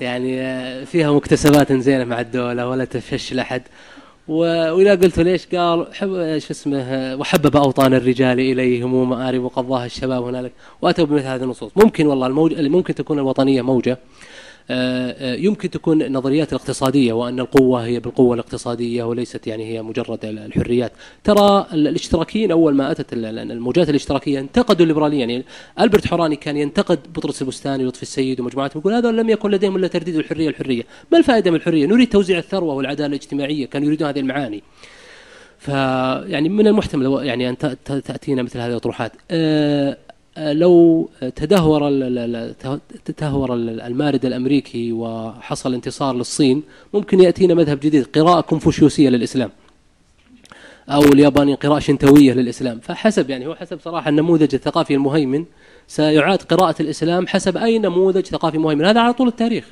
يعني 0.00 0.40
آه، 0.40 0.84
فيها 0.84 1.12
مكتسبات 1.12 1.72
زينة 1.72 2.04
مع 2.04 2.20
الدولة 2.20 2.68
ولا 2.68 2.84
تفش 2.84 3.32
لأحد. 3.32 3.62
وإذا 4.28 4.94
قلت 4.94 5.18
ليش؟ 5.18 5.46
قال 5.46 5.94
حب 5.94 6.38
شو 6.38 6.50
اسمه 6.50 7.14
وحبب 7.14 7.56
أوطان 7.56 7.94
الرجال 7.94 8.40
إليهم 8.40 8.94
ومآرب 8.94 9.42
وقضاها 9.42 9.86
الشباب 9.86 10.24
هنالك. 10.24 10.52
وأتوا 10.82 11.04
بمثل 11.04 11.26
هذه 11.26 11.42
النصوص. 11.42 11.72
ممكن 11.76 12.06
والله 12.06 12.26
الموج 12.26 12.60
ممكن 12.60 12.94
تكون 12.94 13.18
الوطنية 13.18 13.62
موجة 13.62 13.98
يمكن 15.20 15.70
تكون 15.70 16.02
النظريات 16.02 16.52
الاقتصادية 16.52 17.12
وأن 17.12 17.40
القوة 17.40 17.84
هي 17.84 18.00
بالقوة 18.00 18.34
الاقتصادية 18.34 19.04
وليست 19.04 19.46
يعني 19.46 19.64
هي 19.64 19.82
مجرد 19.82 20.24
الحريات. 20.24 20.92
ترى 21.24 21.66
الاشتراكيين 21.72 22.50
أول 22.50 22.74
ما 22.74 22.90
أتت 22.90 23.06
الموجات 23.12 23.88
الاشتراكية 23.88 24.40
انتقدوا 24.40 24.82
الليبرالية 24.82 25.20
يعني 25.20 25.44
ألبرت 25.80 26.06
حوراني 26.06 26.36
كان 26.36 26.56
ينتقد 26.56 26.98
بطرس 27.12 27.42
البستاني 27.42 27.84
ولطفي 27.84 28.02
السيد 28.02 28.40
ومجموعاتهم 28.40 28.80
يقول 28.80 28.92
هذا 28.92 29.10
لم 29.12 29.28
يكن 29.28 29.50
لديهم 29.50 29.76
إلا 29.76 29.88
ترديد 29.88 30.16
الحرية 30.16 30.48
الحرية. 30.48 30.82
ما 31.12 31.18
الفائدة 31.18 31.50
من 31.50 31.56
الحرية؟ 31.56 31.86
نريد 31.86 32.08
توزيع 32.08 32.38
الثروة 32.38 32.74
والعدالة 32.74 33.06
الاجتماعية 33.06 33.66
كانوا 33.66 33.86
يريدون 33.86 34.08
هذه 34.08 34.20
المعاني. 34.20 34.62
فيعني 35.58 36.48
من 36.48 36.66
المحتمل 36.66 37.26
يعني 37.26 37.48
أن 37.48 37.56
تأتينا 37.84 38.42
مثل 38.42 38.58
هذه 38.58 38.70
الاطروحات 38.70 39.12
أه 39.30 39.96
لو 40.36 41.08
تدهور 41.36 41.88
تدهور 43.04 43.54
المارد 43.54 44.24
الأمريكي 44.24 44.92
وحصل 44.92 45.74
انتصار 45.74 46.14
للصين 46.14 46.62
ممكن 46.94 47.20
يأتينا 47.20 47.54
مذهب 47.54 47.80
جديد 47.80 48.06
قراءة 48.06 48.40
كونفوشيوسية 48.40 49.08
للإسلام 49.08 49.50
أو 50.88 51.02
الياباني 51.02 51.54
قراءة 51.54 51.78
شنتوية 51.78 52.32
للإسلام. 52.32 52.80
فحسب 52.80 53.30
يعني 53.30 53.46
هو 53.46 53.54
حسب 53.54 53.80
صراحة 53.84 54.08
النموذج 54.08 54.54
الثقافي 54.54 54.94
المهيمن 54.94 55.44
سيعاد 55.88 56.42
قراءة 56.42 56.82
الإسلام 56.82 57.26
حسب 57.26 57.56
أي 57.56 57.78
نموذج 57.78 58.26
ثقافي 58.26 58.58
مهيمن. 58.58 58.84
هذا 58.84 59.00
على 59.00 59.12
طول 59.12 59.28
التاريخ. 59.28 59.64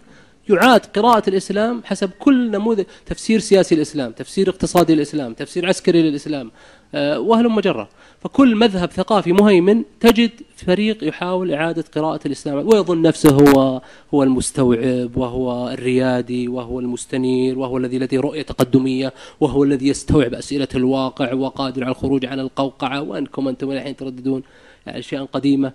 يعاد 0.49 0.87
قراءة 0.87 1.29
الإسلام 1.29 1.83
حسب 1.85 2.11
كل 2.19 2.51
نموذج 2.51 2.85
تفسير 3.07 3.39
سياسي 3.41 3.75
الإسلام 3.75 4.13
تفسير 4.13 4.49
اقتصادي 4.51 4.95
للإسلام 4.95 5.35
تفسير 5.35 5.69
عسكري 5.69 6.03
للإسلام 6.03 6.51
آه، 6.95 7.21
وهلم 7.21 7.55
مجرة. 7.55 7.89
فكل 8.21 8.57
مذهب 8.57 8.91
ثقافي 8.91 9.33
مهيمن 9.33 9.83
تجد 10.01 10.31
فريق 10.57 11.09
يحاول 11.09 11.55
إعادة 11.55 11.85
قراءة 11.95 12.21
الإسلام 12.27 12.57
ويظن 12.57 13.03
نفسه 13.03 13.31
هو 13.31 13.83
هو 14.15 14.23
المستوعب 14.23 15.17
وهو 15.17 15.69
الريادي 15.69 16.49
وهو 16.49 16.81
المستنير 16.81 17.59
وهو 17.59 17.77
الذي 17.77 17.99
لديه 17.99 18.21
رؤية 18.21 18.43
تقدمية 18.43 19.13
وهو 19.41 19.65
الذي 19.65 19.89
يستوعب 19.89 20.35
أسئلة 20.35 20.69
الواقع 20.75 21.33
وقادر 21.33 21.85
على 21.85 21.91
الخروج 21.91 22.27
عن 22.27 22.41
القوقعة 22.41 23.03
وأنكم 23.03 23.49
أنتم 23.49 23.71
الحين 23.71 23.97
ترددون 23.97 24.43
أشياء 24.89 25.25
قديمة. 25.25 25.73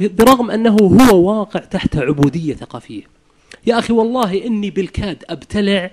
برغم 0.00 0.50
أنه 0.50 0.76
هو 0.76 1.38
واقع 1.38 1.60
تحت 1.60 1.96
عبودية 1.96 2.54
ثقافية. 2.54 3.02
يا 3.66 3.78
أخي 3.78 3.92
والله 3.92 4.46
إني 4.46 4.70
بالكاد 4.70 5.24
أبتلع 5.30 5.90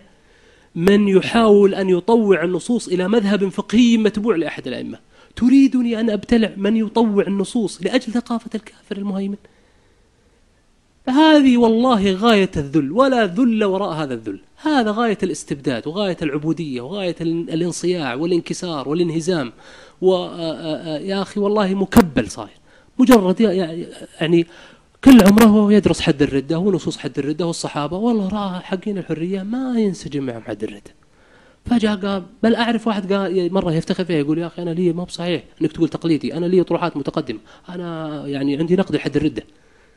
من 0.75 1.07
يحاول 1.07 1.75
أن 1.75 1.89
يطوع 1.89 2.43
النصوص 2.43 2.87
إلى 2.87 3.07
مذهب 3.07 3.49
فقهي 3.49 3.97
متبوع 3.97 4.35
لأحد 4.35 4.67
الأئمة. 4.67 4.99
تريدني 5.35 5.99
أن 5.99 6.09
أبتلع 6.09 6.51
من 6.57 6.75
يطوع 6.77 7.27
النصوص 7.27 7.83
لأجل 7.83 8.13
ثقافة 8.13 8.49
الكافر 8.55 8.97
المهيمن؟ 8.97 9.37
هذه 11.09 11.57
والله 11.57 12.11
غاية 12.13 12.51
الذل 12.57 12.91
ولا 12.91 13.25
ذل 13.25 13.63
وراء 13.63 13.89
هذا 13.89 14.13
الذل. 14.13 14.39
هذا 14.61 14.91
غاية 14.91 15.17
الاستبداد 15.23 15.87
وغاية 15.87 16.17
العبودية 16.21 16.81
وغاية 16.81 17.15
الانصياع 17.21 18.13
والانكسار 18.13 18.89
والانهزام. 18.89 19.51
ويا 20.01 21.21
أخي 21.21 21.39
والله 21.39 21.73
مكبل 21.73 22.31
صاير. 22.31 22.57
مجرد 22.99 23.41
يعني 24.19 24.47
كل 25.05 25.21
عمره 25.21 25.45
وهو 25.45 25.69
يدرس 25.69 26.01
حد 26.01 26.21
الردة 26.21 26.59
ونصوص 26.59 26.97
حد 26.97 27.19
الردة 27.19 27.45
والصحابة 27.45 27.97
والله 27.97 28.27
رأى 28.27 28.59
حقين 28.59 28.97
الحرية 28.97 29.43
ما 29.43 29.79
ينسجم 29.79 30.23
معهم 30.23 30.41
حد 30.41 30.63
الردة. 30.63 30.91
فجاء 31.65 31.95
قال 31.95 32.23
بل 32.43 32.55
أعرف 32.55 32.87
واحد 32.87 33.13
قال 33.13 33.53
مرة 33.53 33.71
يفتخر 33.73 34.05
فيها 34.05 34.15
يقول 34.15 34.37
يا 34.37 34.47
أخي 34.47 34.61
أنا 34.61 34.69
لي 34.69 34.93
ما 34.93 35.03
بصحيح 35.03 35.43
أنك 35.61 35.71
تقول 35.71 35.89
تقليدي 35.89 36.37
أنا 36.37 36.45
لي 36.45 36.63
طروحات 36.63 36.97
متقدمة 36.97 37.39
أنا 37.69 38.27
يعني 38.27 38.57
عندي 38.57 38.75
نقد 38.75 38.95
لحد 38.95 39.15
الردة. 39.15 39.43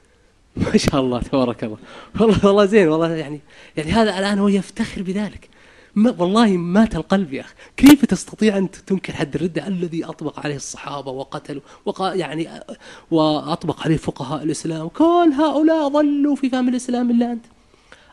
ما 0.56 0.76
شاء 0.76 1.00
الله 1.00 1.20
تبارك 1.20 1.64
الله. 1.64 1.78
والله 2.20 2.46
والله 2.46 2.64
زين 2.64 2.88
والله 2.88 3.14
يعني 3.14 3.40
يعني 3.76 3.90
هذا 3.90 4.18
الآن 4.18 4.38
هو 4.38 4.48
يفتخر 4.48 5.02
بذلك. 5.02 5.48
ما 5.98 6.14
والله 6.18 6.56
مات 6.56 6.96
القلب 6.96 7.32
يا 7.32 7.40
أخي. 7.40 7.54
كيف 7.76 8.04
تستطيع 8.04 8.58
أن 8.58 8.70
تنكر 8.70 9.12
حد 9.12 9.34
الردة 9.34 9.66
الذي 9.66 10.04
أطبق 10.04 10.40
عليه 10.40 10.56
الصحابة 10.56 11.10
وقتلوا 11.10 11.62
وقا 11.84 12.14
يعني 12.14 12.48
وأطبق 13.10 13.82
عليه 13.84 13.96
فقهاء 13.96 14.42
الإسلام؟ 14.42 14.88
كل 14.88 15.30
هؤلاء 15.38 15.88
ظلوا 15.88 16.36
في 16.36 16.50
فهم 16.50 16.68
الإسلام 16.68 17.10
إلا 17.10 17.32
أنت. 17.32 17.44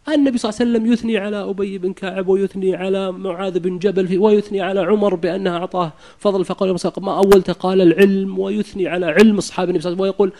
النبي 0.09 0.37
صلى 0.37 0.49
الله 0.49 0.61
عليه 0.61 0.71
وسلم 0.71 0.93
يثني 0.93 1.17
على 1.17 1.49
أبي 1.49 1.77
بن 1.77 1.93
كعب 1.93 2.27
ويثني 2.27 2.75
على 2.75 3.11
معاذ 3.11 3.59
بن 3.59 3.79
جبل 3.79 4.17
ويثني 4.17 4.61
على 4.61 4.79
عمر 4.79 5.15
بانها 5.15 5.57
أعطاه 5.57 5.93
فضل 6.19 6.45
فقال 6.45 6.77
ما 6.97 7.17
أولت؟ 7.17 7.51
قال 7.51 7.81
العلم. 7.81 8.39
ويثني 8.39 8.87
على 8.87 9.05
علم 9.05 9.37
أصحاب 9.37 9.69
النبي 9.69 9.81
صلى 9.83 9.93
الله 9.93 10.03
عليه 10.03 10.13
وسلم 10.13 10.25
ويقول 10.25 10.31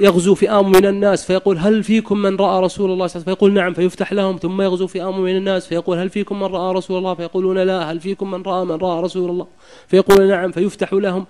يغزو 0.00 0.34
فئام 0.34 0.70
من 0.70 0.86
الناس 0.86 1.26
فيقول 1.26 1.58
هل 1.58 1.82
فيكم 1.82 2.18
من 2.18 2.36
رأى 2.36 2.60
رسول 2.62 2.64
الله 2.64 2.66
صلى 2.66 2.90
الله 2.90 2.96
عليه 2.96 3.06
وسلم؟ 3.06 3.24
فيقول 3.24 3.52
نعم 3.52 3.72
فيفتح 3.74 4.12
لهم 4.12 4.36
ثم 4.36 4.62
يغزو 4.62 4.86
فئام 4.86 5.20
من 5.20 5.36
الناس 5.36 5.66
فيقول 5.66 5.98
هل 5.98 6.10
فيكم 6.10 6.40
من 6.40 6.46
رأى 6.46 6.74
رسول 6.74 6.98
الله؟ 6.98 7.14
فيقولون 7.14 7.58
لا 7.58 7.92
هل 7.92 8.00
فيكم 8.00 8.30
من 8.30 8.42
رأى 8.42 8.64
من 8.64 8.74
رأى 8.74 9.02
رسول 9.02 9.30
الله؟ 9.30 9.46
فيقول 9.88 10.28
نعم 10.28 10.52
فيفتح 10.52 10.92
لهم. 10.92 11.26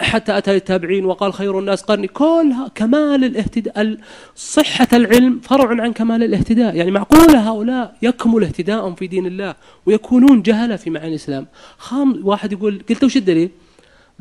حتى 0.00 0.38
أتى 0.38 0.56
التابعين 0.56 1.04
وقال 1.04 1.32
خير 1.32 1.58
الناس 1.58 1.82
قرني. 1.82 2.06
كلها 2.06 2.68
كمال 2.74 3.24
الاهتداء 3.24 3.96
صحة 4.36 4.88
العلم 4.92 5.40
فرع 5.42 5.82
عن 5.82 5.92
كمال 5.92 6.22
الاهتداء. 6.22 6.76
يعني 6.76 6.90
معقوله 6.90 7.50
هؤلاء 7.50 7.94
يكمل 8.02 8.44
اهتداءهم 8.44 8.94
في 8.94 9.06
دين 9.06 9.26
الله 9.26 9.54
ويكونون 9.86 10.42
جهلة 10.42 10.76
في 10.76 10.90
معاني 10.90 11.08
الإسلام. 11.08 11.46
خام 11.78 12.20
واحد 12.24 12.52
يقول 12.52 12.82
قلت 12.88 13.04
وش 13.04 13.16
الدليل؟ 13.16 13.50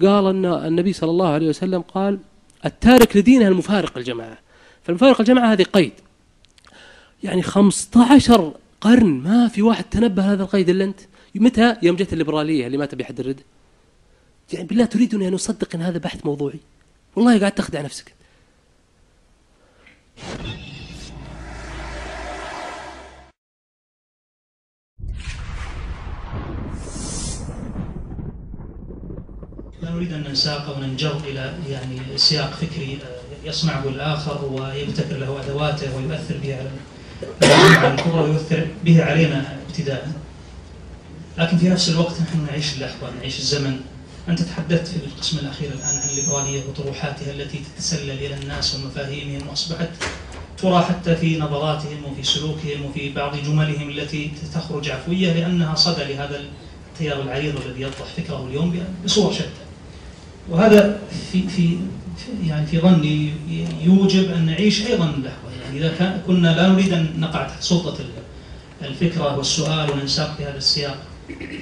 قال 0.02 0.28
أن 0.28 0.46
النبي 0.46 0.94
صلى 0.94 1.10
الله 1.10 1.28
عليه 1.28 1.50
وسلم 1.50 1.82
قال 1.82 2.20
التارك 2.66 3.18
لدينه 3.18 3.48
المفارق 3.48 3.98
الجماعة. 3.98 4.38
فالمفارق 4.84 5.22
الجماعة 5.22 5.54
هذه 5.54 5.64
قيد. 5.64 5.94
يعني 7.24 7.42
15 7.42 8.54
قرن 8.82 9.08
ما 9.08 9.48
في 9.48 9.62
واحد 9.62 9.84
تنبه 9.84 10.34
هذا 10.34 10.44
القيد 10.44 10.70
إلا 10.70 10.84
أنت. 10.84 11.00
متى؟ 11.36 11.76
يوم 11.84 11.96
جت 11.96 12.14
الليبرالية 12.14 12.68
اللي 12.68 12.78
ما 12.78 12.86
تبي 12.86 13.06
حد 13.06 13.20
الرد. 13.20 13.42
يعني 14.54 14.68
بالله 14.68 14.86
تريدني 14.86 15.28
أن 15.28 15.34
أصدق 15.34 15.76
أن 15.76 15.82
هذا 15.82 15.98
بحث 15.98 16.26
موضوعي؟ 16.26 16.60
والله 17.16 17.40
قاعد 17.40 17.52
تخدع 17.52 17.82
نفسك. 17.82 18.14
لا 29.82 29.92
نريد 29.92 30.14
أن 30.14 30.24
ننساق 30.24 30.78
وننجر 30.78 31.18
إلى 31.18 31.54
يعني 31.70 32.00
سياق 32.16 32.54
فكري 32.54 33.00
آه، 33.04 33.48
يصنعه 33.48 33.88
الآخر 33.88 34.46
ويبتكر 34.46 35.18
له 35.18 35.42
أدواته 35.46 35.96
ويؤثر 35.96 36.38
بها 36.44 36.58
على 37.82 37.94
الكبرى 37.94 38.22
ويؤثر 38.22 38.68
به 38.86 39.04
علينا 39.04 39.58
ابتداء. 39.70 40.12
لكن 41.38 41.58
في 41.58 41.70
نفس 41.70 41.90
الوقت 41.90 42.22
نحن 42.22 42.46
نعيش 42.46 42.74
اللحظة 42.74 43.12
نعيش 43.20 43.40
الزمن. 43.40 43.80
أنت 44.30 44.42
تحدثت 44.42 44.88
في 44.88 44.96
القسم 44.96 45.38
الأخير 45.38 45.70
الآن 45.70 45.96
عن 45.98 46.10
الليبرالية 46.10 46.64
وطروحاتها 46.66 47.32
التي 47.32 47.60
تتسلل 47.76 48.10
إلى 48.12 48.36
الناس 48.36 48.76
ومفاهيمهم 48.76 49.48
وأصبحت 49.48 49.90
ترى 50.58 50.82
حتى 50.84 51.16
في 51.16 51.40
نظراتهم 51.40 52.06
وفي 52.06 52.24
سلوكهم 52.24 52.86
وفي 52.86 53.14
بعض 53.14 53.36
جملهم 53.36 53.90
التي 53.90 54.32
تخرج 54.54 54.90
عفوية 54.90 55.34
لأنها 55.34 55.76
صدى 55.76 56.04
لهذا 56.04 56.42
التيار 56.94 57.22
العريض 57.22 57.56
الذي 57.66 57.82
يطرح 57.82 58.08
فكره 58.18 58.48
اليوم 58.48 58.84
بصور 59.06 59.34
شتى. 59.34 59.67
وهذا 60.50 61.00
في 61.32 61.48
في 61.48 61.78
يعني 62.44 62.66
في 62.66 62.80
ظني 62.80 63.34
يوجب 63.84 64.32
أن 64.32 64.46
نعيش 64.46 64.88
أيضا 64.88 65.06
اللحظه 65.06 65.64
يعني 65.64 65.78
إذا 65.78 66.22
كنا 66.28 66.48
لا 66.48 66.68
نريد 66.68 66.94
أن 66.94 67.08
نقع 67.18 67.48
تحت 67.48 67.64
سلطة 67.64 67.96
الفكرة 68.82 69.38
والسؤال 69.38 69.92
وننساق 69.92 70.36
في 70.38 70.44
هذا 70.44 70.58
السياق. 70.58 70.98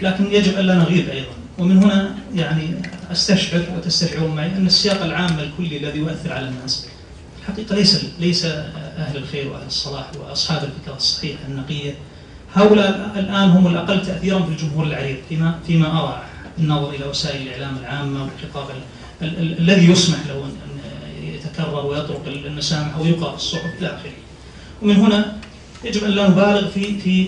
لكن 0.02 0.26
يجب 0.32 0.60
الا 0.60 0.76
نغيب 0.76 1.10
أيضا. 1.10 1.36
ومن 1.58 1.78
هنا 1.78 2.16
يعني 2.36 2.70
أستشعر 3.12 3.62
وتستشعرون 3.78 4.36
معي 4.36 4.48
أن 4.48 4.66
السياق 4.66 5.04
العام 5.04 5.40
الكلي 5.40 5.78
الذي 5.78 6.00
يؤثر 6.00 6.34
على 6.34 6.48
الناس 6.48 6.88
الحقيقة 7.40 7.76
ليس 7.76 8.06
ليس 8.20 8.46
أهل 8.46 9.18
الخير 9.18 9.48
وأهل 9.52 9.68
الصلاح 9.68 10.12
وأصحاب 10.20 10.64
الفكرة 10.64 10.96
الصحيحة 10.96 11.40
النقية. 11.48 11.96
هؤلاء 12.54 13.12
الآن 13.16 13.50
هم 13.50 13.68
الأقل 13.68 14.02
تاثيرا 14.02 14.40
في 14.40 14.52
الجمهور 14.52 14.86
العريض 14.86 15.18
فيما 15.30 15.60
فيما 15.68 16.00
أرى 16.00 16.24
النظر 16.60 16.90
إلى 16.90 17.06
وسائل 17.06 17.42
الإعلام 17.42 17.78
العامة 17.78 18.24
والخطاب 18.24 18.66
الذي 19.22 19.92
يسمح 19.92 20.18
له 20.28 20.46
ان 20.46 20.52
يتكرر 21.24 21.86
ويطرق 21.86 22.22
المسامح 22.28 22.96
أو 22.98 23.06
يقرا 23.06 23.30
في 23.30 23.38
الصحف 23.38 23.70
إلى 23.80 23.88
آخره. 23.88 24.12
ومن 24.82 24.96
هنا 24.96 25.38
يجب 25.84 26.04
أن 26.04 26.12
لا 26.12 26.30
نبالغ 26.30 26.68
في 26.68 27.00
في 27.00 27.28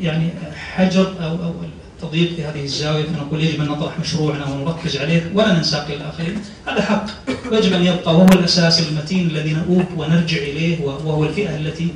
يعني 0.00 0.28
حجر 0.74 1.14
أو 1.20 1.30
أو 1.30 1.54
تضييق 2.02 2.34
في 2.36 2.44
هذه 2.44 2.64
الزاوية. 2.64 3.04
فنقول 3.04 3.44
يجب 3.44 3.60
أن 3.60 3.66
نطرح 3.68 3.98
مشروعنا 3.98 4.44
ونركز 4.44 4.96
عليه 4.96 5.30
ولا 5.34 5.52
ننساق 5.52 5.86
الاخرين 5.86 6.38
هذا 6.66 6.82
حق. 6.82 7.06
ويجب 7.52 7.72
أن 7.72 7.84
يبقى 7.84 8.14
وهو 8.14 8.28
الأساس 8.28 8.88
المتين 8.88 9.30
الذي 9.30 9.52
نؤوب 9.52 9.84
ونرجع 9.96 10.38
إليه 10.38 10.84
وهو 10.84 11.24
الفئة 11.24 11.56
التي 11.56 11.88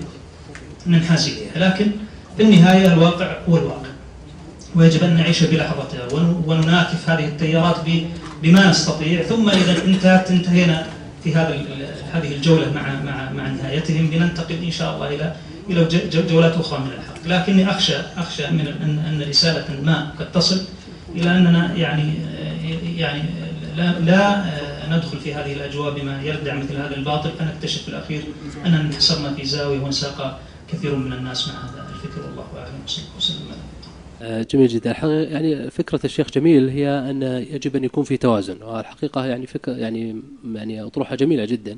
ننحاز 0.87 1.29
إليها. 1.29 1.69
لكن 1.69 1.87
في 2.37 2.43
النهاية 2.43 2.93
الواقع 2.93 3.37
هو 3.49 3.57
الواقع. 3.57 3.84
ويجب 4.75 5.05
أن 5.05 5.17
نعيش 5.17 5.43
بلحظتها. 5.45 6.09
ونناكف 6.47 7.11
هذه 7.11 7.25
التيارات 7.25 7.77
بما 8.43 8.71
نستطيع. 8.71 9.23
ثم 9.23 9.49
إذا 9.49 9.85
انتهت 9.85 10.31
انتهينا 10.31 10.87
في 11.25 11.35
هذا 11.35 11.63
هذه 12.13 12.35
الجولة 12.35 12.73
مع 12.73 12.83
مع 13.05 13.33
مع 13.33 13.49
نهايتهم. 13.49 14.11
لننتقل 14.13 14.65
إن 14.65 14.71
شاء 14.71 14.95
الله 14.95 15.09
إلى 15.15 15.35
إلى 15.71 15.89
جولات 16.29 16.55
أخرى 16.55 16.79
من 16.79 16.87
الحق. 16.87 17.27
لكني 17.27 17.71
اخشى 17.71 17.97
أخشى 18.17 18.47
من 18.51 18.67
ان 18.83 18.99
أن 18.99 19.29
رسالة 19.29 19.81
ما 19.83 20.11
قد 20.19 20.33
تصل 20.33 20.61
إلى 21.15 21.31
أننا 21.31 21.75
يعني 21.75 22.15
يعني 22.97 23.23
لا 23.77 24.01
لا 24.01 24.45
ندخل 24.91 25.19
في 25.19 25.35
هذه 25.35 25.53
الأجواء 25.53 25.95
بما 25.95 26.23
يردع 26.23 26.55
مثل 26.55 26.77
هذا 26.77 26.97
الباطل. 26.97 27.31
فنكتشف 27.39 27.83
في 27.83 27.89
الأخير 27.89 28.23
أننا 28.67 28.81
انحصرنا 28.81 29.35
في 29.35 29.45
زاوية 29.45 29.81
وانساق 29.81 30.41
كثير 30.73 30.97
من 30.97 31.13
الناس 31.13 31.49
مع 31.49 31.55
هذا 31.55 31.87
الفكر. 31.95 32.21
والله 32.21 32.45
أعلم. 32.59 32.75
وصلى 32.87 33.05
الله 33.05 33.17
وسلم. 33.19 33.54
جميل 34.23 34.69
جدا. 34.69 34.97
يعني 35.07 35.71
فكرة 35.71 36.01
الشيخ 36.05 36.31
جميل 36.31 36.69
هي 36.69 36.89
أن 36.89 37.23
يجب 37.23 37.77
أن 37.77 37.85
يكون 37.85 38.05
في 38.05 38.17
توازن 38.17 38.63
والحقيقة 38.63 39.27
يعني 39.27 39.47
فكرة 39.47 39.73
يعني 39.73 40.23
يعني 40.55 40.83
أطروحة 40.83 41.17
جميلة 41.17 41.45
جدا. 41.45 41.77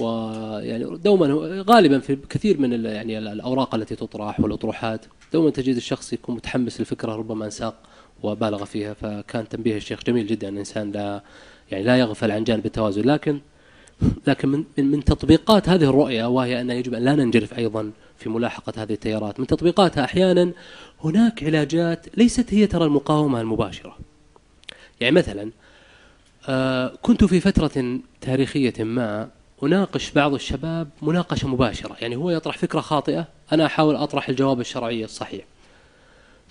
ويعني 0.00 0.96
دوما 0.96 1.26
غالبا 1.68 1.98
في 1.98 2.18
كثير 2.30 2.60
من 2.60 2.84
يعني 2.84 3.18
الأوراق 3.18 3.74
التي 3.74 3.96
تطرح 3.96 4.40
والأطروحات 4.40 5.06
دوما 5.32 5.50
تجد 5.50 5.76
الشخص 5.76 6.12
يكون 6.12 6.34
متحمس 6.34 6.80
للفكرة 6.80 7.16
ربما 7.16 7.44
انساق 7.44 7.74
وبالغ 8.22 8.64
فيها. 8.64 8.94
فكان 8.94 9.48
تنبيه 9.48 9.76
الشيخ 9.76 10.00
جميل 10.06 10.26
جدا 10.26 10.48
الإنسان 10.48 10.92
لا 10.92 11.22
يعني 11.70 11.84
لا 11.84 11.96
يغفل 11.98 12.30
عن 12.30 12.44
جانب 12.44 12.66
التوازن. 12.66 13.02
لكن 13.02 13.40
لكن 14.26 14.48
من 14.48 14.64
من 14.78 15.04
تطبيقات 15.04 15.68
هذه 15.68 15.84
الرؤية 15.84 16.24
وهي 16.28 16.60
أن 16.60 16.70
يجب 16.70 16.94
أن 16.94 17.02
لا 17.04 17.14
ننجرف 17.14 17.58
أيضا 17.58 17.90
في 18.18 18.28
ملاحقة 18.28 18.72
هذه 18.82 18.92
التيارات. 18.92 19.40
من 19.40 19.46
تطبيقاتها 19.46 20.04
أحيانا 20.04 20.52
هناك 21.04 21.44
علاجات 21.44 22.06
ليست 22.18 22.54
هي 22.54 22.66
ترى 22.66 22.84
المقاومة 22.84 23.40
المباشرة. 23.40 23.98
يعني 25.00 25.14
مثلا 25.14 25.50
آه، 26.48 26.92
كنت 27.02 27.24
في 27.24 27.40
فترة 27.40 28.00
تاريخية 28.20 28.84
ما 28.84 29.28
أناقش 29.62 30.10
بعض 30.10 30.34
الشباب 30.34 30.88
مناقشة 31.02 31.48
مباشرة. 31.48 31.96
يعني 32.00 32.16
هو 32.16 32.30
يطرح 32.30 32.58
فكرة 32.58 32.80
خاطئة 32.80 33.28
أنا 33.52 33.66
أحاول 33.66 33.96
أطرح 33.96 34.28
الجواب 34.28 34.60
الشرعي 34.60 35.04
الصحيح. 35.04 35.44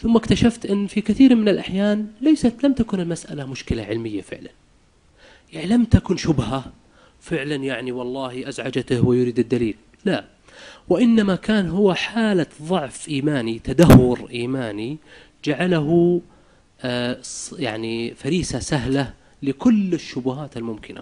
ثم 0.02 0.16
اكتشفت 0.16 0.66
أن 0.66 0.88
في 0.88 1.02
كثير 1.02 1.36
من 1.36 1.50
الأحيان 1.50 2.08
ليست 2.22 2.64
لم 2.64 2.74
تكن 2.74 3.00
المسألة 3.00 3.46
مشكلة 3.46 3.84
علمية 3.84 4.22
فعلا. 4.22 4.50
يعني 5.54 5.68
لم 5.68 5.86
تكن 5.86 6.18
شبهة 6.18 6.66
فعلا 7.22 7.56
يعني 7.56 7.92
والله 7.92 8.50
أزعجته 8.50 9.02
ويريد 9.02 9.40
الدليل. 9.40 9.76
لا. 10.06 10.35
وإنما 10.90 11.36
كان 11.36 11.70
هو 11.70 11.94
حالة 11.94 12.46
ضعف 12.64 13.10
إيماني 13.10 13.60
تدهور 13.60 14.30
إيماني 14.32 14.98
جعله 15.46 16.22
آه، 16.82 17.18
يعني 17.58 18.16
فريسة 18.16 18.60
سهلة 18.60 19.14
لكل 19.44 19.94
الشبهات 19.94 20.58
الممكنة. 20.58 21.02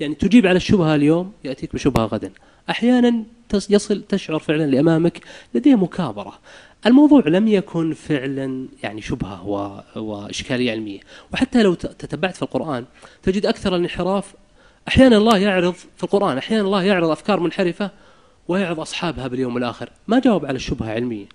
يعني 0.00 0.14
تجيب 0.14 0.46
على 0.46 0.56
الشبهة 0.56 0.94
اليوم 0.94 1.32
يأتيك 1.44 1.74
بشبهة 1.74 2.04
غدا. 2.04 2.30
أحيانا 2.70 3.24
يصل 3.70 4.02
تشعر 4.02 4.38
فعلا 4.38 4.64
لأمامك 4.64 5.20
لديه 5.54 5.74
مكابرة. 5.74 6.38
الموضوع 6.86 7.22
لم 7.26 7.48
يكن 7.48 7.94
فعلا 7.94 8.68
يعني 8.82 9.00
شبهة 9.00 9.46
وإشكالية 9.96 10.70
علمية. 10.70 11.00
وحتى 11.32 11.62
لو 11.62 11.74
تتبعت 11.74 12.36
في 12.36 12.42
القرآن 12.42 12.84
تجد 13.22 13.46
أكثر 13.46 13.76
الانحراف. 13.76 14.34
أحيانا 14.88 15.16
الله 15.16 15.38
يعرض 15.38 15.72
في 15.72 16.04
القرآن 16.04 16.38
أحيانا 16.38 16.62
الله 16.62 16.82
يعرض 16.82 17.10
أفكار 17.10 17.40
منحرفة 17.40 17.90
ويعظ 18.48 18.80
أصحابها 18.80 19.28
باليوم 19.28 19.56
الآخر. 19.56 19.90
ما 20.08 20.18
جاوب 20.18 20.46
على 20.46 20.56
الشبهة 20.56 20.90
علمية. 20.90 21.26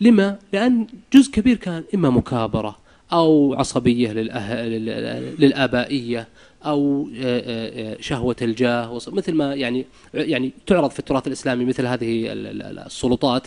لما؟ 0.00 0.38
لأن 0.52 0.86
جزء 1.12 1.30
كبير 1.30 1.56
كان 1.56 1.84
إما 1.94 2.10
مكابرة 2.10 2.78
أو 3.12 3.54
عصبية 3.54 4.12
للآبائية 5.38 6.28
أو 6.66 7.08
آه، 7.16 7.40
آه، 7.40 7.92
آه، 7.92 7.96
شهوة 8.00 8.36
الجاه 8.42 9.00
مثل 9.08 9.34
ما 9.34 9.54
يعني 9.54 9.86
يعني 10.14 10.52
تعرض 10.66 10.90
في 10.90 10.98
التراث 10.98 11.26
الإسلامي 11.26 11.64
مثل 11.64 11.86
هذه 11.86 12.26
السلطات. 12.32 13.46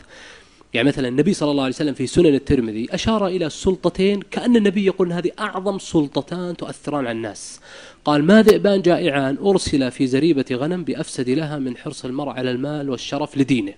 يعني 0.74 0.88
مثلا 0.88 1.08
النبي 1.08 1.34
صلى 1.34 1.52
الله 1.52 1.64
عليه 1.64 1.74
وسلم 1.74 1.94
في 1.94 2.08
سنن 2.08 2.36
الترمذي 2.36 2.88
أشار 2.92 3.28
إلى 3.28 3.46
السلطتين 3.46 4.22
كأن 4.22 4.56
النبي 4.56 4.86
يقول 4.86 5.14
هذه 5.14 5.32
أعظم 5.40 5.80
سلطتان 5.80 6.58
تؤثران 6.58 7.08
على 7.08 7.12
الناس. 7.12 7.60
قال 8.06 8.24
ما 8.24 8.42
ذئبان 8.42 8.82
جائعان 8.82 9.38
أرسل 9.38 9.92
في 9.92 10.08
زريبة 10.08 10.46
غنم 10.52 10.84
بأفسد 10.84 11.30
لها 11.30 11.60
من 11.60 11.78
حرص 11.78 12.06
المرء 12.06 12.30
على 12.30 12.52
المال 12.52 12.90
والشرف 12.90 13.38
لدينه. 13.38 13.74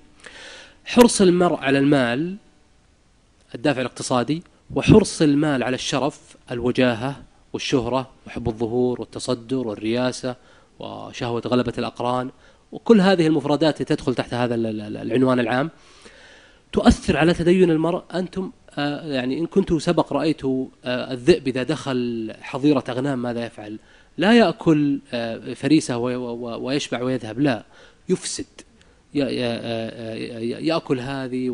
حرص 0.86 1.21
المرء 1.21 1.55
على 1.55 1.80
المال 1.80 2.36
الدافع 3.55 3.82
الاقتصادي 3.82 4.43
وحرص 4.76 5.21
المال 5.21 5.63
على 5.63 5.76
الشرف 5.76 6.36
الوجاهة 6.51 7.23
والشهرة 7.53 8.09
وحب 8.28 8.47
الظهور 8.47 9.01
والتصدر 9.01 9.67
والرياسة 9.67 10.36
وشهوة 10.80 11.41
غلبة 11.47 11.73
الأقران 11.78 12.30
وكل 12.71 13.01
هذه 13.01 13.28
المفردات 13.28 13.82
تدخل 13.82 14.15
تحت 14.15 14.34
هذا 14.34 14.55
العنوان 14.55 15.39
العام 15.39 15.69
تؤثر 16.71 17.17
على 17.17 17.34
تدين 17.34 17.71
المرء. 17.71 18.03
أنتم 18.13 18.51
آه، 18.78 19.13
يعني 19.13 19.39
إن 19.39 19.45
كنت 19.45 19.73
سبق 19.73 20.13
رأيت 20.13 20.45
آه، 20.45 20.67
الذئب 20.86 21.47
إذا 21.47 21.63
دخل 21.63 22.34
حظيرة 22.41 22.84
أغنام 22.89 23.19
ماذا 23.19 23.45
يفعل؟ 23.45 23.80
لا 24.18 24.34
يأكل 24.34 24.99
آه، 25.13 25.53
فريسة 25.53 25.97
ويشبع 25.97 27.01
ويذهب 27.01 27.39
لا. 27.39 27.63
يفسد. 28.09 28.45
يأكل 30.63 30.99
هذه 30.99 31.49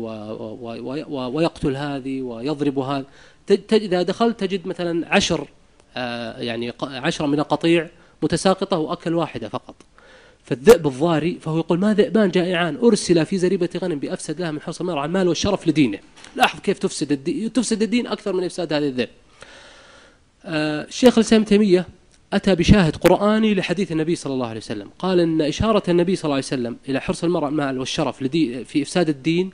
ويقتل 1.08 1.76
هذه 1.76 2.22
ويضرب 2.22 2.78
هذا 2.78 3.04
إذا 3.72 4.02
دخلت 4.02 4.40
تجد 4.40 4.66
مثلا 4.66 5.14
عشر 5.14 5.48
يعني 6.38 6.72
عشرة 6.80 7.26
من 7.26 7.38
القطيع 7.38 7.88
متساقطة 8.22 8.78
وأكل 8.78 9.14
واحدة 9.14 9.48
فقط. 9.48 9.74
فالذئب 10.44 10.86
الضاري 10.86 11.38
فهو 11.40 11.58
يقول 11.58 11.78
ما 11.78 11.94
ذئبان 11.94 12.30
جائعان 12.30 12.76
أرسل 12.76 13.26
في 13.26 13.38
زريبة 13.38 13.68
غنم 13.76 13.98
بأفسد 13.98 14.40
لها 14.40 14.50
من 14.50 14.60
حرص 14.60 14.80
المرء 14.80 14.98
على 14.98 15.06
المال 15.08 15.28
والشرف 15.28 15.68
لدينه. 15.68 15.98
لاحظ 16.36 16.60
كيف 16.60 16.78
تفسد 16.78 17.12
الدين 17.12 17.52
تفسد 17.52 17.82
الدين 17.82 18.06
أكثر 18.06 18.32
من 18.32 18.44
إفساد 18.44 18.72
هذه 18.72 18.88
الذئب. 18.88 19.08
آه 20.44 20.84
الشيخ 20.84 21.18
الإسلام 21.18 21.44
تيمية 21.44 21.86
أتى 22.32 22.54
بشاهد 22.54 22.96
قرآني 22.96 23.54
لحديث 23.54 23.92
النبي 23.92 24.14
صلى 24.14 24.32
الله 24.32 24.46
عليه 24.46 24.60
وسلم. 24.60 24.90
قال 24.98 25.20
أن 25.20 25.40
إشارة 25.42 25.82
النبي 25.88 26.16
صلى 26.16 26.24
الله 26.24 26.34
عليه 26.34 26.44
وسلم 26.44 26.76
إلى 26.88 27.00
حرص 27.00 27.24
المرء 27.24 27.48
المال 27.48 27.78
والشرف 27.78 28.22
في 28.64 28.82
إفساد 28.82 29.08
الدين 29.08 29.50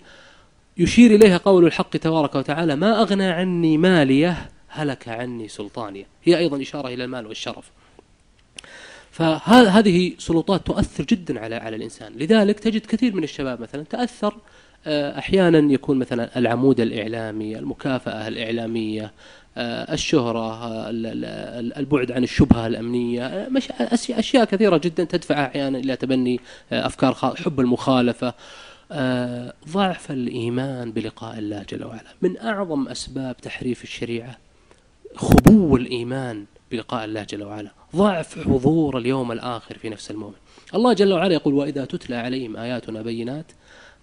يشير 0.78 1.14
إليها 1.14 1.36
قول 1.36 1.66
الحق 1.66 1.96
تبارك 1.96 2.34
وتعالى 2.34 2.76
ما 2.76 3.02
أغنى 3.02 3.26
عني 3.26 3.78
مالية 3.78 4.50
هلك 4.68 5.08
عني 5.08 5.48
سلطانية. 5.48 6.06
هي 6.24 6.38
أيضا 6.38 6.62
إشارة 6.62 6.88
إلى 6.88 7.04
المال 7.04 7.26
والشرف. 7.26 7.70
فهذه 9.10 10.12
سلطات 10.18 10.66
تؤثر 10.66 11.04
جدا 11.04 11.40
على 11.40 11.54
على 11.54 11.76
الإنسان. 11.76 12.12
لذلك 12.12 12.60
تجد 12.60 12.86
كثير 12.86 13.14
من 13.14 13.24
الشباب 13.24 13.60
مثلا 13.60 13.82
تأثر 13.82 14.34
آه، 14.86 15.18
أحيانا 15.18 15.72
يكون 15.72 15.98
مثلا 15.98 16.38
العمود 16.38 16.80
الإعلامي 16.80 17.58
المكافأة 17.58 18.28
الإعلامية 18.28 19.12
آه، 19.58 19.94
الشهرة 19.94 20.60
البعد 21.78 22.12
عن 22.12 22.24
الشبهة 22.24 22.66
الأمنية 22.66 23.48
اشياء 24.10 24.44
كثيرة 24.44 24.76
جدا 24.76 25.04
تدفع 25.04 25.46
أحيانا 25.46 25.78
إلى 25.78 25.96
تبني 25.96 26.40
آه، 26.72 26.86
أفكار 26.86 27.14
حب 27.14 27.60
المخالفة. 27.60 28.34
ضعف 29.68 30.10
الإيمان 30.10 30.92
بلقاء 30.92 31.38
الله 31.38 31.64
جل 31.70 31.84
وعلا. 31.84 32.14
من 32.22 32.38
أعظم 32.38 32.88
أسباب 32.88 33.36
تحريف 33.36 33.84
الشريعة 33.84 34.38
خبو 35.14 35.76
الإيمان 35.76 36.44
بلقاء 36.70 37.04
الله 37.04 37.22
جل 37.22 37.42
وعلا. 37.44 37.70
ضعف 37.96 38.38
حضور 38.38 38.98
اليوم 38.98 39.32
الآخر 39.32 39.78
في 39.78 39.88
نفس 39.88 40.10
المؤمن. 40.10 40.34
الله 40.74 40.92
جل 40.92 41.12
وعلا 41.12 41.34
يقول 41.34 41.54
وإذا 41.54 41.84
تتلى 41.84 42.16
عليهم 42.16 42.56
آياتنا 42.56 43.02
بينات 43.02 43.46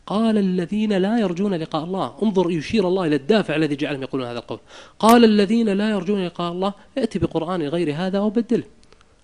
قال 0.06 0.38
الذين 0.38 0.94
لا 0.94 1.20
يرجون 1.20 1.54
لقاء 1.54 1.84
الله. 1.84 2.14
انظر 2.24 2.52
يشير 2.52 2.88
الله 2.88 3.06
إلى 3.06 3.16
الدافع 3.16 3.56
الذي 3.56 3.76
جعلهم 3.76 4.04
يقولون 4.04 4.28
هذا 4.28 4.40
القول. 4.40 4.60
قال 5.00 5.24
الذين 5.24 5.70
لا 5.70 5.90
يرجون 5.90 6.26
لقاء 6.26 6.52
الله 6.52 6.74
ائت 6.98 7.18
بقرآن 7.18 7.62
غير 7.62 7.96
هذا 7.96 8.20
وبدله. 8.20 8.64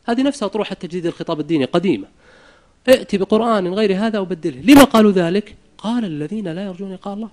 هذه 0.06 0.24
نفسها 0.24 0.48
طروحة 0.48 0.76
تجديد 0.76 1.06
الخطاب 1.06 1.40
الديني 1.40 1.66
قديمة. 1.66 2.08
ائت 2.90 3.16
بقرآن 3.16 3.74
غير 3.74 3.98
هذا 3.98 4.20
وبدله. 4.20 4.62
لما 4.62 4.84
قالوا 4.84 5.12
ذلك؟ 5.12 5.56
قال 5.78 6.06
الذين 6.06 6.48
لا 6.48 6.66
يرجون 6.66 6.94
لقاء 6.94 7.14
الله. 7.14 7.30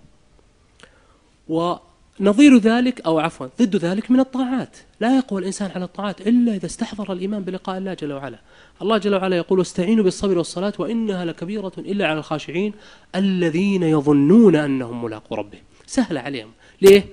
نظير 2.20 2.58
ذلك 2.58 3.00
أو 3.00 3.18
عفوا 3.18 3.46
ضد 3.62 3.76
ذلك 3.76 4.10
من 4.10 4.20
الطاعات. 4.20 4.76
لا 5.00 5.16
يقوى 5.16 5.40
الإنسان 5.40 5.70
على 5.70 5.84
الطاعات 5.84 6.20
إلا 6.20 6.54
إذا 6.54 6.66
استحضر 6.66 7.12
الإيمان 7.12 7.42
بلقاء 7.42 7.78
الله 7.78 7.94
جل 7.94 8.12
وعلا. 8.12 8.38
الله 8.82 8.98
جل 8.98 9.14
وعلا 9.14 9.36
يقول 9.36 9.58
واستعينوا 9.58 10.04
بالصبر 10.04 10.38
والصلاة 10.38 10.72
وإنها 10.78 11.24
لكبيرة 11.24 11.72
إلا 11.78 12.06
على 12.06 12.18
الخاشعين 12.18 12.72
الذين 13.14 13.82
يظنون 13.82 14.56
أنهم 14.56 15.04
ملاقوا 15.04 15.36
ربهم. 15.36 15.62
سهل 15.86 16.18
عليهم. 16.18 16.50
ليه؟ 16.82 17.06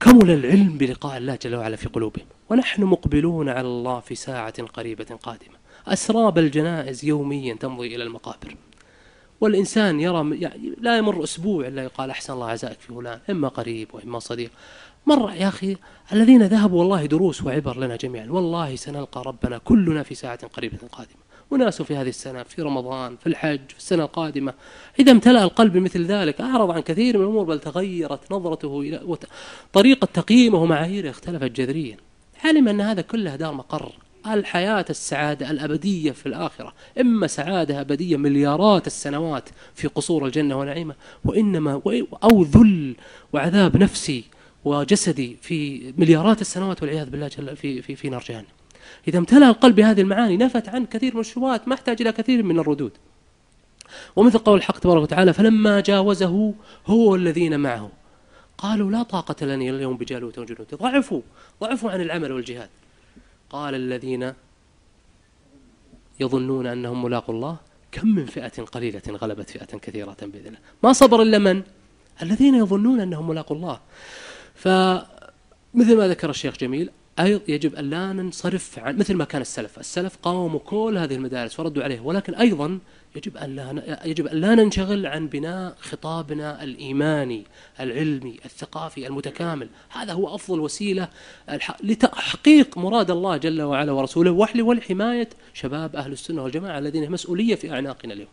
كمل 0.00 0.30
العلم 0.30 0.78
بلقاء 0.78 1.16
الله 1.16 1.38
جل 1.42 1.54
وعلا 1.54 1.76
في 1.76 1.88
قلوبهم. 1.88 2.26
ونحن 2.50 2.82
مقبلون 2.82 3.48
على 3.48 3.68
الله 3.68 4.00
في 4.00 4.14
ساعة 4.14 4.62
قريبة 4.62 5.18
قادمة. 5.22 5.56
أسراب 5.86 6.38
الجنائز 6.38 7.04
يوميا 7.04 7.54
تمضي 7.54 7.96
إلى 7.96 8.04
المقابر. 8.04 8.56
والإنسان 9.40 10.00
يرى 10.00 10.40
يعني 10.40 10.72
لا 10.80 10.98
يمر 10.98 11.24
أسبوع 11.24 11.66
إلا 11.66 11.82
يقال 11.82 12.10
أحسن 12.10 12.32
الله 12.32 12.50
عزائك 12.50 12.80
في 12.80 12.94
فلان 12.94 13.18
إما 13.30 13.48
قريب 13.48 13.88
وإما 13.92 14.18
صديق. 14.18 14.50
مر 15.06 15.32
يا 15.32 15.48
أخي 15.48 15.76
الذين 16.12 16.42
ذهبوا 16.42 16.78
والله 16.78 17.06
دروس 17.06 17.42
وعبر 17.42 17.78
لنا 17.78 17.96
جميعا. 17.96 18.26
والله 18.30 18.76
سنلقى 18.76 19.22
ربنا 19.26 19.58
كلنا 19.58 20.02
في 20.02 20.14
ساعة 20.14 20.46
قريبة 20.46 20.78
قادمة. 20.92 21.20
وناس 21.50 21.82
في 21.82 21.96
هذه 21.96 22.08
السنة 22.08 22.42
في 22.42 22.62
رمضان 22.62 23.16
في 23.16 23.26
الحج 23.26 23.60
في 23.68 23.78
السنة 23.78 24.04
القادمة. 24.04 24.54
إذا 24.98 25.12
امتلأ 25.12 25.42
القلب 25.42 25.76
مثل 25.76 26.04
ذلك 26.06 26.40
أعرض 26.40 26.70
عن 26.70 26.80
كثير 26.80 27.18
من 27.18 27.24
الأمور 27.24 27.44
بل 27.44 27.60
تغيرت 27.60 28.32
نظرته 28.32 28.80
إلى 28.80 29.16
طريقة 29.72 30.08
تقييمه 30.14 30.62
ومعاييره 30.62 31.10
اختلفت 31.10 31.50
جذريا 31.50 31.96
علم 32.44 32.68
أن 32.68 32.80
هذا 32.80 33.02
كله 33.02 33.36
دار 33.36 33.52
مقر. 33.52 33.92
الحياة 34.26 34.84
السعادة 34.90 35.50
الأبدية 35.50 36.12
في 36.12 36.26
الآخرة. 36.26 36.72
إما 37.00 37.26
سعادة 37.26 37.80
أبدية 37.80 38.16
مليارات 38.16 38.86
السنوات 38.86 39.48
في 39.74 39.88
قصور 39.88 40.26
الجنة 40.26 40.58
ونعيمة 40.58 40.94
وإنما 41.24 41.72
أو 42.24 42.42
ذل 42.42 42.96
وعذاب 43.32 43.76
نفسي 43.76 44.24
وجسدي 44.64 45.36
في 45.42 45.92
مليارات 45.98 46.40
السنوات 46.40 46.82
والعياذ 46.82 47.10
بالله 47.10 47.28
جل 47.28 47.56
في 47.56 47.82
في 47.82 47.96
في 47.96 48.08
نار 48.08 48.24
جهنم. 48.28 48.46
إذا 49.08 49.18
امتلأ 49.18 49.48
القلب 49.48 49.76
بهذه 49.76 50.00
المعاني 50.00 50.36
نفت 50.36 50.68
عن 50.68 50.86
كثير 50.86 51.14
من 51.14 51.20
الشبهات 51.20 51.68
ما 51.68 51.74
احتاج 51.74 52.00
إلى 52.00 52.12
كثير 52.12 52.42
من 52.42 52.58
الردود. 52.58 52.92
ومثل 54.16 54.38
قول 54.38 54.58
الحق 54.58 54.78
تبارك 54.78 55.02
وتعالى 55.02 55.32
فلما 55.32 55.80
جاوزه 55.80 56.54
هو 56.86 57.14
الذين 57.14 57.60
معه. 57.60 57.90
قالوا 58.58 58.90
لا 58.90 59.02
طاقة 59.02 59.46
لنا 59.46 59.70
اليوم 59.70 59.96
بجالوت 59.96 60.38
وجنود 60.38 60.74
ضعفوا 60.74 61.20
ضعفوا 61.60 61.90
عن 61.90 62.00
العمل 62.00 62.32
والجهاد. 62.32 62.68
قال 63.50 63.74
الذين 63.74 64.32
يظنون 66.20 66.66
أنهم 66.66 67.04
ملاقوا 67.04 67.34
الله 67.34 67.56
كم 67.92 68.08
من 68.08 68.26
فئة 68.26 68.62
قليلة 68.62 69.02
غلبت 69.08 69.50
فئة 69.50 69.78
كثيرة 69.78 70.16
بإذن 70.22 70.46
الله. 70.46 70.58
ما 70.82 70.92
صبر 70.92 71.22
إلا 71.22 71.38
من؟ 71.38 71.62
الذين 72.22 72.54
يظنون 72.54 73.00
أنهم 73.00 73.28
ملاقوا 73.28 73.56
الله. 73.56 73.80
فمثل 74.60 75.96
ما 75.96 76.08
ذكر 76.08 76.30
الشيخ 76.30 76.56
جميل 76.56 76.90
أيضا 77.20 77.42
يجب 77.48 77.74
أن 77.74 77.90
لا 77.90 78.12
ننصرف 78.12 78.78
عن 78.78 78.96
مثل 78.96 79.14
ما 79.14 79.24
كان 79.24 79.42
السلف. 79.42 79.78
السلف 79.78 80.16
قاوموا 80.22 80.60
كل 80.60 80.98
هذه 80.98 81.14
المدارس 81.14 81.60
وردوا 81.60 81.82
عليه 81.82 82.00
ولكن 82.00 82.34
أيضا 82.34 82.78
يجب 83.16 83.36
أن 83.36 83.56
لا 83.56 84.00
يجب 84.04 84.26
أن 84.26 84.40
لا 84.40 84.54
ننشغل 84.54 85.06
عن 85.06 85.26
بناء 85.28 85.76
خطابنا 85.80 86.62
الإيماني 86.64 87.44
العلمي 87.80 88.40
الثقافي 88.44 89.06
المتكامل. 89.06 89.68
هذا 89.88 90.12
هو 90.12 90.34
أفضل 90.34 90.60
وسيلة 90.60 91.08
لتحقيق 91.82 92.78
مراد 92.78 93.10
الله 93.10 93.36
جل 93.36 93.62
وعلا 93.62 93.92
ورسوله 93.92 94.30
ولحماية 94.60 95.28
شباب 95.54 95.96
أهل 95.96 96.12
السنة 96.12 96.42
والجماعة 96.42 96.78
الذين 96.78 97.10
مسؤولية 97.10 97.54
في 97.54 97.72
أعناقنا 97.72 98.14
اليوم. 98.14 98.28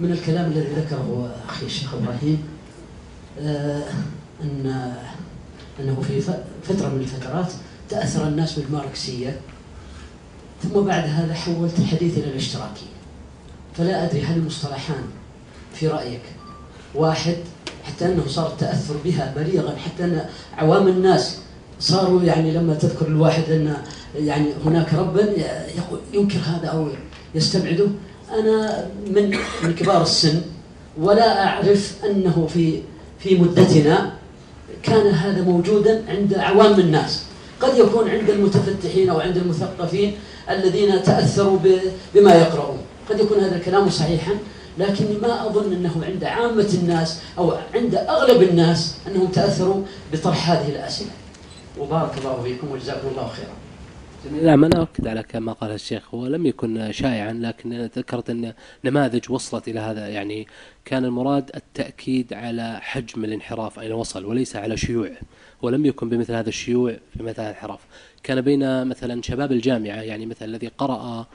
من 0.00 0.12
الكلام 0.12 0.52
الذي 0.52 0.74
ذكره 0.74 1.34
أخي 1.48 1.66
الشيخ 1.66 1.94
إبراهيم 1.94 2.42
آه، 3.40 3.82
أن 4.42 4.94
أنه 5.80 6.02
في 6.08 6.20
فترة 6.62 6.88
من 6.88 7.00
الفترات 7.00 7.52
تأثر 7.88 8.28
الناس 8.28 8.58
بالماركسية 8.58 9.40
ثم 10.62 10.80
بعد 10.80 11.04
هذا 11.04 11.34
حولت 11.34 11.78
الحديث 11.78 12.18
إلى 12.18 12.30
الاشتراكية. 12.30 12.94
فلا 13.74 14.04
أدري 14.04 14.22
هل 14.22 14.36
المصطلحان 14.36 15.02
في 15.74 15.88
رأيك؟ 15.88 16.22
واحد 16.94 17.36
حتى 17.84 18.06
أنه 18.06 18.26
صار 18.26 18.46
التأثر 18.46 18.94
بها 19.04 19.34
بليغا 19.36 19.76
حتى 19.76 20.04
أن 20.04 20.24
عوام 20.56 20.88
الناس 20.88 21.38
صاروا 21.80 22.22
يعني 22.22 22.52
لما 22.52 22.74
تذكر 22.74 23.06
الواحد 23.06 23.50
أن 23.50 23.76
يعني 24.16 24.46
هناك 24.64 24.94
ربا 24.94 25.32
ينكر 26.12 26.38
هذا 26.38 26.66
أو 26.66 26.88
يستبعده. 27.34 27.86
أنا 28.38 28.86
من 29.06 29.36
من 29.62 29.74
كبار 29.74 30.02
السن 30.02 30.40
ولا 30.98 31.46
أعرف 31.46 31.92
أنه 32.04 32.48
في 32.54 32.82
في 33.18 33.38
مدتنا 33.38 34.12
كان 34.82 35.06
هذا 35.06 35.42
موجودا 35.42 36.04
عند 36.08 36.34
عوام 36.34 36.80
الناس. 36.80 37.22
قد 37.60 37.78
يكون 37.78 38.10
عند 38.10 38.30
المتفتحين 38.30 39.10
أو 39.10 39.20
عند 39.20 39.36
المثقفين 39.36 40.14
الذين 40.50 41.02
تأثروا 41.02 41.58
بما 42.14 42.34
يقرؤون. 42.34 42.78
قد 43.10 43.20
يكون 43.20 43.38
هذا 43.38 43.56
الكلام 43.56 43.90
صحيحا 43.90 44.32
لكن 44.78 45.04
ما 45.22 45.46
أظن 45.46 45.72
أنه 45.72 46.04
عند 46.04 46.24
عامة 46.24 46.70
الناس 46.74 47.18
أو 47.38 47.52
عند 47.74 47.94
أغلب 47.94 48.42
الناس 48.42 48.94
أنهم 49.06 49.26
تأثروا 49.26 49.82
بطرح 50.12 50.50
هذه 50.50 50.68
الأسئلة. 50.68 51.10
وبارك 51.78 52.18
الله 52.18 52.42
فيكم 52.42 52.70
وجزاكم 52.70 53.08
الله 53.08 53.28
خيرا. 53.28 53.63
نعم 54.32 54.64
أنا 54.64 54.80
أؤكد 54.80 55.06
على 55.06 55.22
كما 55.22 55.52
قال 55.52 55.70
الشيخ. 55.70 56.14
هو 56.14 56.26
لم 56.26 56.46
يكن 56.46 56.92
شائعا 56.92 57.32
لكن 57.32 57.72
ذكرت 57.96 58.30
أن 58.30 58.52
نماذج 58.84 59.30
وصلت 59.30 59.68
إلى 59.68 59.80
هذا. 59.80 60.08
يعني 60.08 60.46
كان 60.84 61.04
المراد 61.04 61.50
التأكيد 61.56 62.32
على 62.32 62.78
حجم 62.82 63.24
الانحراف 63.24 63.78
أين 63.78 63.92
وصل 63.92 64.24
وليس 64.24 64.56
على 64.56 64.76
شيوع. 64.76 65.10
ولم 65.62 65.86
يكن 65.86 66.08
بمثل 66.08 66.32
هذا 66.32 66.48
الشيوع 66.48 66.96
في 67.16 67.22
مثل 67.22 67.40
هذا 67.40 67.50
الانحراف. 67.50 67.80
كان 68.22 68.40
بين 68.40 68.86
مثلا 68.86 69.22
شباب 69.22 69.52
الجامعة 69.52 70.00
يعني 70.00 70.26
مثلا 70.26 70.48
الذي 70.48 70.68
قرأ 70.68 71.26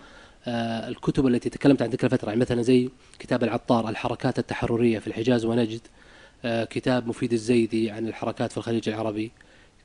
آه، 0.47 0.87
الكتب 0.87 1.27
التي 1.27 1.49
تكلمت 1.49 1.81
عن 1.81 1.89
تلك 1.89 2.05
الفترة 2.05 2.27
يعني 2.27 2.41
مثلا 2.41 2.61
زي 2.61 2.89
كتاب 3.19 3.43
العطار 3.43 3.89
الحركات 3.89 4.39
التحررية 4.39 4.99
في 4.99 5.07
الحجاز 5.07 5.45
ونجد 5.45 5.81
آه، 6.45 6.63
كتاب 6.63 7.07
مفيد 7.07 7.33
الزيدي 7.33 7.91
عن 7.91 8.07
الحركات 8.07 8.51
في 8.51 8.57
الخليج 8.57 8.89
العربي. 8.89 9.31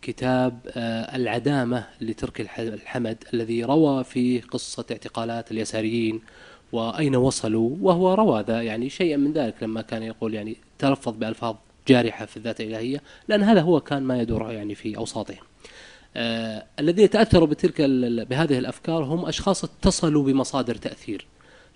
كتاب 0.04 0.58
آه، 0.68 1.16
العدامة 1.16 1.86
لترك 2.00 2.40
الحمد 2.58 3.24
الذي 3.34 3.64
روى 3.64 4.04
فيه 4.04 4.42
قصة 4.42 4.84
اعتقالات 4.90 5.50
اليساريين 5.50 6.20
وأين 6.72 7.16
وصلوا 7.16 7.76
وهو 7.80 8.14
روى 8.14 8.44
ذا 8.48 8.62
يعني 8.62 8.88
شيئا 8.90 9.16
من 9.16 9.32
ذلك 9.32 9.62
لما 9.62 9.82
كان 9.82 10.02
يقول 10.02 10.34
يعني 10.34 10.56
تلفظ 10.78 11.12
بألفاظ 11.16 11.54
جارحة 11.88 12.26
في 12.26 12.36
الذات 12.36 12.60
الإلهية 12.60 13.02
لأن 13.28 13.42
هذا 13.42 13.60
هو 13.60 13.80
كان 13.80 14.02
ما 14.02 14.20
يدور 14.20 14.52
يعني 14.52 14.74
في 14.74 14.96
أوساطهم. 14.96 15.44
آه 16.16 16.64
الذين 16.78 17.10
تأثروا 17.10 17.46
بتلك 17.46 17.80
بهذه 18.30 18.58
الأفكار 18.58 19.04
هم 19.04 19.26
أشخاص 19.26 19.64
اتصلوا 19.64 20.24
بمصادر 20.24 20.74
تأثير. 20.74 21.26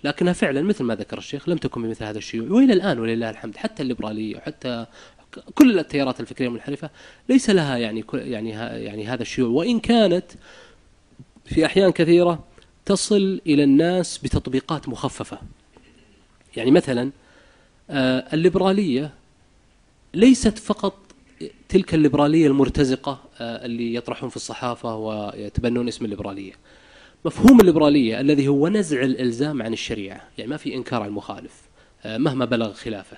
لكنها 0.03 0.33
فعلا 0.33 0.61
مثل 0.61 0.83
ما 0.83 0.95
ذكر 0.95 1.17
الشيخ 1.17 1.49
لم 1.49 1.57
تكن 1.57 1.81
بمثل 1.81 2.05
هذا 2.05 2.17
الشيوع 2.17 2.51
وإلى 2.51 2.73
الآن 2.73 2.99
ولله 2.99 3.29
الحمد 3.29 3.57
حتى 3.57 3.83
الليبرالية 3.83 4.37
وحتى 4.37 4.85
كل 5.55 5.79
التيارات 5.79 6.19
الفكرية 6.19 6.47
المنحرفة 6.47 6.89
ليس 7.29 7.49
لها 7.49 7.77
يعني 7.77 8.05
يعني 8.13 8.49
يعني 8.85 9.07
هذا 9.07 9.21
الشيوع 9.21 9.49
وإن 9.49 9.79
كانت 9.79 10.25
في 11.45 11.65
أحيان 11.65 11.91
كثيرة 11.91 12.43
تصل 12.85 13.41
إلى 13.47 13.63
الناس 13.63 14.17
بتطبيقات 14.17 14.89
مخففة. 14.89 15.39
يعني 16.55 16.71
مثلا 16.71 17.11
آه، 17.89 18.25
الليبرالية 18.33 19.13
ليست 20.13 20.57
فقط 20.57 20.95
تلك 21.69 21.93
الليبرالية 21.93 22.47
المرتزقة 22.47 23.23
آه، 23.39 23.65
اللي 23.65 23.95
يطرحون 23.95 24.29
في 24.29 24.35
الصحافة 24.35 24.95
ويتبنون 24.95 25.87
اسم 25.87 26.05
الليبرالية. 26.05 26.53
مفهوم 27.25 27.59
الليبرالية 27.59 28.19
الذي 28.19 28.47
هو 28.47 28.67
نزع 28.67 29.01
الإلزام 29.01 29.61
عن 29.61 29.73
الشريعة، 29.73 30.21
يعني 30.37 30.49
ما 30.49 30.57
في 30.57 30.75
إنكار 30.75 31.01
على 31.01 31.09
المخالف 31.09 31.61
آه، 32.05 32.17
مهما 32.17 32.45
بلغ 32.45 32.73
خلافه. 32.73 33.17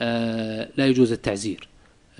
آه، 0.00 0.68
لا 0.76 0.86
يجوز 0.86 1.12
التعزير. 1.12 1.68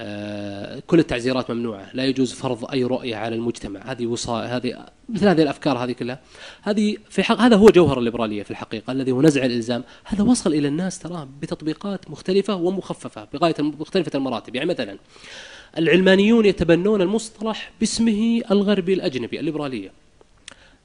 آه، 0.00 0.82
كل 0.86 0.98
التعزيرات 0.98 1.50
ممنوعة. 1.50 1.90
لا 1.94 2.06
يجوز 2.06 2.32
فرض 2.32 2.70
أي 2.70 2.84
رؤية 2.84 3.16
على 3.16 3.34
المجتمع. 3.34 3.80
هذه 3.92 4.06
وصا 4.06 4.44
هذه 4.44 4.86
مثل 5.08 5.28
هذه 5.28 5.42
الأفكار 5.42 5.78
هذه 5.78 5.92
كلها. 5.92 6.20
هذه 6.62 6.96
في 7.10 7.22
حق 7.22 7.40
هذا 7.40 7.56
هو 7.56 7.68
جوهر 7.68 7.98
الليبرالية 7.98 8.42
في 8.42 8.50
الحقيقة 8.50 8.92
الذي 8.92 9.12
هو 9.12 9.22
نزع 9.22 9.44
الإلزام. 9.44 9.84
هذا 10.04 10.24
وصل 10.24 10.54
إلى 10.54 10.68
الناس 10.68 10.98
تراه 10.98 11.28
بتطبيقات 11.42 12.10
مختلفة 12.10 12.54
ومخففة 12.54 13.28
بغاية 13.32 13.54
مختلفة 13.58 14.10
المراتب. 14.14 14.54
يعني 14.54 14.68
مثلا 14.68 14.98
العلمانيون 15.78 16.46
يتبنون 16.46 17.02
المصطلح 17.02 17.72
باسمه 17.80 18.42
الغربي 18.50 18.94
الأجنبي 18.94 19.40
الليبرالية. 19.40 19.92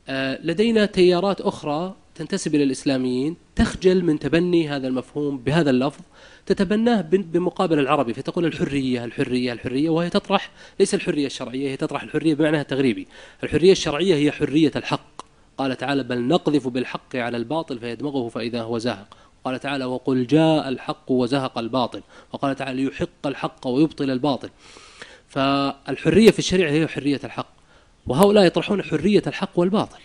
آه، 0.09 0.39
لدينا 0.43 0.85
تيارات 0.85 1.41
أخرى 1.41 1.95
تنتسب 2.15 2.55
إلى 2.55 2.63
الإسلاميين 2.63 3.35
تخجل 3.55 4.03
من 4.03 4.19
تبني 4.19 4.69
هذا 4.69 4.87
المفهوم 4.87 5.37
بهذا 5.37 5.69
اللفظ 5.69 6.01
تتبناه 6.45 7.01
بمقابل 7.11 7.79
العربي 7.79 8.13
فتقول 8.13 8.45
الحرية 8.45 9.05
الحرية 9.05 9.53
الحرية 9.53 9.89
وهي 9.89 10.09
تطرح 10.09 10.51
ليس 10.79 10.93
الحرية 10.93 11.25
الشرعية 11.25 11.69
هي 11.69 11.77
تطرح 11.77 12.03
الحرية 12.03 12.33
بمعنى 12.33 12.61
التغريبي 12.61 13.07
الحرية 13.43 13.71
الشرعية 13.71 14.15
هي 14.15 14.31
حرية 14.31 14.71
الحق. 14.75 15.23
قال 15.57 15.77
تعالى 15.77 16.03
بل 16.03 16.27
نقذف 16.27 16.67
بالحق 16.67 17.15
على 17.15 17.37
الباطل 17.37 17.79
فيدمغه 17.79 18.29
فإذا 18.29 18.61
هو 18.61 18.77
زاهق. 18.77 19.17
قال 19.45 19.59
تعالى 19.59 19.85
وقل 19.85 20.27
جاء 20.27 20.69
الحق 20.69 21.11
وزهق 21.11 21.57
الباطل. 21.57 22.01
وقال 22.33 22.55
تعالى 22.55 22.83
ليحق 22.83 23.27
الحق 23.27 23.67
ويبطل 23.67 24.11
الباطل. 24.11 24.49
فالحرية 25.27 26.31
في 26.31 26.39
الشريعة 26.39 26.71
هي 26.71 26.87
حرية 26.87 27.19
الحق. 27.23 27.53
وهؤلاء 28.07 28.45
يطرحون 28.45 28.83
حرية 28.83 29.23
الحق 29.27 29.59
والباطل. 29.59 29.99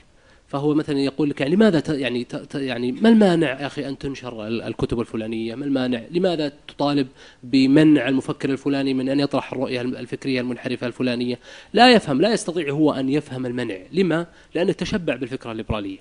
فهو 0.48 0.74
مثلا 0.74 0.98
يقول 0.98 1.30
لك 1.30 1.40
يعني 1.40 1.54
لماذا 1.54 1.82
يعني 1.88 2.26
يعني 2.54 2.92
ما 2.92 3.08
المانع 3.08 3.60
يا 3.60 3.66
أخي 3.66 3.88
أن 3.88 3.98
تنشر 3.98 4.46
الكتب 4.46 5.00
الفلانية؟ 5.00 5.54
ما 5.54 5.64
المانع؟ 5.64 6.02
لماذا 6.10 6.52
تطالب 6.68 7.08
بمنع 7.42 8.08
المفكر 8.08 8.50
الفلاني 8.50 8.94
من 8.94 9.08
أن 9.08 9.20
يطرح 9.20 9.52
الرؤية 9.52 9.80
الفكرية 9.80 10.40
المنحرفة 10.40 10.86
الفلانية؟ 10.86 11.38
لا 11.72 11.92
يفهم، 11.92 12.20
لا 12.20 12.32
يستطيع 12.32 12.70
هو 12.70 12.92
أن 12.92 13.08
يفهم 13.08 13.46
المنع، 13.46 13.76
لما؟ 13.92 14.26
لأنه 14.54 14.72
تشبع 14.72 15.16
بالفكرة 15.16 15.52
الليبرالية. 15.52 15.98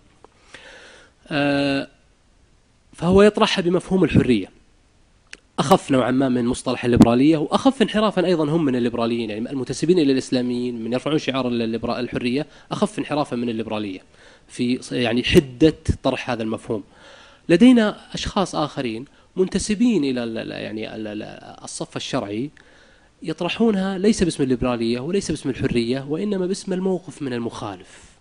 آه، 1.28 1.88
فهو 2.94 3.22
يطرحها 3.22 3.62
بمفهوم 3.62 4.04
الحرية. 4.04 4.58
أخف 5.60 5.92
نوعا 5.92 6.12
ما 6.12 6.30
من 6.30 6.46
مصطلح 6.46 6.86
الليبرالية 6.86 7.38
وأخف 7.38 7.82
انحرافا 7.82 8.26
أيضا 8.26 8.50
هم 8.50 8.66
من 8.66 8.76
الليبراليين 8.76 9.30
يعني 9.30 9.50
المنتسبين 9.50 10.00
إلى 10.00 10.12
الإسلاميين 10.12 10.84
من 10.84 10.94
يرفعون 10.94 11.18
شعار 11.18 11.48
الحرية 12.00 12.46
أخف 12.72 13.00
انحرافا 13.00 13.36
من 13.36 13.50
الليبرالية 13.50 14.00
في 14.48 14.80
يعني 14.92 15.24
حدة 15.24 15.74
طرح 16.04 16.30
هذا 16.30 16.44
المفهوم. 16.44 16.84
لدينا 17.50 18.14
أشخاص 18.14 18.56
آخرين 18.56 19.06
منتسبين 19.36 20.04
إلى 20.04 20.50
يعني 20.50 20.96
الصف 21.64 21.96
الشرعي 21.96 22.50
يطرحونها 23.24 23.98
ليس 23.98 24.24
باسم 24.24 24.44
الليبرالية 24.44 25.00
وليس 25.00 25.32
باسم 25.32 25.50
الحرية 25.50 26.06
وإنما 26.10 26.46
باسم 26.46 26.74
الموقف 26.74 27.22
من 27.22 27.34
المخالف. 27.34 28.18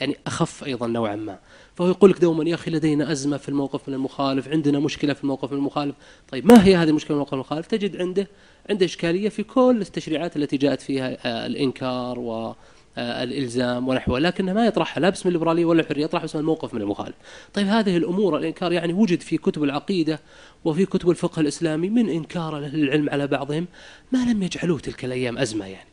يعني 0.00 0.16
أخف 0.26 0.64
أيضا 0.64 0.86
نوعا 0.86 1.16
ما. 1.16 1.38
فهو 1.74 1.88
يقول 1.88 2.10
لك 2.10 2.20
دوما 2.20 2.44
يا 2.44 2.54
أخي 2.54 2.70
لدينا 2.70 3.12
أزمة 3.12 3.36
في 3.36 3.48
الموقف 3.48 3.88
من 3.88 3.94
المخالف، 3.94 4.48
عندنا 4.48 4.78
مشكلة 4.78 5.12
في 5.14 5.22
الموقف 5.24 5.52
من 5.52 5.58
المخالف، 5.58 5.94
طيب 6.32 6.46
ما 6.46 6.64
هي 6.64 6.76
هذه 6.76 6.88
المشكلة 6.88 7.06
في 7.06 7.12
الموقف 7.12 7.32
من 7.32 7.38
المخالف؟ 7.38 7.66
تجد 7.66 7.96
عنده 7.96 8.28
عنده 8.70 8.86
إشكالية 8.86 9.28
في 9.28 9.42
كل 9.42 9.78
التشريعات 9.80 10.36
التي 10.36 10.56
جاءت 10.56 10.80
فيها 10.80 11.16
آه، 11.26 11.46
الإنكار 11.46 12.18
و 12.18 12.54
الإلزام 12.98 13.88
ونحوه 13.88 14.18
لكنه 14.18 14.52
ما 14.52 14.66
يطرحها 14.66 15.00
لا 15.00 15.08
باسم 15.08 15.28
الليبرالية 15.28 15.64
ولا 15.64 15.82
الحرية 15.82 16.04
يطرح 16.04 16.22
باسم 16.22 16.38
الموقف 16.38 16.74
من 16.74 16.80
المخالف. 16.80 17.14
طيب 17.54 17.66
هذه 17.66 17.96
الأمور 17.96 18.38
الإنكار 18.38 18.72
يعني 18.72 18.92
وجد 18.92 19.20
في 19.20 19.36
كتب 19.36 19.64
العقيدة 19.64 20.20
وفي 20.64 20.86
كتب 20.86 21.10
الفقه 21.10 21.40
الإسلامي 21.40 21.88
من 21.88 22.08
إنكار 22.08 22.56
أهل 22.56 22.82
العلم 22.82 23.10
على 23.10 23.26
بعضهم 23.26 23.66
ما 24.12 24.24
لم 24.24 24.42
يجعلوه 24.42 24.78
تلك 24.78 25.04
الأيام 25.04 25.38
أزمة 25.38 25.66
يعني. 25.66 25.88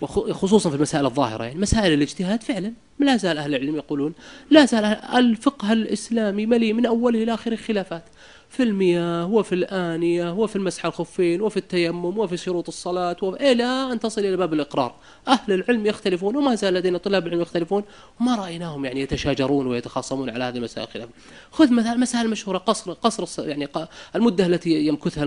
وخصوصا 0.00 0.70
في 0.70 0.76
المسائل 0.76 1.06
الظاهرة 1.06 1.44
يعني 1.44 1.60
مسائل 1.60 1.92
الاجتهاد 1.92 2.42
فعلا 2.42 2.72
لا 2.98 3.16
زال 3.16 3.38
أهل 3.38 3.54
العلم 3.54 3.76
يقولون 3.76 4.14
لا 4.50 4.64
زال 4.64 4.84
الفقه 5.14 5.72
الإسلامي 5.72 6.46
مليء 6.46 6.72
من 6.72 6.86
أوله 6.86 7.22
إلى 7.22 7.34
آخره 7.34 7.56
خلافات 7.56 8.04
في 8.52 8.62
المياه 8.62 9.26
وفي 9.26 9.54
الآنية 9.54 10.32
وفي 10.32 10.56
المسح 10.56 10.86
الخفين 10.86 11.42
وفي 11.42 11.56
التيمم 11.56 12.18
وفي 12.18 12.36
شروط 12.36 12.68
الصلاة 12.68 13.16
إلى 13.22 13.64
أن 13.64 14.00
تصل 14.00 14.20
إلى 14.20 14.36
باب 14.36 14.52
الإقرار. 14.52 14.94
أهل 15.28 15.52
العلم 15.52 15.86
يختلفون 15.86 16.36
وما 16.36 16.54
زال 16.54 16.74
لدينا 16.74 16.98
طلاب 16.98 17.26
العلم 17.26 17.40
يختلفون 17.40 17.84
وما 18.20 18.36
رأيناهم 18.36 18.84
يعني 18.84 19.00
يتشاجرون 19.00 19.66
ويتخاصمون 19.66 20.30
على 20.30 20.44
هذه 20.44 20.56
المسائل. 20.56 20.88
خلاف 20.88 21.08
خذ 21.50 21.72
مثلا 21.72 21.92
المسائل 21.92 22.26
المشهورة 22.26 22.58
قصر 22.58 22.92
قصر 22.92 23.48
يعني 23.48 23.68
المدة 24.16 24.46
التي 24.46 24.86
يمكثها 24.86 25.24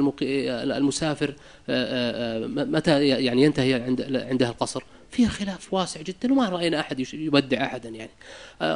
المسافر 0.77 1.29
آه، 1.29 1.33
آه، 1.69 2.43
آه، 2.43 2.47
متى 2.47 3.07
يعني 3.07 3.43
ينتهي 3.43 3.73
عند 3.73 4.01
عنده 4.15 4.49
القصر؟ 4.49 4.83
فيها 5.15 5.29
خلاف 5.29 5.73
واسع 5.73 6.01
جدا 6.01 6.33
وما 6.33 6.49
رأينا 6.49 6.79
أحد 6.79 7.13
يبدع 7.13 7.63
أحدا 7.65 7.89
يعني. 7.89 8.11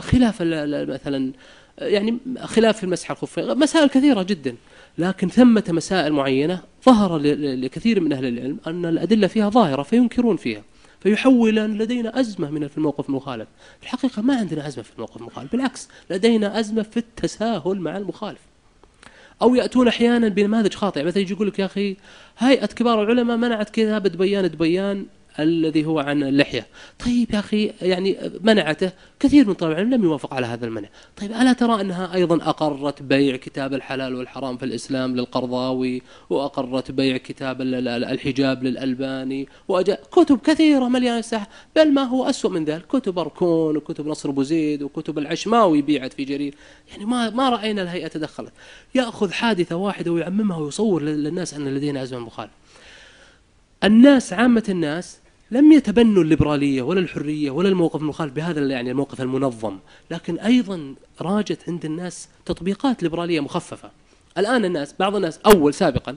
خلاف 0.01 0.41
مثلا 0.41 1.31
يعني 1.77 2.17
خلاف 2.43 2.77
في 2.77 2.83
المسح 2.83 3.11
الخفين 3.11 3.57
مسائل 3.57 3.89
كثيرة 3.89 4.23
جدا. 4.23 4.55
لكن 4.97 5.29
ثمة 5.29 5.63
مسائل 5.69 6.13
معينة 6.13 6.61
ظهر 6.85 7.17
لكثير 7.17 7.99
من 7.99 8.13
أهل 8.13 8.25
العلم 8.25 8.57
أن 8.67 8.85
الأدلة 8.85 9.27
فيها 9.27 9.49
ظاهرة 9.49 9.83
فينكرون 9.83 10.37
فيها. 10.37 10.63
فيحول 10.99 11.59
أن 11.59 11.77
لدينا 11.77 12.19
أزمة 12.19 12.49
من 12.49 12.67
في 12.67 12.77
الموقف 12.77 13.09
المخالف. 13.09 13.47
الحقيقة 13.83 14.21
ما 14.21 14.35
عندنا 14.35 14.67
أزمة 14.67 14.83
في 14.83 14.91
الموقف 14.95 15.17
المخالف 15.17 15.51
بالعكس 15.51 15.87
لدينا 16.09 16.59
أزمة 16.59 16.83
في 16.83 16.97
التساهل 16.97 17.79
مع 17.79 17.97
المخالف. 17.97 18.39
أو 19.41 19.55
يأتون 19.55 19.87
أحيانا 19.87 20.27
بنماذج 20.27 20.73
خاطئة 20.73 21.03
مثلا 21.03 21.21
يجي 21.21 21.33
يقول 21.33 21.47
لك 21.47 21.59
يا 21.59 21.65
أخي 21.65 21.97
هيئة 22.37 22.65
كبار 22.65 23.03
العلماء 23.03 23.37
منعت 23.37 23.69
كتابة 23.69 24.09
بيان 24.09 24.47
بيان 24.47 25.05
الذي 25.43 25.85
هو 25.85 25.99
عن 25.99 26.23
اللحية. 26.23 26.67
طيب 27.05 27.33
يا 27.33 27.39
أخي 27.39 27.71
يعني 27.81 28.17
منعته؟ 28.41 28.91
كثير 29.19 29.47
من 29.47 29.53
طلاب 29.53 29.71
العلم 29.71 29.93
لم 29.93 30.03
يوافق 30.03 30.33
على 30.33 30.47
هذا 30.47 30.65
المنع. 30.65 30.89
طيب 31.17 31.31
ألا 31.31 31.53
ترى 31.53 31.81
أنها 31.81 32.13
أيضا 32.13 32.35
أقرت 32.35 33.01
بيع 33.01 33.35
كتاب 33.35 33.73
الحلال 33.73 34.15
والحرام 34.15 34.57
في 34.57 34.65
الإسلام 34.65 35.15
للقرضاوي 35.15 36.01
وأقرت 36.29 36.91
بيع 36.91 37.17
كتاب 37.17 37.61
الحجاب 37.61 38.63
للألباني؟ 38.63 39.47
وأجا 39.67 39.97
كتب 40.11 40.39
كثيرة 40.39 40.87
مليانة 40.87 41.19
الساحة 41.19 41.49
بل 41.75 41.93
ما 41.93 42.03
هو 42.03 42.29
أسوأ 42.29 42.49
من 42.49 42.65
ذلك؟ 42.65 42.85
كتب 42.87 43.19
أركون 43.19 43.77
وكتب 43.77 44.07
نصر 44.07 44.31
بوزيد 44.31 44.83
وكتب 44.83 45.17
العشماوي 45.17 45.81
بيعت 45.81 46.13
في 46.13 46.23
جرير. 46.23 46.55
يعني 46.91 47.05
ما 47.05 47.29
ما 47.29 47.49
رأينا 47.49 47.81
الهيئة 47.81 48.07
تدخلت. 48.07 48.53
يأخذ 48.95 49.31
حادثة 49.31 49.75
واحدة 49.75 50.11
ويعممها 50.11 50.57
ويصور 50.57 51.01
للناس 51.01 51.53
أن 51.53 51.67
لدينا 51.67 52.03
أزمة 52.03 52.19
مخالفة 52.19 52.53
الناس 53.83 54.33
عامة 54.33 54.63
الناس 54.69 55.19
لم 55.51 55.71
يتبنوا 55.71 56.23
الليبرالية 56.23 56.81
ولا 56.81 56.99
الحرية 56.99 57.51
ولا 57.51 57.69
الموقف 57.69 58.01
المخالف 58.01 58.33
بهذا 58.33 58.61
يعني 58.61 58.91
الموقف 58.91 59.21
المنظم. 59.21 59.77
لكن 60.11 60.39
أيضا 60.39 60.95
راجت 61.21 61.69
عند 61.69 61.85
الناس 61.85 62.29
تطبيقات 62.45 63.03
ليبرالية 63.03 63.39
مخففة. 63.39 63.91
الآن 64.37 64.65
الناس 64.65 64.95
بعض 64.99 65.15
الناس 65.15 65.39
أول 65.45 65.73
سابقا 65.73 66.15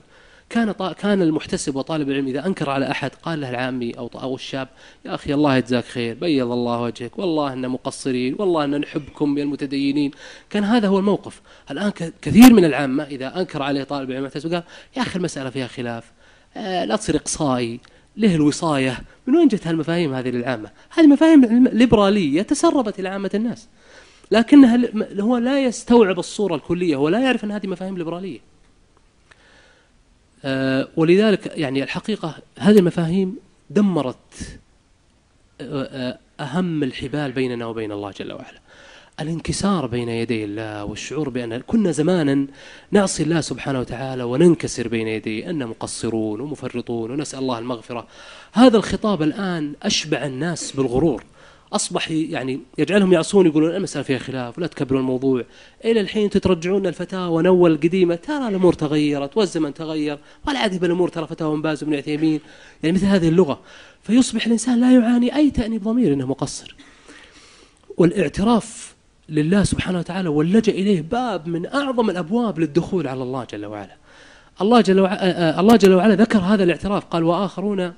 كان 0.49 0.71
كان 0.71 1.21
المحتسب 1.21 1.75
وطالب 1.75 2.09
العلم 2.09 2.27
إذا 2.27 2.45
أنكر 2.45 2.69
على 2.69 2.91
أحد 2.91 3.11
قال 3.23 3.41
له 3.41 3.49
العامي 3.49 3.91
أو 3.97 4.09
أو 4.15 4.35
الشاب 4.35 4.67
يا 5.05 5.15
أخي 5.15 5.33
الله 5.33 5.57
يجزاك 5.57 5.83
خير 5.83 6.15
بيض 6.15 6.51
الله 6.51 6.81
وجهك 6.81 7.19
والله 7.19 7.53
إن 7.53 7.69
مقصرين 7.69 8.35
والله 8.39 8.63
إن 8.63 8.79
نحبكم 8.79 9.37
يا 9.37 9.43
المتدينين. 9.43 10.11
كان 10.49 10.63
هذا 10.63 10.87
هو 10.87 10.99
الموقف. 10.99 11.41
الآن 11.71 11.91
كثير 12.21 12.53
من 12.53 12.65
العامة 12.65 13.03
إذا 13.03 13.39
أنكر 13.39 13.61
عليه 13.61 13.83
طالب 13.83 14.11
العلم 14.11 14.27
قال 14.27 14.63
يا 14.97 15.01
أخي 15.01 15.15
المسألة 15.15 15.49
فيها 15.49 15.67
خلاف 15.67 16.11
آه، 16.57 16.85
لا 16.85 16.95
تصير 16.95 17.15
إقصائي. 17.15 17.79
له 18.17 18.35
الوصاية. 18.35 19.03
من 19.27 19.35
وين 19.35 19.47
جت 19.47 19.67
هالمفاهيم 19.67 20.13
هذه 20.13 20.29
للعامة؟ 20.29 20.69
هذه 20.89 21.07
مفاهيم 21.07 21.67
ليبرالية 21.67 22.41
تسربت 22.41 22.99
إلى 22.99 23.09
عامة 23.09 23.31
الناس. 23.33 23.67
لكنها 24.31 24.79
هو 25.19 25.37
لا 25.37 25.63
يستوعب 25.65 26.19
الصورة 26.19 26.55
الكلية 26.55 26.95
هو 26.95 27.09
لا 27.09 27.19
يعرف 27.19 27.43
أن 27.43 27.51
هذه 27.51 27.67
مفاهيم 27.67 27.97
ليبرالية. 27.97 28.39
أه 30.45 30.87
ولذلك 30.95 31.57
يعني 31.57 31.83
الحقيقة 31.83 32.35
هذه 32.59 32.79
المفاهيم 32.79 33.35
دمرت 33.69 34.59
آه، 35.61 35.83
آه، 35.83 36.19
أهم 36.43 36.83
الحبال 36.83 37.31
بيننا 37.31 37.65
وبين 37.65 37.91
الله 37.91 38.11
جل 38.11 38.33
وعلا. 38.33 38.62
الانكسار 39.19 39.87
بين 39.87 40.09
يدي 40.09 40.43
الله 40.43 40.85
والشعور 40.85 41.29
بأن 41.29 41.57
كنا 41.57 41.91
زمانا 41.91 42.47
نعصي 42.91 43.23
الله 43.23 43.41
سبحانه 43.41 43.79
وتعالى 43.79 44.23
وننكسر 44.23 44.87
بين 44.87 45.07
يديه 45.07 45.49
أن 45.49 45.67
مقصرون 45.67 46.41
ومفرطون 46.41 47.11
ونسأل 47.11 47.39
الله 47.39 47.59
المغفرة. 47.59 48.07
هذا 48.53 48.77
الخطاب 48.77 49.21
الآن 49.21 49.73
أشبع 49.83 50.25
الناس 50.25 50.71
بالغرور. 50.71 51.23
أصبح 51.73 52.11
يعني 52.11 52.59
يجعلهم 52.77 53.13
يعصون 53.13 53.45
يقولون 53.45 53.75
المسألة 53.75 54.03
فيها 54.03 54.17
خلاف 54.17 54.57
ولا 54.57 54.67
تكبروا 54.67 54.99
الموضوع. 54.99 55.43
إلى 55.85 55.99
الحين 55.99 56.29
تترجعون 56.29 56.87
الفتاوى 56.87 57.43
نول 57.43 57.71
القديمة 57.71 58.15
ترى 58.15 58.47
الأمور 58.47 58.73
تغيرت 58.73 59.37
والزمن 59.37 59.73
تغير 59.73 60.19
ولا 60.47 60.59
عاد 60.59 60.79
بالأمور 60.79 61.09
ترى 61.09 61.27
فتاوى 61.27 61.61
باز 61.61 61.83
وابن 61.83 61.95
عثيمين. 61.95 62.39
يعني 62.83 62.95
مثل 62.95 63.05
هذه 63.05 63.29
اللغة. 63.29 63.59
فيصبح 64.03 64.45
الإنسان 64.45 64.79
لا 64.81 64.93
يعاني 64.93 65.35
أي 65.35 65.51
تأنيب 65.51 65.83
ضمير 65.83 66.13
أنه 66.13 66.27
مقصر. 66.27 66.75
والإعتراف 67.97 68.92
لله 69.29 69.63
سبحانه 69.63 69.99
وتعالى 69.99 70.29
واللجأ 70.29 70.71
إليه 70.71 71.01
باب 71.01 71.47
من 71.47 71.65
أعظم 71.65 72.09
الأبواب 72.09 72.59
للدخول 72.59 73.07
على 73.07 73.23
الله 73.23 73.43
جل 73.43 73.65
وعلا. 73.65 73.95
الله 74.61 74.81
جل 74.81 74.99
وعلا, 74.99 75.57
آه، 75.57 75.59
الله 75.59 75.75
جل 75.75 75.93
وعلا 75.93 76.15
ذكر 76.15 76.39
هذا 76.39 76.63
الاعتراف. 76.63 77.05
قال 77.05 77.23
وآخرون 77.23 77.93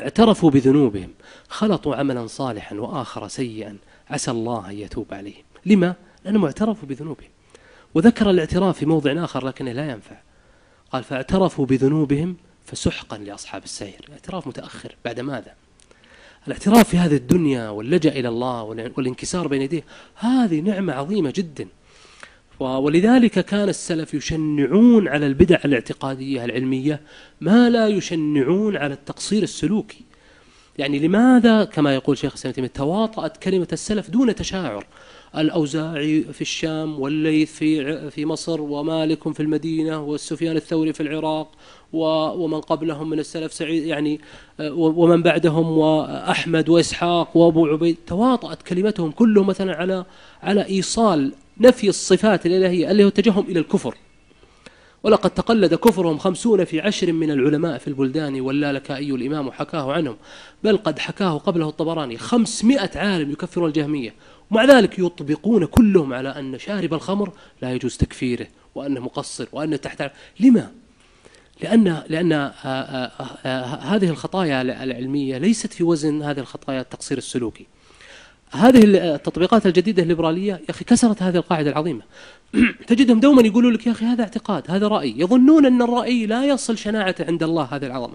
اعترفوا 0.00 0.50
بذنوبهم. 0.50 1.10
خلطوا 1.48 1.96
عملا 1.96 2.26
صالحا 2.26 2.76
وآخر 2.76 3.28
سيئا. 3.28 3.76
عسى 4.10 4.30
الله 4.30 4.70
أن 4.70 4.78
يتوب 4.78 5.14
عليهم. 5.14 5.42
لما؟ 5.66 5.94
لأنهم 6.24 6.44
اعترفوا 6.44 6.88
بذنوبهم. 6.88 7.30
وذكر 7.94 8.30
الاعتراف 8.30 8.78
في 8.78 8.86
موضع 8.86 9.24
آخر 9.24 9.46
لكنه 9.46 9.72
لا 9.72 9.90
ينفع. 9.90 10.16
قال 10.92 11.04
فاعترفوا 11.04 11.66
بذنوبهم 11.66 12.36
فسحقا 12.66 13.18
لأصحاب 13.18 13.64
السعير 13.64 14.08
اعتراف 14.12 14.46
متأخر. 14.46 14.96
بعد 15.04 15.20
ماذا؟ 15.20 15.54
الاعتراف 16.48 16.88
في 16.88 16.98
هذه 16.98 17.16
الدنيا 17.16 17.68
واللجأ 17.68 18.10
إلى 18.10 18.28
الله 18.28 18.62
والانكسار 18.96 19.48
بين 19.48 19.62
يديه 19.62 19.84
هذه 20.14 20.60
نعمة 20.60 20.92
عظيمة 20.92 21.32
جدا. 21.36 21.68
ولذلك 22.60 23.44
كان 23.44 23.68
السلف 23.68 24.14
يشنعون 24.14 25.08
على 25.08 25.26
البدع 25.26 25.58
الاعتقادية 25.64 26.44
العلمية 26.44 27.00
ما 27.40 27.70
لا 27.70 27.88
يشنعون 27.88 28.76
على 28.76 28.94
التقصير 28.94 29.42
السلوكي. 29.42 30.04
يعني 30.78 30.98
لماذا 30.98 31.64
كما 31.64 31.94
يقول 31.94 32.18
شيخ 32.18 32.32
الإسلام 32.32 32.66
تواطأت 32.66 33.36
كلمة 33.36 33.68
السلف 33.72 34.10
دون 34.10 34.34
تشاعر؟ 34.34 34.86
الأوزاعي 35.36 36.22
في 36.22 36.40
الشام 36.40 37.00
والليث 37.00 37.52
في 37.52 38.10
في 38.10 38.26
مصر 38.26 38.60
ومالك 38.60 39.32
في 39.32 39.40
المدينة 39.40 40.00
والسفيان 40.02 40.56
الثوري 40.56 40.92
في 40.92 41.02
العراق 41.02 41.48
ومن 41.92 42.60
قبلهم 42.60 43.10
من 43.10 43.18
السلف 43.18 43.52
سعيد 43.52 43.84
يعني 43.84 44.20
ومن 44.70 45.22
بعدهم 45.22 45.78
وأحمد 45.78 46.68
وإسحاق 46.68 47.36
وأبو 47.36 47.66
عبيد. 47.66 47.96
تواطأت 48.06 48.62
كلمتهم 48.62 49.10
كلهم 49.10 49.46
مثلا 49.46 49.76
على 49.76 50.04
على 50.42 50.66
إيصال 50.66 51.32
نفي 51.60 51.88
الصفات 51.88 52.46
الإلهية 52.46 52.90
اللي 52.90 53.04
هو 53.04 53.08
اتجاههم 53.08 53.44
إلى 53.48 53.60
الكفر. 53.60 53.94
ولقد 55.02 55.30
تقلد 55.30 55.74
كفرهم 55.74 56.18
خمسون 56.18 56.64
في 56.64 56.80
عشر 56.80 57.12
من 57.12 57.30
العلماء 57.30 57.78
في 57.78 57.88
البلدان 57.88 58.40
واللالكائي 58.40 59.10
الإمام 59.10 59.50
حكاه 59.50 59.92
عنهم. 59.92 60.16
بل 60.64 60.76
قد 60.76 60.98
حكاه 60.98 61.38
قبله 61.38 61.68
الطبراني 61.68 62.18
خمسمائة 62.18 62.98
عالم 62.98 63.30
يكفرون 63.30 63.68
الجهمية. 63.68 64.14
ومع 64.50 64.64
ذلك 64.64 64.98
يطبقون 64.98 65.64
كلهم 65.64 66.14
على 66.14 66.28
أن 66.28 66.58
شارب 66.58 66.94
الخمر 66.94 67.32
لا 67.62 67.72
يجوز 67.72 67.96
تكفيره 67.96 68.46
وأنه 68.74 69.00
مقصر 69.00 69.48
وأنه 69.52 69.76
تحت 69.76 70.10
لما؟ 70.40 70.70
لأن 71.62 72.02
لأن 72.08 72.32
آه، 72.32 72.52
آه، 72.64 73.10
آه، 73.44 73.64
هذه 73.64 74.08
الخطايا 74.08 74.62
العلمية 74.62 75.38
ليست 75.38 75.72
في 75.72 75.84
وزن 75.84 76.22
هذه 76.22 76.38
الخطايا 76.38 76.80
التقصير 76.80 77.18
السلوكي. 77.18 77.66
هذه 78.50 78.84
التطبيقات 78.84 79.66
الجديدة 79.66 80.02
الليبرالية 80.02 80.52
يا 80.52 80.70
أخي 80.70 80.84
كسرت 80.84 81.22
هذه 81.22 81.36
القاعدة 81.36 81.70
العظيمة. 81.70 82.02
تجدهم 82.88 83.20
دوما 83.20 83.42
يقولوا 83.42 83.70
لك 83.70 83.86
يا 83.86 83.92
أخي 83.92 84.04
هذا 84.04 84.22
اعتقاد 84.22 84.70
هذا 84.70 84.88
رأي. 84.88 85.14
يظنون 85.16 85.66
أن 85.66 85.82
الرأي 85.82 86.26
لا 86.26 86.44
يصل 86.44 86.78
شناعته 86.78 87.24
عند 87.24 87.42
الله 87.42 87.64
هذه 87.64 87.86
العظمة. 87.86 88.14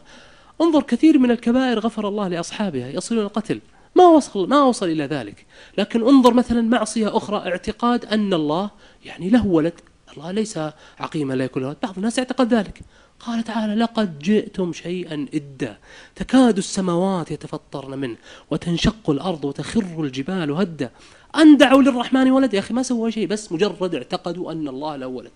انظر 0.61 0.83
كثير 0.83 1.19
من 1.19 1.31
الكبائر 1.31 1.79
غفر 1.79 2.07
الله 2.07 2.27
لأصحابها 2.27 2.89
يصلون 2.89 3.23
القتل. 3.23 3.59
ما 3.95 4.07
وصل 4.07 4.49
ما 4.49 4.63
وصل 4.63 4.85
إلى 4.85 5.05
ذلك. 5.05 5.45
لكن 5.77 6.07
انظر 6.07 6.33
مثلا 6.33 6.61
معصية 6.61 7.17
أخرى 7.17 7.37
اعتقاد 7.37 8.05
أن 8.05 8.33
الله 8.33 8.69
يعني 9.05 9.29
له 9.29 9.47
ولد. 9.47 9.73
الله 10.17 10.31
ليس 10.31 10.59
عقيما 10.99 11.33
لا 11.33 11.45
يكون 11.45 11.63
له 11.63 11.75
بعض 11.83 11.93
الناس 11.97 12.17
يعتقد 12.17 12.53
ذلك. 12.53 12.81
قال 13.19 13.43
تعالى 13.43 13.75
لقد 13.75 14.19
جئتم 14.19 14.73
شيئا 14.73 15.27
إدا. 15.33 15.77
تكاد 16.15 16.57
السماوات 16.57 17.31
يتفطرن 17.31 17.99
منه 17.99 18.15
وتنشق 18.51 19.09
الأرض 19.09 19.45
وتخر 19.45 20.03
الجبال 20.03 20.51
هدا. 20.51 20.91
أن 21.35 21.57
دعوا 21.57 21.81
للرحمن 21.81 22.31
ولد؟ 22.31 22.53
يا 22.53 22.59
أخي 22.59 22.73
ما 22.73 22.83
سووا 22.83 23.09
شيء 23.09 23.27
بس 23.27 23.51
مجرد 23.51 23.95
اعتقدوا 23.95 24.51
أن 24.51 24.67
الله 24.67 24.95
له 24.95 25.07
ولد. 25.07 25.31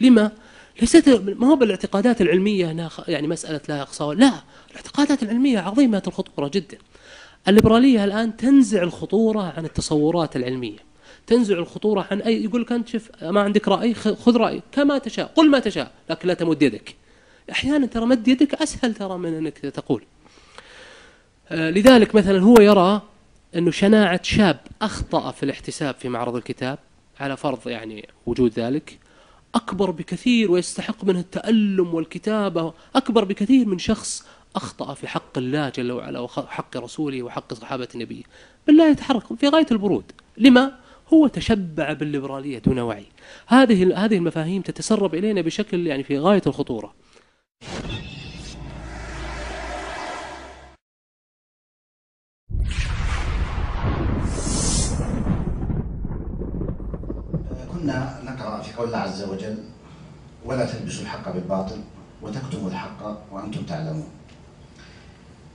لما؟ 0.00 0.30
ليست 0.80 1.08
ما 1.08 1.46
هو 1.46 1.56
بالاعتقادات 1.56 2.20
العلمية 2.20 2.90
يعني 3.08 3.28
مسألة 3.28 3.60
لا 3.68 3.82
أقصى 3.82 4.04
لا 4.04 4.32
الاعتقادات 4.70 5.22
العلمية 5.22 5.58
عظيمة 5.58 6.02
الخطورة 6.06 6.48
جدا. 6.48 6.78
الليبرالية 7.48 8.04
الآن 8.04 8.36
تنزع 8.36 8.82
الخطورة 8.82 9.52
عن 9.56 9.64
التصورات 9.64 10.36
العلمية. 10.36 10.78
تنزع 11.26 11.54
الخطورة 11.54 12.06
عن 12.10 12.20
أي 12.20 12.44
يقول 12.44 12.62
لك 12.62 12.72
أنت 12.72 12.88
شوف 12.88 13.10
ما 13.22 13.40
عندك 13.40 13.68
رأي 13.68 13.94
خذ 13.94 14.36
رأي 14.36 14.62
كما 14.72 14.98
تشاء 14.98 15.32
قل 15.34 15.50
ما 15.50 15.58
تشاء 15.58 15.92
لكن 16.10 16.28
لا 16.28 16.34
تمد 16.34 16.62
يدك. 16.62 16.94
أحيانا 17.50 17.86
ترى 17.86 18.06
مد 18.06 18.28
يدك 18.28 18.54
أسهل 18.54 18.94
ترى 18.94 19.18
من 19.18 19.34
أنك 19.34 19.58
تقول. 19.58 20.02
آه، 21.48 21.70
لذلك 21.70 22.14
مثلا 22.14 22.40
هو 22.42 22.60
يرى 22.60 23.02
أنه 23.56 23.70
شناعة 23.70 24.22
شاب 24.22 24.60
أخطأ 24.82 25.30
في 25.30 25.42
الاحتساب 25.42 25.94
في 25.94 26.08
معرض 26.08 26.36
الكتاب 26.36 26.78
على 27.20 27.36
فرض 27.36 27.68
يعني 27.68 28.08
وجود 28.26 28.58
ذلك 28.58 28.98
أكبر 29.54 29.90
بكثير 29.90 30.50
ويستحق 30.50 31.04
منه 31.04 31.20
التألم 31.20 31.94
والكتابة 31.94 32.74
أكبر 32.96 33.24
بكثير 33.24 33.66
من 33.66 33.78
شخص 33.78 34.26
أخطأ 34.56 34.94
في 34.94 35.08
حق 35.08 35.38
الله 35.38 35.68
جل 35.68 35.92
وعلا 35.92 36.20
وحق 36.20 36.76
رسوله 36.76 37.22
وحق 37.22 37.54
صحابة 37.54 37.88
النبي 37.94 38.26
بالله 38.66 38.90
يتحرك 38.90 39.34
في 39.34 39.48
غاية 39.48 39.66
البرود. 39.70 40.12
لما؟ 40.36 40.78
هو 41.12 41.26
تشبع 41.26 41.92
بالليبرالية 41.92 42.58
دون 42.58 42.78
وعي 42.78 43.06
هذه 43.46 44.04
هذه 44.04 44.16
المفاهيم 44.16 44.62
تتسرب 44.62 45.14
إلينا 45.14 45.40
بشكل 45.40 45.86
يعني 45.86 46.02
في 46.02 46.18
غاية 46.18 46.42
الخطورة. 46.46 46.94
كنا 57.72 58.20
نقرأ 58.24 58.62
في 58.62 58.76
قول 58.76 58.86
الله 58.86 58.98
عز 58.98 59.22
وجل 59.22 59.58
ولا 60.44 60.66
تلبسوا 60.66 61.02
الحق 61.02 61.32
بالباطل 61.32 61.80
وتكتموا 62.22 62.70
الحق 62.70 63.32
وأنتم 63.32 63.62
تعلمون. 63.62 64.08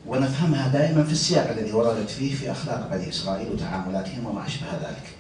ونفهمها 0.10 0.68
دائما 0.68 1.04
في 1.04 1.12
السياق 1.12 1.50
الذي 1.50 1.72
وردت 1.72 2.10
فيه 2.10 2.36
في 2.36 2.52
أخلاق 2.52 2.90
بني 2.92 3.10
إسرائيل 3.10 3.52
وتعاملاتهم 3.52 4.26
وما 4.26 4.48
أشبه 4.48 4.68
ذلك. 4.72 5.18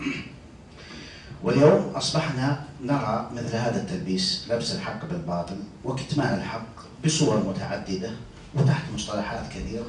واليوم 1.43 1.91
أصبحنا 1.95 2.63
نرى 2.83 3.29
مثل 3.33 3.55
هذا 3.55 3.81
التلبيس 3.81 4.45
لبس 4.49 4.75
الحق 4.75 5.05
بالباطل 5.05 5.55
وكتمان 5.85 6.37
الحق 6.37 6.67
بصور 7.05 7.37
متعددة 7.37 8.11
وتحت 8.55 8.83
مصطلحات 8.95 9.49
كثيرة. 9.49 9.85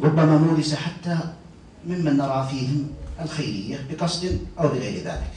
ربما 0.00 0.38
مورس 0.38 0.74
حتى 0.74 1.18
ممن 1.86 2.16
نرى 2.16 2.48
فيهم 2.50 2.88
الخيرية 3.20 3.86
بقصد 3.90 4.38
أو 4.60 4.68
بغير 4.68 5.04
ذلك. 5.04 5.32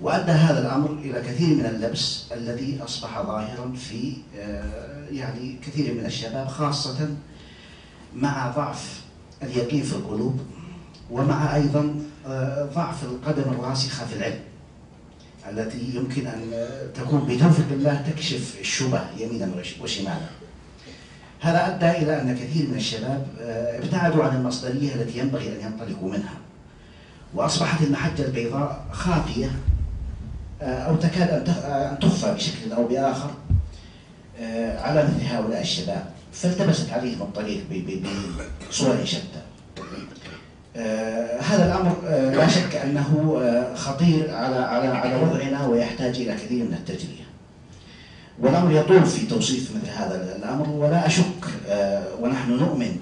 وأدى 0.00 0.32
هذا 0.32 0.60
الأمر 0.60 0.90
إلى 0.90 1.20
كثير 1.20 1.56
من 1.56 1.66
اللبس 1.66 2.24
الذي 2.32 2.80
أصبح 2.84 3.22
ظاهرا 3.22 3.72
في 3.72 4.16
آه، 4.38 5.08
يعني 5.10 5.56
كثير 5.66 5.94
من 5.94 6.06
الشباب 6.06 6.48
خاصة 6.48 7.08
مع 8.16 8.50
ضعف 8.50 9.00
اليقين 9.42 9.82
في 9.82 9.92
القلوب 9.92 10.40
ومع 11.10 11.56
أيضا 11.56 11.94
آه، 12.26 12.68
ضعف 12.74 13.04
القدم 13.04 13.42
الراسخة 13.52 14.06
في 14.06 14.16
العلم 14.16 14.40
التي 15.50 15.94
يمكن 15.94 16.26
أن 16.26 16.52
تكون 16.94 17.20
بتوفيق 17.20 17.66
الله 17.70 18.10
تكشف 18.10 18.56
الشبه 18.60 19.00
يمينا 19.18 19.50
وشمالا. 19.82 20.28
هذا 21.40 21.66
أدى 21.66 21.90
إلى 21.90 22.22
أن 22.22 22.34
كثير 22.34 22.68
من 22.68 22.76
الشباب 22.76 23.26
آه، 23.40 23.78
ابتعدوا 23.78 24.24
عن 24.24 24.36
المصدرية 24.36 24.94
التي 24.94 25.18
ينبغي 25.18 25.48
أن 25.48 25.72
ينطلقوا 25.72 26.10
منها 26.10 26.34
وأصبحت 27.34 27.82
المحجة 27.82 28.24
البيضاء 28.24 28.86
خافية 28.92 29.50
آه، 30.62 30.78
أو 30.78 30.96
تكاد 30.96 31.48
أن 31.48 31.98
تخفى 31.98 32.34
بشكل 32.34 32.72
أو 32.72 32.88
بآخر 32.88 33.30
على 34.78 35.04
مثل 35.04 35.26
هؤلاء 35.26 35.60
الشباب؟ 35.60 36.17
فالتبست 36.32 36.90
عليهم 36.90 37.22
الطريق 37.22 37.64
بصور 38.70 39.04
شتى 39.04 39.42
آه 40.76 41.40
هذا 41.40 41.66
الأمر 41.66 41.96
آه 42.06 42.34
لا 42.34 42.48
شك 42.48 42.76
أنه 42.76 43.40
آه 43.42 43.74
خطير 43.74 44.34
على 44.34 44.56
على 44.56 44.88
على 44.88 45.22
وضعنا 45.22 45.66
ويحتاج 45.66 46.16
إلى 46.16 46.34
كثير 46.34 46.64
من 46.64 46.74
التجربه. 46.74 47.28
والأمر 48.40 48.72
يطول 48.72 49.06
في 49.06 49.26
توصيف 49.26 49.70
مثل 49.76 49.90
هذا 49.96 50.36
الأمر 50.36 50.68
ولا 50.68 51.06
أشك 51.06 51.44
آه، 51.68 52.04
ونحن 52.20 52.50
نؤمن 52.52 52.96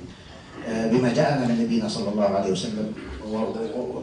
آه، 0.68 0.90
بما 0.90 1.12
جاءنا 1.12 1.46
من 1.46 1.62
نبينا 1.64 1.88
صلى 1.88 2.08
الله 2.08 2.24
عليه 2.24 2.52
وسلم 2.52 2.92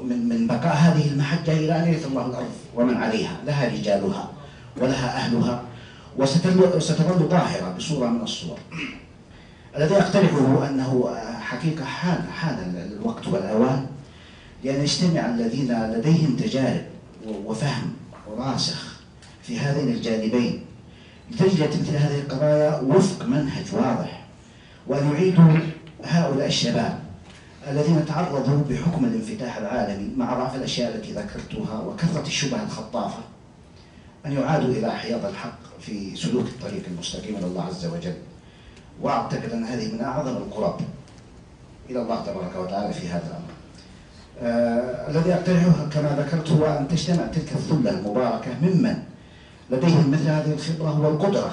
من 0.04 0.30
من 0.30 0.48
بقاء 0.48 0.76
هذه 0.76 1.08
المحجة 1.12 1.52
إلى 1.52 1.80
أن 1.80 1.94
يرث 1.94 2.08
الله 2.08 2.26
الأرض 2.26 2.52
ومن 2.76 2.98
عليها 2.98 3.38
لها 3.46 3.74
رجالها 3.74 4.32
ولها 4.78 5.18
أهلها 5.18 5.64
وستظل 6.18 7.28
ظاهره 7.30 7.76
بصورة 7.78 8.08
من 8.08 8.22
الصور. 8.22 8.58
الذي 9.78 9.98
اقترحه 9.98 10.70
أنه 10.70 11.16
حقيقة 11.42 11.86
حان 11.86 12.28
حان 12.32 12.90
الوقت 12.92 13.28
والأوان 13.28 13.86
لأن 14.64 14.82
يجتمع 14.82 15.26
الذين 15.26 15.92
لديهم 15.92 16.36
تجارب 16.36 16.82
وفهم 17.46 17.94
راسخ 18.38 18.94
في 19.44 19.60
هذين 19.60 19.88
الجانبين 19.88 20.66
لتجد 21.32 21.70
مثل 21.82 21.96
هذه 21.96 22.20
القضايا 22.20 22.80
وفق 22.80 23.26
منهج 23.26 23.66
واضح 23.74 24.26
وان 24.88 25.12
يعيدوا 25.12 25.60
هؤلاء 26.04 26.48
الشباب 26.48 27.00
الذين 27.68 28.06
تعرضوا 28.06 28.64
بحكم 28.70 29.06
الانفتاح 29.06 29.58
العالمي 29.58 30.16
مع 30.18 30.34
ضعف 30.34 30.56
الأشياء 30.56 30.96
التي 30.96 31.12
ذكرتها 31.12 31.80
وكثرة 31.80 32.28
الشبه 32.28 32.64
الخطافة 32.64 33.20
أن 34.26 34.32
يعادوا 34.34 34.70
إلى 34.70 34.92
حياض 34.92 35.26
الحق 35.26 35.60
في 35.82 36.16
سلوك 36.16 36.46
الطريق 36.46 36.84
المستقيم 36.88 37.36
إلى 37.36 37.46
الله 37.46 37.64
عز 37.64 37.86
وجل. 37.86 38.14
واعتقد 39.02 39.52
أن 39.52 39.64
هذه 39.64 39.94
من 39.94 40.02
أعظم 40.02 40.38
القرب 40.38 40.82
إلى 41.90 42.02
الله 42.02 42.24
تبارك 42.26 42.56
وتعالى 42.56 42.94
في 42.94 43.08
هذا 43.08 43.28
الأمر. 43.28 43.54
آه 44.42 45.10
الذي 45.12 45.34
أقترحه 45.34 45.90
كما 45.94 46.16
ذكرت 46.20 46.52
هو 46.52 46.66
أن 46.66 46.88
تجتمع 46.88 47.28
تلك 47.28 47.52
الثلة 47.56 47.90
المباركة 47.90 48.52
ممن 48.62 48.98
لديهم 49.70 50.12
مثل 50.12 50.28
هذه 50.28 50.54
الخبرة 50.54 51.00
والقدرة 51.00 51.52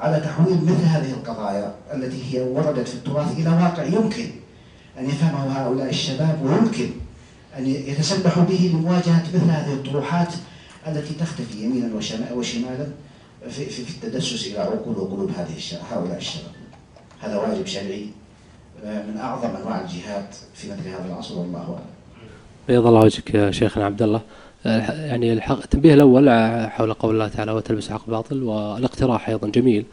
على 0.00 0.20
تحويل 0.20 0.64
مثل 0.64 0.84
هذه 0.84 1.10
القضايا 1.10 1.74
التي 1.94 2.34
هي 2.38 2.42
وردت 2.42 2.88
في 2.88 2.94
التراث 2.94 3.38
إلى 3.38 3.50
واقع 3.50 3.84
يمكن 3.84 4.26
أن 4.98 5.04
يفهمه 5.04 5.58
هؤلاء 5.58 5.88
الشباب 5.88 6.42
ويمكن 6.42 6.90
أن 7.58 7.66
يتسبحوا 7.66 8.42
به 8.42 8.70
لمواجهة 8.74 9.22
مثل 9.34 9.50
هذه 9.50 9.72
الطروحات 9.72 10.34
التي 10.86 11.14
تختفي 11.14 11.64
يمينا 11.64 11.94
وشمالا 12.34 12.86
في, 13.48 13.64
في, 13.64 13.84
في 13.84 14.04
التدسس 14.04 14.46
إلى 14.46 14.58
عقول 14.58 14.98
وقلوب 14.98 15.30
هذه 15.30 15.54
هؤلاء 15.90 16.16
الشباب. 16.16 16.52
هذا 17.20 17.36
واجب 17.36 17.66
شرعي 17.66 18.06
آه، 18.84 19.06
من 19.06 19.16
أعظم 19.16 19.56
أنواع 19.56 19.80
الجهاد 19.80 20.26
في 20.54 20.70
مثل 20.70 20.88
هذا 20.88 21.06
العصر 21.06 21.38
والله 21.38 21.60
أعلم. 21.60 21.92
بيض 22.68 22.86
الله 22.86 23.00
وجهك 23.00 23.34
يا 23.34 23.50
شيخنا 23.50 23.84
عبد 23.84 24.02
الله 24.02 24.20
يعني 24.64 25.32
التنبيه 25.32 25.94
الأول 25.94 26.30
حول 26.70 26.94
قول 26.94 27.14
الله 27.14 27.28
تعالى 27.28 27.52
وتلبس 27.52 27.90
حق 27.90 28.10
باطل 28.10 28.42
والاقتراح 28.42 29.28
أيضا 29.28 29.48
جميل 29.48 29.84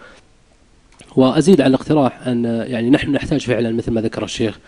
وأزيد 1.15 1.61
على 1.61 1.69
الاقتراح 1.69 2.27
أن 2.27 2.45
يعني 2.67 2.89
نحن 2.89 3.11
نحتاج 3.11 3.41
فعلا 3.41 3.71
مثل 3.71 3.91
ما 3.91 4.01
ذكر 4.01 4.23
الشيخ 4.23 4.59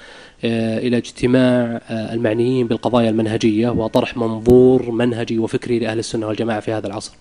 آه، 0.45 0.77
إلى 0.77 0.97
اجتماع 0.97 1.81
آه، 1.89 2.13
المعنيين 2.13 2.67
بالقضايا 2.67 3.09
المنهجية 3.09 3.69
وطرح 3.69 4.17
منظور 4.17 4.91
منهجي 4.91 5.39
وفكري 5.39 5.79
لأهل 5.79 5.99
السنة 5.99 6.27
والجماعة 6.27 6.59
في 6.59 6.71
هذا 6.71 6.87
العصر. 6.87 7.11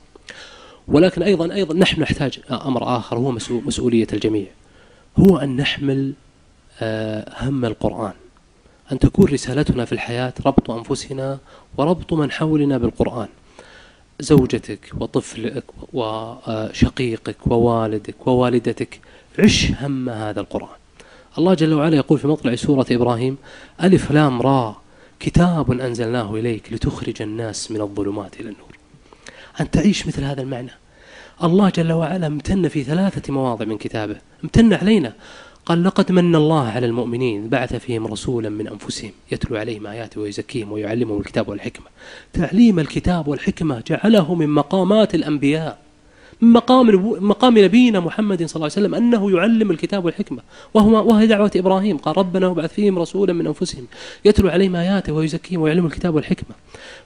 ولكن 0.88 1.22
أيضا 1.22 1.54
أيضا 1.54 1.74
نحن 1.74 2.00
نحتاج 2.00 2.40
أمر 2.50 2.96
آخر 2.96 3.16
هو 3.16 3.30
مسؤولية 3.50 4.06
الجميع. 4.12 4.46
هو 5.18 5.36
أن 5.36 5.56
نحمل 5.56 6.12
آه، 6.80 7.32
هم 7.40 7.64
القرآن. 7.64 8.12
أن 8.92 8.98
تكون 8.98 9.26
رسالتنا 9.26 9.84
في 9.84 9.92
الحياة 9.92 10.32
ربط 10.46 10.70
أنفسنا 10.70 11.38
وربط 11.78 12.12
من 12.12 12.30
حولنا 12.30 12.78
بالقرآن. 12.78 13.28
زوجتك 14.20 14.92
وطفلك 15.00 15.64
وشقيقك 15.92 17.46
ووالدك 17.46 18.26
ووالدتك 18.26 19.00
عش 19.38 19.72
هم 19.80 20.08
هذا 20.08 20.40
القرآن 20.40 20.76
الله 21.38 21.54
جل 21.54 21.74
وعلا 21.74 21.96
يقول 21.96 22.18
في 22.18 22.26
مطلع 22.26 22.54
سورة 22.54 22.86
إبراهيم 22.90 23.36
ألف 23.82 24.10
لام 24.10 24.42
را 24.42 24.76
كتاب 25.20 25.72
أنزلناه 25.72 26.34
إليك 26.34 26.72
لتخرج 26.72 27.22
الناس 27.22 27.70
من 27.70 27.80
الظلمات 27.80 28.40
إلى 28.40 28.48
النور 28.48 28.79
أن 29.60 29.70
تعيش 29.70 30.06
مثل 30.06 30.24
هذا 30.24 30.42
المعنى. 30.42 30.70
الله 31.42 31.68
جل 31.70 31.92
وعلا 31.92 32.26
امتن 32.26 32.68
في 32.68 32.82
ثلاثة 32.82 33.32
مواضع 33.32 33.64
من 33.64 33.78
كتابه. 33.78 34.16
امتن 34.44 34.72
علينا. 34.72 35.12
قال 35.66 35.84
لقد 35.84 36.12
من 36.12 36.34
الله 36.36 36.68
على 36.68 36.86
المؤمنين 36.86 37.48
بعث 37.48 37.74
فيهم 37.74 38.06
رسولا 38.06 38.48
من 38.48 38.68
أنفسهم 38.68 39.10
يتلو 39.32 39.56
عليهم 39.56 39.86
آياته 39.86 40.20
ويزكيهم 40.20 40.72
ويعلمهم 40.72 41.20
الكتاب 41.20 41.48
والحكمة. 41.48 41.86
تعليم 42.32 42.78
الكتاب 42.78 43.28
والحكمة 43.28 43.82
جعله 43.86 44.34
من 44.34 44.48
مقامات 44.48 45.14
الأنبياء. 45.14 45.78
مقام 46.42 46.86
مقام 47.20 47.58
نبينا 47.58 48.00
محمد 48.00 48.44
صلى 48.44 48.56
الله 48.56 48.70
عليه 48.76 48.86
وسلم 48.86 48.94
أنه 48.94 49.30
يعلم 49.30 49.70
الكتاب 49.70 50.04
والحكمة. 50.04 50.42
وهو 50.74 51.08
وهي 51.08 51.26
دعوة 51.26 51.50
إبراهيم. 51.56 51.96
قال 51.96 52.18
ربنا 52.18 52.46
وابعث 52.46 52.74
فيهم 52.74 52.98
رسولا 52.98 53.32
من 53.32 53.46
أنفسهم 53.46 53.86
يتلو 54.24 54.48
عليهم 54.48 54.76
آياته 54.76 55.12
ويزكيهم 55.12 55.60
ويعلم 55.60 55.86
الكتاب 55.86 56.14
والحكمة. 56.14 56.56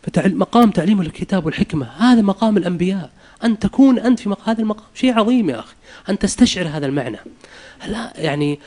فمقام 0.03 0.71
تعليم 0.71 1.01
الكتاب 1.01 1.47
والحكمة 1.47 1.87
هذا 1.99 2.23
مقام 2.23 2.57
الأنبياء. 2.57 3.11
أن 3.45 3.59
تكون 3.59 3.99
أنت 3.99 4.21
في 4.21 4.35
هذا 4.45 4.61
المقام 4.61 4.85
شيء 4.95 5.19
عظيم 5.19 5.51
يا 5.51 5.59
أخي. 5.59 5.75
أن 6.11 6.19
تستشعر 6.19 6.67
هذا 6.69 6.87
المعنى. 6.87 7.19
لا 7.89 8.13
يعني 8.17 8.59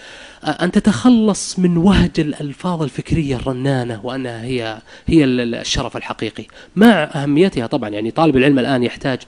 أن 0.44 0.72
تتخلص 0.72 1.60
من 1.60 1.78
وهج 1.78 2.12
الألفاظ 2.20 2.84
الفكرية 2.84 3.36
الرنانة 3.36 4.00
وأنها 4.04 4.44
هي 4.44 4.78
هي 5.08 5.24
الشرف 5.24 5.98
الحقيقي. 5.98 6.46
مع 6.76 7.04
أهميتها 7.16 7.68
طبعا 7.68 7.90
يعني 7.90 8.12
طالب 8.12 8.38
العلم 8.38 8.60
الآن 8.60 8.84
يحتاج 8.84 9.20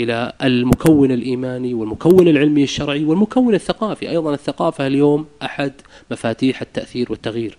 إلى 0.00 0.32
المكون 0.42 1.12
الإيماني 1.12 1.74
والمكون 1.74 2.28
العلمي 2.28 2.62
الشرعي 2.62 3.04
والمكون 3.04 3.54
الثقافي. 3.54 4.10
أيضا 4.10 4.34
الثقافة 4.34 4.86
اليوم 4.86 5.26
أحد 5.42 5.72
مفاتيح 6.10 6.60
التأثير 6.60 7.06
والتغيير. 7.10 7.58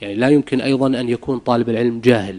يعني 0.00 0.14
لا 0.14 0.28
يمكن 0.28 0.60
أيضا 0.60 0.86
أن 0.86 1.08
يكون 1.08 1.38
طالب 1.38 1.68
العلم 1.68 2.00
جاهل. 2.00 2.38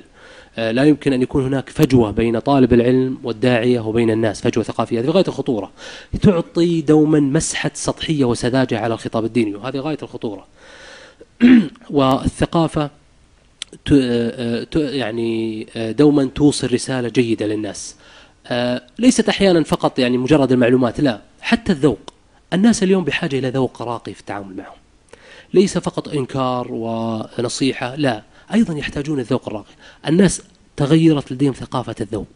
آه، 0.58 0.72
لا 0.72 0.84
يمكن 0.84 1.14
أن 1.14 1.22
يكون 1.22 1.46
هناك 1.46 1.70
فجوة 1.70 2.12
بين 2.12 2.40
طالب 2.40 2.74
العلم 2.74 3.18
والداعية 3.24 3.80
وبين 3.80 4.12
الناس 4.12 4.42
فجوة 4.42 4.64
ثقافية. 4.64 5.00
هذه 5.00 5.10
غاية 5.10 5.28
الخطورة. 5.28 5.72
تعطي 6.22 6.82
دوما 6.82 7.20
مسحة 7.20 7.72
سطحية 7.74 8.26
وسذاجة 8.26 8.80
على 8.80 8.94
الخطاب 8.94 9.26
الديني 9.26 9.56
وهذه 9.56 9.78
غاية 9.78 9.98
الخطورة. 10.04 10.48
والثقافة 11.90 12.90
آه، 13.92 14.68
يعني 14.76 15.68
آه، 15.76 15.92
دوما 15.92 16.26
توصل 16.36 16.74
رسالة 16.74 17.10
جيدة 17.10 17.46
للناس. 17.46 17.96
ليست 19.00 19.30
أحيانا 19.30 19.64
فقط 19.64 20.00
يعني 20.00 20.18
مجرد 20.18 20.52
المعلومات 20.52 21.02
لا 21.02 21.22
حتى 21.42 21.72
الذوق. 21.72 22.00
الناس 22.54 22.84
اليوم 22.84 23.04
بحاجة 23.04 23.40
إلى 23.40 23.50
ذوق 23.50 23.82
راقي 23.82 24.14
في 24.14 24.20
التعامل 24.20 24.56
معهم. 24.56 24.78
ليس 25.54 25.78
فقط 25.78 26.08
إنكار 26.08 26.68
ونصيحة 26.72 27.96
لا 27.96 28.24
أيضا 28.54 28.74
يحتاجون 28.74 29.20
الذوق 29.20 29.48
الراقي. 29.48 29.74
الناس 30.08 30.42
تغيرت 30.76 31.32
لديهم 31.32 31.54
ثقافة 31.54 31.96
الذوق. 32.02 32.28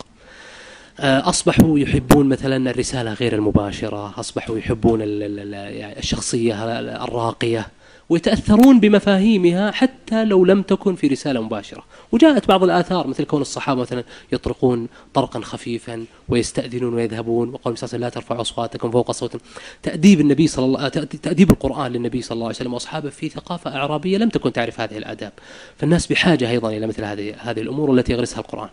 آه، 0.99 1.30
أصبحوا 1.30 1.80
يحبون 1.80 2.30
مثلا 2.30 2.70
الرسالة 2.72 3.14
غير 3.14 3.36
المباشرة 3.36 4.20
أصبحوا 4.20 4.57
يحبون 4.57 5.01
يعني 5.01 5.99
الشخصية 5.99 6.80
الراقية. 7.03 7.68
ويتأثرون 8.12 8.80
بمفاهيمها 8.80 9.72
حتى 9.72 10.26
لو 10.26 10.45
لم 10.45 10.62
تكن 10.62 10.95
في 10.95 11.07
رسالة 11.07 11.41
مباشرة. 11.41 11.84
وجاءت 12.12 12.47
بعض 12.47 12.64
الآثار 12.64 13.07
مثل 13.07 13.24
كون 13.24 13.41
الصحابة 13.41 13.82
مثلا 13.82 14.03
يطرقون 14.32 14.88
طرقا 15.14 15.39
خفيفا 15.39 16.05
ويستأذنون 16.30 16.93
ويذهبون 16.93 17.49
وقال 17.49 17.78
صلى 17.78 17.99
لا 17.99 18.09
ترفعوا 18.09 18.41
أصواتكم 18.41 18.91
فوق 18.91 19.12
صوت. 19.12 19.41
تأديب 19.84 20.20
النبي 20.20 20.47
صلى 20.47 20.66
الله 20.66 20.88
تأديب 20.88 21.51
القرآن 21.51 21.91
للنبي 21.91 22.22
صلى 22.22 22.36
الله 22.36 22.45
عليه 22.45 22.55
وسلم 22.55 22.74
وأصحابه 22.74 23.09
في 23.09 23.30
ثقافة 23.30 23.76
أعرابية 23.76 24.18
لم 24.18 24.30
تكن 24.30 24.53
تعرف 24.53 24.82
هذه 24.82 24.97
الآداب. 24.97 25.32
فالناس 25.78 26.07
بحاجة 26.07 26.49
أيضا 26.49 26.70
إلى 26.70 26.88
مثل 26.88 27.03
هذه 27.03 27.36
هذه 27.39 27.62
الأمور 27.62 27.93
التي 27.93 28.14
يغرسها 28.14 28.39
القرآن. 28.39 28.70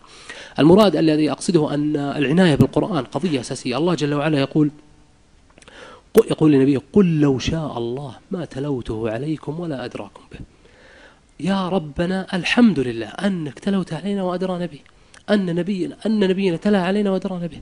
المراد 0.59 0.95
الذي 0.95 1.31
أقصده 1.31 1.73
أن 1.73 1.95
العناية 1.95 2.55
بالقرآن 2.55 3.03
قضية 3.03 3.39
أساسية. 3.39 3.77
الله 3.77 3.93
جل 3.95 4.13
وعلا 4.13 4.39
يقول 4.39 4.71
يقول 6.17 6.51
للنبي 6.51 6.77
قل 6.77 7.19
لو 7.19 7.39
شاء 7.39 7.77
الله 7.77 8.15
ما 8.31 8.45
تلوته 8.45 9.11
عليكم 9.11 9.59
ولا 9.59 9.85
أدراكم 9.85 10.21
به. 10.31 10.39
يا 11.39 11.69
ربنا 11.69 12.27
الحمد 12.33 12.79
لله 12.79 13.07
أنك 13.07 13.59
تلوت 13.59 13.93
علينا 13.93 14.23
وأدرانا 14.23 14.65
به 14.65 14.79
أن 15.29 15.55
نبينا 15.55 15.95
أن 16.05 16.19
نبينا 16.19 16.57
تلا 16.57 16.81
علينا 16.81 17.11
وأدرانا 17.11 17.47
به 17.47 17.61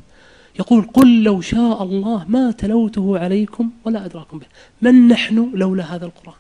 يقول 0.60 0.82
قل 0.94 1.24
لو 1.24 1.42
شاء 1.42 1.84
الله 1.84 2.26
ما 2.28 2.52
تلوته 2.52 3.20
عليكم 3.20 3.70
ولا 3.86 4.06
أدراكم 4.06 4.40
به. 4.40 4.46
من 4.82 5.08
نحن 5.08 5.52
لولا 5.54 5.96
هذا 5.96 6.06
القرآن؟ 6.06 6.36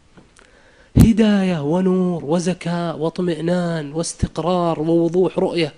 هداية 0.97 1.63
ونور 1.63 2.25
وزكاء 2.25 2.97
واطمئنان 2.97 3.93
واستقرار 3.93 4.79
ووضوح 4.79 5.39
رؤية. 5.39 5.73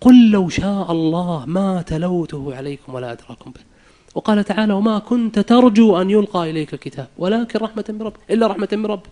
قل 0.00 0.30
لو 0.30 0.48
شاء 0.48 0.92
الله 0.92 1.44
ما 1.46 1.82
تلوته 1.82 2.54
عليكم 2.54 2.94
ولا 2.94 3.12
أدراكم 3.12 3.50
به. 3.50 3.75
وقال 4.16 4.44
تعالى 4.44 4.72
وما 4.72 4.98
كنت 4.98 5.38
ترجو 5.38 6.00
أن 6.00 6.10
يلقى 6.10 6.50
إليك 6.50 6.74
الكتاب 6.74 7.08
ولكن 7.18 7.58
رحمة 7.58 7.84
من 7.88 8.02
ربك 8.02 8.20
إلا 8.30 8.46
رحمة 8.46 8.68
من 8.72 8.86
ربك. 8.86 9.10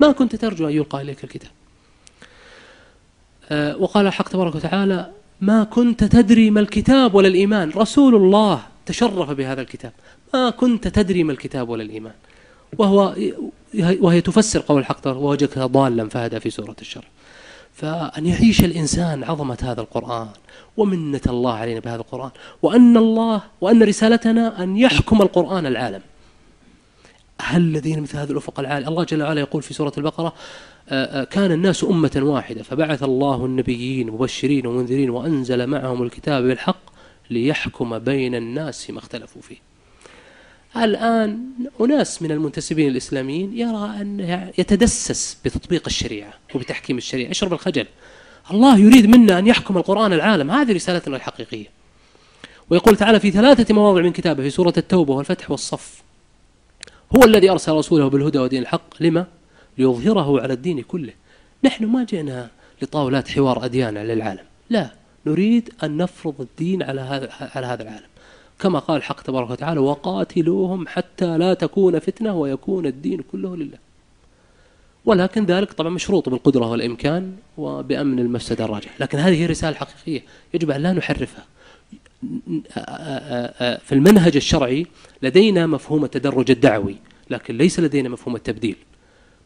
ما 0.00 0.12
كنت 0.12 0.36
ترجو 0.36 0.68
أن 0.68 0.72
يلقى 0.72 1.02
إليك 1.02 1.24
الكتاب. 1.24 1.50
آه، 3.50 3.76
وقال 3.76 4.06
الحق 4.06 4.28
تبارك 4.28 4.54
وتعالى 4.54 5.10
ما 5.40 5.64
كنت 5.64 6.04
تدري 6.04 6.50
ما 6.50 6.60
الكتاب 6.60 7.14
ولا 7.14 7.28
الإيمان. 7.28 7.70
رسول 7.76 8.14
الله 8.14 8.62
تشرف 8.86 9.30
بهذا 9.30 9.60
الكتاب. 9.60 9.92
ما 10.34 10.50
كنت 10.50 10.88
تدري 10.88 11.24
ما 11.24 11.32
الكتاب 11.32 11.68
ولا 11.68 11.82
الإيمان. 11.82 12.14
وهو 12.78 13.14
وهي 14.00 14.20
تفسر 14.20 14.60
قول 14.60 14.80
الحق 14.80 15.06
ووجدك 15.06 15.58
ضالا 15.58 16.08
فهدى 16.08 16.40
في 16.40 16.50
سورة 16.50 16.76
الشر 16.80 17.04
فأن 17.74 18.26
يعيش 18.26 18.64
الإنسان 18.64 19.24
عظمة 19.24 19.58
هذا 19.62 19.80
القرآن 19.80 20.28
ومنة 20.76 21.20
الله 21.26 21.54
علينا 21.54 21.80
بهذا 21.80 22.00
القرآن 22.00 22.30
وأن 22.62 22.96
الله 22.96 23.42
وأن 23.60 23.82
رسالتنا 23.82 24.62
أن 24.62 24.76
يحكم 24.76 25.22
القرآن 25.22 25.66
العالم. 25.66 26.00
هل 27.40 27.60
الذين 27.60 28.00
مثل 28.00 28.18
هذا 28.18 28.32
الأفق 28.32 28.60
العالي 28.60 28.88
الله 28.88 29.04
جل 29.04 29.22
وعلا 29.22 29.40
يقول 29.40 29.62
في 29.62 29.74
سورة 29.74 29.92
البقرة 29.98 30.34
آه، 30.88 31.22
آه، 31.22 31.24
كان 31.24 31.52
الناس 31.52 31.84
أمة 31.84 32.12
واحدة 32.16 32.62
فبعث 32.62 33.02
الله 33.02 33.44
النبيين 33.44 34.10
مبشرين 34.10 34.66
ومنذرين 34.66 35.10
وأنزل 35.10 35.66
معهم 35.66 36.02
الكتاب 36.02 36.42
بالحق 36.42 36.80
ليحكم 37.30 37.98
بين 37.98 38.34
الناس 38.34 38.90
ما 38.90 38.98
اختلفوا 38.98 39.42
فيه. 39.42 39.73
الآن 40.76 41.38
أناس 41.80 42.22
من 42.22 42.30
المنتسبين 42.30 42.88
الإسلاميين 42.88 43.58
يرى 43.58 43.94
أن 44.00 44.20
يتدسس 44.58 45.38
بتطبيق 45.44 45.82
الشريعة 45.86 46.34
وبتحكيم 46.54 46.98
الشريعة. 46.98 47.30
يشرب 47.30 47.52
الخجل. 47.52 47.86
الله 48.50 48.78
يريد 48.78 49.06
منا 49.06 49.38
أن 49.38 49.46
يحكم 49.46 49.76
القرآن 49.76 50.12
العالم. 50.12 50.50
هذه 50.50 50.72
رسالتنا 50.72 51.16
الحقيقية. 51.16 51.66
ويقول 52.70 52.96
تعالى 52.96 53.20
في 53.20 53.30
ثلاثة 53.30 53.74
مواضع 53.74 54.02
من 54.02 54.12
كتابه 54.12 54.42
في 54.42 54.50
سورة 54.50 54.74
التوبة 54.76 55.14
والفتح 55.14 55.50
والصف. 55.50 56.02
هو 57.16 57.24
الذي 57.24 57.50
أرسل 57.50 57.72
رسوله 57.72 58.08
بالهدى 58.08 58.38
ودين 58.38 58.62
الحق. 58.62 59.02
لما؟ 59.02 59.26
ليظهره 59.78 60.40
على 60.40 60.52
الدين 60.52 60.82
كله. 60.82 61.12
نحن 61.64 61.84
ما 61.84 62.04
جئنا 62.04 62.50
لطاولات 62.82 63.28
حوار 63.28 63.64
أديان 63.64 63.96
على 63.96 64.12
العالم 64.12 64.44
لا 64.70 64.90
نريد 65.26 65.72
أن 65.84 65.96
نفرض 65.96 66.40
الدين 66.40 66.82
على 66.82 67.00
هذا 67.00 67.28
على 67.54 67.66
هذا 67.66 67.82
العالم. 67.82 68.13
كما 68.58 68.78
قال 68.78 68.96
الحق 68.96 69.22
تبارك 69.22 69.50
وتعالى 69.50 69.80
وقاتلوهم 69.80 70.86
حتى 70.88 71.38
لا 71.38 71.54
تكون 71.54 71.98
فتنة 71.98 72.34
ويكون 72.34 72.86
الدين 72.86 73.24
كله 73.32 73.56
لله. 73.56 73.78
ولكن 75.04 75.44
ذلك 75.44 75.72
طبعا 75.72 75.90
مشروط 75.90 76.28
بالقدرة 76.28 76.70
والإمكان 76.70 77.36
وبأمن 77.58 78.18
المفسدة 78.18 78.64
الراجع 78.64 78.90
لكن 79.00 79.18
هذه 79.18 79.34
هي 79.42 79.46
رسالة 79.46 79.76
حقيقية 79.76 80.22
يجب 80.54 80.70
أن 80.70 80.82
لا 80.82 80.92
نحرفها. 80.92 81.44
في 83.78 83.92
المنهج 83.92 84.36
الشرعي 84.36 84.86
لدينا 85.22 85.66
مفهوم 85.66 86.04
التدرج 86.04 86.50
الدعوي 86.50 86.96
لكن 87.30 87.56
ليس 87.56 87.80
لدينا 87.80 88.08
مفهوم 88.08 88.36
التبديل. 88.36 88.76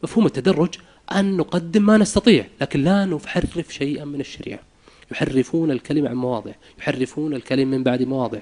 مفهوم 0.03 0.25
التدرج 0.25 0.75
أن 1.15 1.37
نقدم 1.37 1.85
ما 1.85 1.97
نستطيع 1.97 2.47
لكن 2.61 2.83
لا 2.83 3.05
نحرف 3.05 3.73
شيئا 3.73 4.05
من 4.05 4.19
الشريعة. 4.19 4.59
يحرفون 5.11 5.71
الكلمة 5.71 6.09
عن 6.09 6.15
مواضع 6.15 6.51
يحرفون 6.79 7.33
الكلمة 7.33 7.77
من 7.77 7.83
بعد 7.83 8.03
مواضع. 8.03 8.39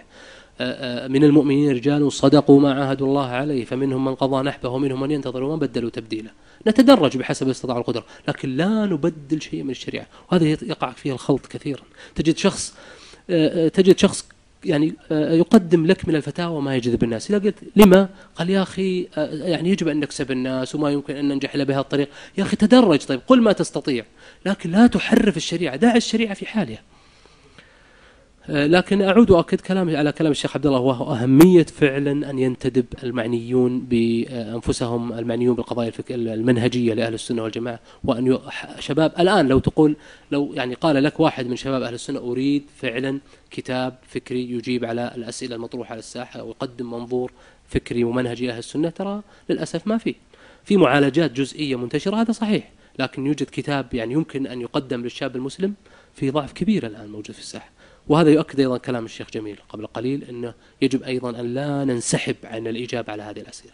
من 1.07 1.23
المؤمنين 1.23 1.71
رجال 1.71 2.11
صدقوا 2.11 2.59
ما 2.59 2.73
عاهدوا 2.73 3.07
الله 3.07 3.27
عليه 3.27 3.65
فمنهم 3.65 4.05
من 4.05 4.15
قضى 4.15 4.43
نحبه 4.43 4.69
ومنهم 4.69 4.99
من 4.99 5.11
ينتظر 5.11 5.43
وما 5.43 5.55
بدلوا 5.55 5.89
تبديلا 5.89 6.29
نتدرج 6.67 7.17
بحسب 7.17 7.49
استطاع 7.49 7.77
القدرة 7.77 8.05
لكن 8.27 8.57
لا 8.57 8.85
نبدل 8.85 9.41
شيء 9.41 9.63
من 9.63 9.69
الشريعة. 9.69 10.07
وهذا 10.31 10.45
يقع 10.45 10.91
فيه 10.91 11.11
الخلط 11.11 11.45
كثيرا. 11.45 11.81
تجد 12.15 12.38
شخص 12.38 12.75
تجد 13.73 13.97
شخص 13.97 14.27
يعني 14.65 14.93
يقدم 15.11 15.85
لك 15.85 16.07
من 16.07 16.15
الفتاوى 16.15 16.61
ما 16.61 16.75
يجذب 16.75 17.03
الناس. 17.03 17.31
إذا 17.31 17.39
قلت 17.39 17.55
لما؟ 17.75 18.09
قال 18.35 18.49
يا 18.49 18.61
أخي 18.61 19.07
يعني 19.17 19.69
يجب 19.69 19.88
أن 19.88 19.99
نكسب 19.99 20.31
الناس 20.31 20.75
وما 20.75 20.91
يمكن 20.91 21.15
أن 21.15 21.27
ننجح 21.27 21.55
إلا 21.55 21.63
بهذا 21.63 21.79
الطريق 21.79 22.09
يا 22.38 22.43
أخي 22.43 22.55
تدرج 22.55 22.99
طيب 22.99 23.19
قل 23.27 23.41
ما 23.41 23.51
تستطيع. 23.51 24.05
لكن 24.45 24.71
لا 24.71 24.88
تحرف 24.88 25.38
الشريعة. 25.38 25.75
دع 25.75 25.95
الشريعة 25.95 26.34
في 26.34 26.45
حالها. 26.45 26.81
لكن 28.49 29.02
أعود 29.02 29.32
واكد 29.32 29.61
كلامي 29.61 29.98
على 29.98 30.11
كلام 30.11 30.32
الشيخ 30.32 30.56
عبد 30.56 30.65
الله 30.65 30.80
وهو 30.80 31.14
أهمية 31.14 31.64
فعلا 31.64 32.30
أن 32.30 32.40
ينتدب 32.40 32.86
المعنيون 33.03 33.80
بأنفسهم 33.80 35.14
المعنيون 35.14 35.56
بالقضايا 35.56 35.91
المنهجية 36.10 36.94
لأهل 36.94 37.14
السنة 37.14 37.44
والجماعة. 37.44 37.80
وأن 38.03 38.38
شباب 38.80 39.14
الآن 39.19 39.48
لو 39.48 39.60
تقول 39.60 39.95
لو 40.32 40.53
يعني 40.53 40.74
قال 40.74 41.03
لك 41.03 41.19
واحد 41.19 41.48
من 41.48 41.56
شباب 41.56 41.82
أهل 41.82 41.94
السنة 41.94 42.19
أريد 42.19 42.64
فعلا 42.76 43.19
كتاب 43.52 43.98
فكري 44.07 44.52
يجيب 44.52 44.86
على 44.86 45.11
الأسئلة 45.15 45.56
المطروحة 45.56 45.91
على 45.91 45.99
الساحة 45.99 46.44
ويقدم 46.44 46.91
منظور 46.91 47.32
فكري 47.68 48.03
ومنهجي 48.03 48.52
أهل 48.52 48.57
السنة 48.57 48.90
ترى 48.90 49.22
للأسف 49.49 49.88
ما 49.88 49.98
في. 49.98 50.15
في 50.64 50.78
معالجات 50.78 51.32
جزئية 51.32 51.76
منتشرة 51.76 52.22
هذا 52.22 52.32
صحيح 52.32 52.72
لكن 52.99 53.26
يوجد 53.26 53.48
كتاب 53.52 53.94
يعني 53.94 54.14
يمكن 54.14 54.48
أن 54.48 54.61
يقدم 54.61 55.02
للشاب 55.02 55.36
المسلم 55.36 55.74
في 56.14 56.30
ضعف 56.30 56.53
كبير 56.53 56.88
الآن 56.88 57.10
موجود 57.10 57.32
في 57.32 57.40
الساحة. 57.40 57.77
وهذا 58.09 58.29
يؤكد 58.29 58.59
أيضا 58.59 58.77
كلام 58.77 59.05
الشيخ 59.05 59.27
جميل 59.34 59.59
قبل 59.69 59.88
قليل 59.88 60.23
أنه 60.23 60.53
يجب 60.81 61.03
أيضا 61.03 61.29
أن 61.29 61.53
لا 61.53 61.85
ننسحب 61.85 62.35
عن 62.43 62.67
الإجابة 62.67 63.11
على 63.11 63.23
هذه 63.23 63.39
الأسئلة. 63.39 63.71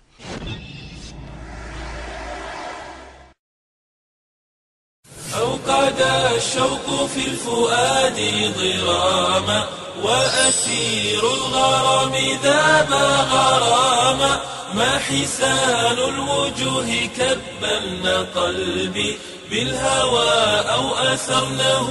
أوقد 5.39 6.01
الشوق 6.35 7.05
في 7.05 7.27
الفؤاد 7.27 8.19
ضراما 8.57 9.67
وأسير 10.03 11.19
الغرام 11.19 12.13
ذاب 12.43 12.93
غراما 13.31 14.41
ما 14.75 14.99
حسان 14.99 15.97
الوجوه 15.97 17.09
كبلن 17.17 18.25
قلبي 18.35 19.17
بالهوى 19.51 20.59
أو 20.73 20.95
أسرنه 20.95 21.89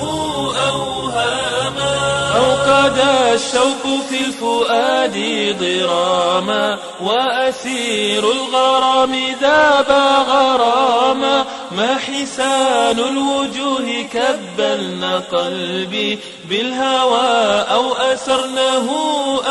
أوهاما 0.68 1.92
أوقد 2.36 2.98
الشوق 3.34 4.02
في 4.08 4.24
الفؤاد 4.26 5.16
ضراما 5.60 6.78
وأسير 7.00 8.32
الغرام 8.32 9.12
ذاب 9.40 9.90
غراما 10.28 11.44
ما 11.72 11.94
حسان 11.94 12.98
الوجوه 12.98 14.06
كبلن 14.12 15.22
قلبي 15.32 16.18
بالهوى 16.48 17.64
أو 17.70 17.92
أسرنه 17.94 18.88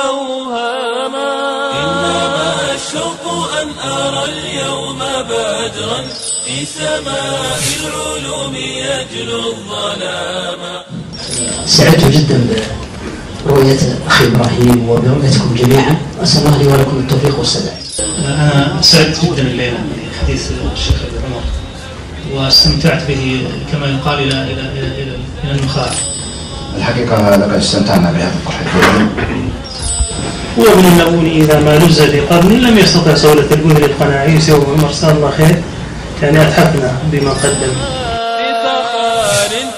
أوهاما 0.08 1.70
الشوق 2.91 3.51
أن 3.61 3.69
أرى 3.91 4.23
اليوم 4.26 4.99
بدرا 4.99 6.01
في 6.45 6.65
سماء 6.65 7.59
العلوم 7.80 8.55
يجلو 8.55 9.39
الظلام. 9.51 10.84
سعدت 11.65 12.05
جدا 12.05 12.47
برؤية 13.45 13.80
أخي 14.07 14.27
إبراهيم 14.27 14.89
وبرؤيتكم 14.89 15.55
جميعا. 15.55 15.95
وأسأل 16.19 16.45
الله 16.45 16.57
لي 16.57 16.68
ولكم 16.68 16.99
التوفيق 16.99 17.39
والسداد. 17.39 17.73
أنا 18.26 18.81
سعدت 18.81 19.26
جدا 19.26 19.41
الليلة 19.41 19.77
بحديث 20.11 20.51
الشيخ 20.73 20.95
عمر 21.26 21.43
واستمتعت 22.34 23.07
به 23.07 23.47
كما 23.72 23.88
يقال 23.88 24.19
إلى 24.19 24.43
إلى 24.43 24.61
إلى 24.61 25.03
إلى, 25.03 25.15
إلى 25.43 25.51
النخاع 25.51 25.91
الحقيقة 26.77 27.38
لقد 27.38 27.53
استمتعنا 27.53 28.11
بهذا 28.11 28.34
القرآن 28.43 29.51
وابن 30.57 30.86
النبون 30.86 31.26
إذا 31.26 31.60
ما 31.60 31.78
لز 31.78 32.02
في 32.02 32.19
قرن 32.19 32.49
لم 32.49 32.78
يستطع 32.78 33.15
صولة 33.15 33.45
البن 33.52 33.78
للقناع 33.78 34.26
يسوي 34.26 34.65
عمر 34.65 34.91
صار 34.91 35.11
الله 35.11 35.32
خير. 35.38 35.61
يعني 36.22 36.41
أتحفنا 36.41 36.98
بما 37.11 37.32
قدم. 37.32 37.73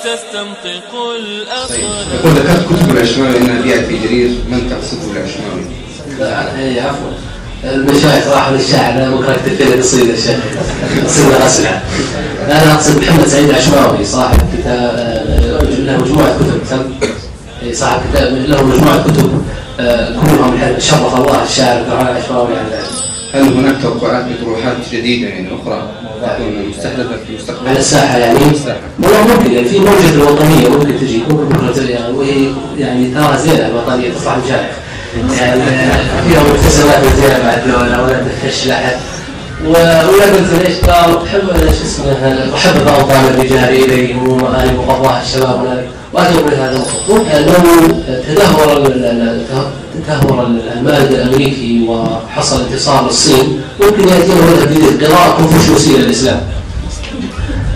تستنطق 0.04 0.92
الأقلام 1.20 1.80
يقول 2.14 2.34
ذكرت 2.34 2.66
كتب 2.66 2.98
العشماوي 2.98 3.38
انها 3.38 3.62
بيعت 3.62 3.80
في 3.80 3.98
جرير 3.98 4.30
من 4.50 4.70
تقصده 4.70 5.12
العشماوي؟ 5.12 5.66
لا 6.20 6.60
اي 6.60 6.80
عفوا. 6.80 7.12
المشايخ 7.64 8.28
راحوا 8.28 8.58
للشاعر 8.58 8.92
أنا 8.92 9.10
ممكن 9.10 9.32
أكتب 9.32 9.56
فيه 9.56 9.76
قصيدة 9.82 10.14
الشيخ 10.14 10.38
قصيدة 11.06 11.46
اسرع 11.46 11.82
لا 12.48 12.64
أنا 12.64 12.74
أقصد 12.74 12.98
محمد 13.02 13.28
سعيد 13.28 13.50
العشماوي 13.50 14.06
صاحب 14.06 14.38
كتاب 14.58 15.26
له 15.86 15.98
مجموعة 15.98 16.38
كتب. 16.38 16.86
صاحب 17.74 18.02
كتاب 18.12 18.34
له 18.48 18.64
مجموعة 18.64 19.04
كتب. 19.04 19.44
كلهم 19.78 20.58
شرف 20.80 21.20
الله 21.20 21.44
الشاعر 21.44 21.86
العشماوي 22.02 22.58
على 22.58 22.70
ذلك 22.72 23.04
هل 23.34 23.58
هناك 23.58 23.76
توقعات 23.82 24.26
بطروحات 24.26 24.76
جديدة 24.92 25.30
يعني 25.30 25.48
أخرى 25.48 25.90
تكون 26.22 26.70
مستهدفة 26.70 27.18
في 27.26 27.30
المستقبل؟ 27.30 27.70
على 27.70 27.80
الساحة 27.80 28.18
يعني. 28.18 28.40
والله 29.04 29.36
ممكن 29.36 29.52
يعني 29.52 29.68
في 29.68 29.80
موجة 29.80 30.14
الوطنية 30.14 30.70
ممكن 30.70 31.00
تجي 31.00 31.24
ممكن 31.30 31.90
يعني 31.90 32.14
وهي 32.14 32.50
يعني 32.78 33.14
ترى 33.14 33.38
زينة 33.38 33.68
الوطنية 33.68 34.10
تصلح 34.14 34.38
مشايخ 34.38 34.66
يعني 35.40 35.62
فيها 36.28 36.44
مكتسبات 36.54 37.04
زينه 37.16 37.44
مع 37.44 37.54
الدولة 37.54 38.04
ولا 38.04 38.24
تفش 38.44 38.68
لأحد. 38.68 38.96
ولا 39.66 40.02
قلت 40.02 40.64
ليش 40.64 40.78
قال 40.78 41.18
احب 41.28 41.48
شو 41.58 41.86
اسمه 41.86 42.54
أحب 42.56 42.88
اوطان 42.88 43.26
الرجال 43.26 43.70
اليهم 43.70 44.30
ومآلب 44.30 44.80
وقضاء 44.80 45.22
الشباب 45.26 45.66
هنالك 45.66 45.90
وأتوا 46.14 46.42
بهذا 46.42 46.86
ممكن 47.10 47.32
لو 47.32 47.54
تدهور 48.28 48.92
تدهور 50.08 50.44
المال 50.78 51.14
الأمريكي 51.14 51.86
وحصل 51.88 52.62
انتصار 52.62 53.06
للصين 53.06 53.62
ممكن 53.82 54.08
يأتينا 54.10 54.42
مذهب 54.42 54.70
جديد 54.74 55.04
قراءه 55.04 55.38
كونفوشيوسية 55.38 55.98
للإسلام 55.98 56.42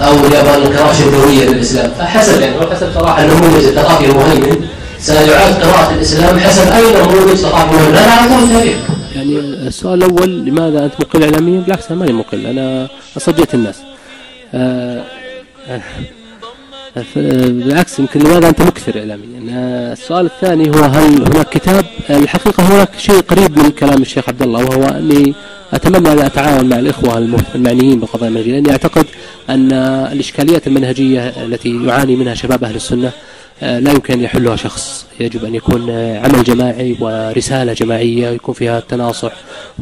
أو 0.01 0.13
اليابان 0.13 0.77
قراءه 0.77 0.93
شذويه 0.93 1.45
للإسلام 1.45 1.91
فحسب 1.99 2.41
يعني 2.41 2.55
حسب 2.71 2.87
صراحة 2.93 3.23
النموذج 3.23 3.65
الثقافي 3.65 4.05
المهيمن 4.05 4.67
سيعاد 4.99 5.53
قراءة 5.63 5.93
الإسلام 5.93 6.39
حسب 6.39 6.67
أي 6.71 6.83
نموذج 6.93 7.35
ثقافي 7.35 7.75
مهيمن 7.75 7.93
لا 7.93 8.11
على 8.11 8.43
التاريخ 8.43 8.77
يعني 9.15 9.39
السؤال 9.39 10.03
الأول 10.03 10.45
لماذا 10.45 10.85
أنت 10.85 10.93
مقل 10.99 11.23
اعلاميا؟ 11.23 11.59
بالعكس 11.59 11.91
أنا 11.91 11.99
ماني 11.99 12.13
مقل 12.13 12.45
أنا 12.45 12.87
صجيت 13.17 13.53
الناس. 13.53 13.75
آه 14.53 15.03
بالعكس 17.15 17.99
يمكن 17.99 18.19
لماذا 18.19 18.49
أنت 18.49 18.61
مكثر 18.61 18.99
اعلاميا؟ 18.99 19.37
السؤال 19.93 20.25
الثاني 20.25 20.69
هو 20.69 20.83
هل 20.83 21.21
هناك 21.33 21.49
كتاب؟ 21.49 21.85
الحقيقة 22.09 22.63
هناك 22.63 22.89
شيء 22.97 23.19
قريب 23.19 23.59
من 23.59 23.71
كلام 23.71 24.01
الشيخ 24.01 24.29
عبد 24.29 24.41
الله 24.41 24.65
وهو 24.65 24.83
أني 24.83 25.33
أتمنى 25.73 26.11
أن 26.11 26.19
أتعاون 26.19 26.69
مع 26.69 26.79
الإخوة 26.79 27.17
المعنيين 27.55 27.99
بالقضايا 27.99 28.29
المنهجيه 28.29 28.51
لأني 28.51 28.71
أعتقد 28.71 29.05
أن 29.49 29.71
الإشكاليات 30.11 30.67
المنهجية 30.67 31.29
التي 31.29 31.85
يعاني 31.85 32.15
منها 32.15 32.33
شباب 32.33 32.63
أهل 32.63 32.75
السنة 32.75 33.11
لا 33.61 33.91
يمكن 33.91 34.13
أن 34.13 34.21
يحلها 34.21 34.55
شخص 34.55 35.05
يجب 35.19 35.45
أن 35.45 35.55
يكون 35.55 35.89
عمل 35.91 36.43
جماعي 36.43 36.97
ورسالة 36.99 37.73
جماعية 37.73 38.29
يكون 38.29 38.53
فيها 38.53 38.79
التناصح 38.79 39.31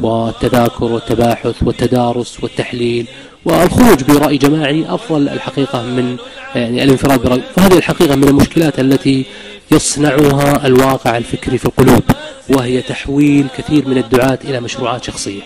والتذاكر 0.02 0.86
والتباحث 0.86 1.64
والتدارس 1.64 2.44
والتحليل 2.44 3.08
والخروج 3.46 4.04
برأي 4.04 4.38
جماعي 4.38 4.86
أفضل 4.90 5.30
الحقيقة 5.30 5.84
من 5.84 6.18
يعني 6.56 6.84
الانفراد 6.84 7.22
برأي 7.22 7.42
فهذه 7.56 7.78
الحقيقة 7.78 8.16
من 8.16 8.28
المشكلات 8.28 8.80
التي 8.80 9.26
يصنعها 9.72 10.68
الواقع 10.68 11.18
الفكري 11.18 11.58
في 11.58 11.66
القلوب 11.66 12.04
وهي 12.50 12.82
تحويل 12.82 13.48
كثير 13.58 13.88
من 13.88 13.98
الدعاة 13.98 14.40
إلى 14.44 14.60
مشروعات 14.60 15.04
شخصية. 15.04 15.42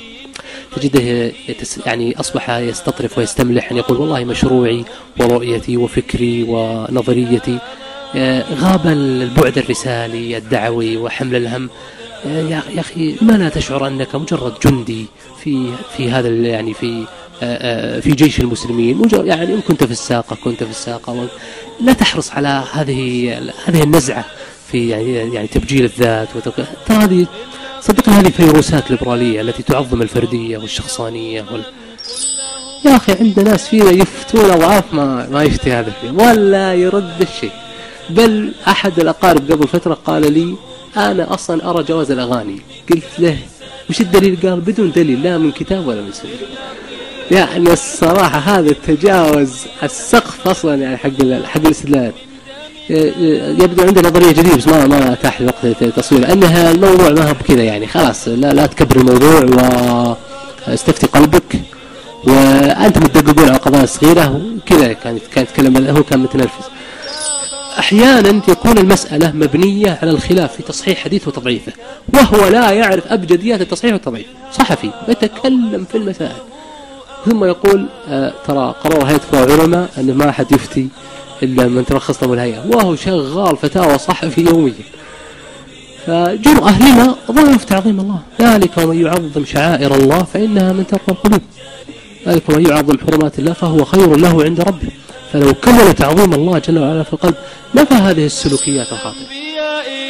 تجده 0.76 1.32
يعني 1.86 2.20
أصبح 2.20 2.50
يستطرف 2.50 3.18
ويستملح 3.18 3.72
أن 3.72 3.78
يقول 3.78 3.98
والله 3.98 4.24
مشروعي 4.24 4.86
ورؤيتي 5.20 5.78
وفكري 5.78 6.44
ونظريتي 6.44 7.58
آه، 8.16 8.46
غاب 8.54 8.88
البعد 8.88 9.58
الرسالي 9.58 10.38
الدعوي 10.38 10.98
وحمل 10.98 11.36
الهم. 11.36 11.70
آه، 12.26 12.42
يا 12.42 12.64
أخي 12.80 13.16
ما 13.22 13.34
لا 13.34 13.50
تشعر 13.50 13.88
أنك 13.88 14.16
مجرد 14.16 14.54
جندي 14.66 15.06
في 15.44 15.72
في 15.98 16.12
هذا 16.12 16.28
يعني 16.30 16.74
في 16.74 17.06
في 18.02 18.11
جيش 18.16 18.40
المسلمين. 18.40 19.02
يعني 19.14 19.53
إن 19.53 19.61
كنت 19.61 19.84
في 19.84 19.91
الساقة 19.91 20.38
كنت 20.44 20.64
في 20.64 20.70
الساقة. 20.70 21.28
لا 21.82 21.94
تحرص 21.94 22.32
على 22.32 22.64
هذه 22.74 23.34
هذه 23.66 23.84
النزعة 23.84 24.26
في 24.72 24.90
يعني 24.90 25.34
يعني 25.36 25.48
تبجيل 25.48 25.84
الذات 25.84 26.28
ترى 26.38 26.66
هذه 26.90 27.28
صدقني 27.82 28.16
هذه 28.16 28.30
فيروسات 28.30 28.91
ليبرالية 28.91 29.41
التي 29.41 29.64
تعظم 29.64 30.02
الفردية 30.02 30.57
والشخصانية 30.57 31.45
وال. 31.52 31.64
يا 32.86 32.95
أخي 32.95 33.11
عندنا 33.11 33.52
ناس 33.52 33.68
فينا 33.68 33.91
يفتون 33.91 34.52
أضعاف 34.52 34.94
ما, 34.94 35.30
ما 35.30 35.44
يفتي 35.44 35.72
هذا 35.72 35.94
فيه 36.02 36.11
ولا 36.11 36.74
يرد 36.74 37.22
الشيء. 37.22 37.52
بل 38.10 38.52
أحد 38.68 38.99
الأقارب 38.99 39.52
قبل 39.52 39.68
فترة 39.68 39.94
قال 39.94 40.34
لي 40.34 40.56
أنا 40.98 41.34
أصلا 41.34 41.70
أرى 41.70 41.84
جواز 41.84 42.11
الأغاني. 42.11 42.61
قلت 42.91 43.20
له 43.20 43.38
وش 43.90 44.02
الدليل؟ 44.02 44.38
قال 44.44 44.61
بدون 44.61 44.91
دليل 44.91 45.24
لا 45.24 45.38
من 45.38 45.52
كتاب 45.52 45.88
ولا 45.88 46.02
من 46.02 46.11
سنة. 46.11 46.32
يعني 47.32 47.74
الصراحة 47.74 48.40
هذا 48.40 48.76
تجاوز 48.88 49.66
السقف 49.84 50.48
أصلا 50.48 50.76
يعني 50.76 50.98
حق 50.98 51.10
حق 51.46 51.62
الاستدلال. 51.66 52.12
يبدو 53.60 53.84
عنده 53.84 54.02
نظرية 54.02 54.32
جديدة 54.32 54.56
بس 54.56 54.68
ما 54.68 54.88
ما 54.88 55.14
أتاح 55.14 55.40
الوقت 55.40 55.66
تصوير 55.84 56.32
أنها 56.34 56.72
الموضوع 56.72 57.10
ما 57.10 57.30
هو 57.30 57.34
بكذا 57.34 57.64
يعني 57.64 57.88
خلاص 57.88 58.28
لا, 58.28 58.54
لا 58.54 58.66
تكبر 58.66 58.96
الموضوع 58.98 59.44
واستفتي 60.68 61.08
قلبك. 61.08 61.62
وأنتم 62.24 63.02
تدققون 63.02 63.50
على 63.50 63.58
قضايا 63.58 63.86
صغيرة 63.86 64.42
وكذا 64.58 64.94
كان 64.94 65.20
كان 65.36 65.44
يتكلم 65.44 65.88
هو 65.98 66.04
كان 66.04 66.20
متنرفز. 66.20 66.66
أحيانا 67.80 68.42
يكون 68.48 68.78
المسألة 68.78 69.32
مبنية 69.32 70.00
على 70.02 70.12
الخلاف 70.12 70.56
في 70.56 70.64
تصحيح 70.64 71.04
حديث 71.04 71.28
وتضعيفه 71.28 71.74
وهو 72.14 72.48
لا 72.48 72.72
يعرف 72.72 73.08
أبجديات 73.08 73.62
التصحيح 73.62 73.94
والتضعيف. 73.94 74.28
صحفي 74.54 74.92
يتكلم 75.08 75.86
في 75.92 75.98
المسائل. 75.98 76.36
ثم 77.26 77.44
يقول 77.44 77.86
آه 78.10 78.34
ترى 78.48 78.76
قرار 78.84 79.06
هيئة 79.06 79.18
فروع 79.18 79.62
علماء 79.62 79.90
أن 79.98 80.14
ما 80.14 80.30
أحد 80.30 80.52
يفتي 80.52 80.88
إلا 81.44 81.68
من 81.68 81.86
ترخص 81.86 82.24
له 82.24 82.34
الهيئة 82.34 82.64
وهو 82.68 82.96
شغال 82.96 83.58
فتاوى 83.58 83.98
صحفي 83.98 84.41
يوميا. 84.41 84.74
فجرأة 86.08 86.80
لما 86.80 87.16
ضعف 87.32 87.64
تعظيم 87.64 88.00
الله. 88.00 88.20
ذلك 88.41 88.78
ومن 88.78 89.06
يعظم 89.06 89.46
شعائر 89.46 89.96
الله 89.96 90.24
فإنها 90.24 90.74
من 90.74 90.88
تقوى 90.88 91.10
القلوب. 91.10 91.41
ذلك 92.28 92.50
ومن 92.50 92.70
يعظم 92.70 92.98
حرمات 93.00 93.40
الله 93.40 93.54
فهو 93.54 93.86
خير 93.86 94.16
له 94.16 94.44
عند 94.44 94.62
ربه. 94.62 94.90
فلو 95.34 95.54
كمل 95.54 95.94
تعظيم 95.94 96.34
الله 96.34 96.60
جل 96.60 96.80
وعلا 96.80 97.04
في 97.04 97.14
القلب 97.14 97.36
نفى 97.76 97.94
هذه 97.94 98.26
السلوكيات 98.26 98.91
الخاطئة. 98.91 99.32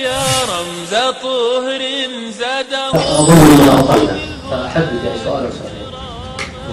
يا 0.03 0.25
رمز 0.51 0.93
طهر 1.23 1.81
زاد 2.39 2.73
أظن 2.93 3.69
أطلنا 3.69 4.17
يعني 4.75 5.19
سؤال 5.23 5.47
وسؤالين 5.47 5.68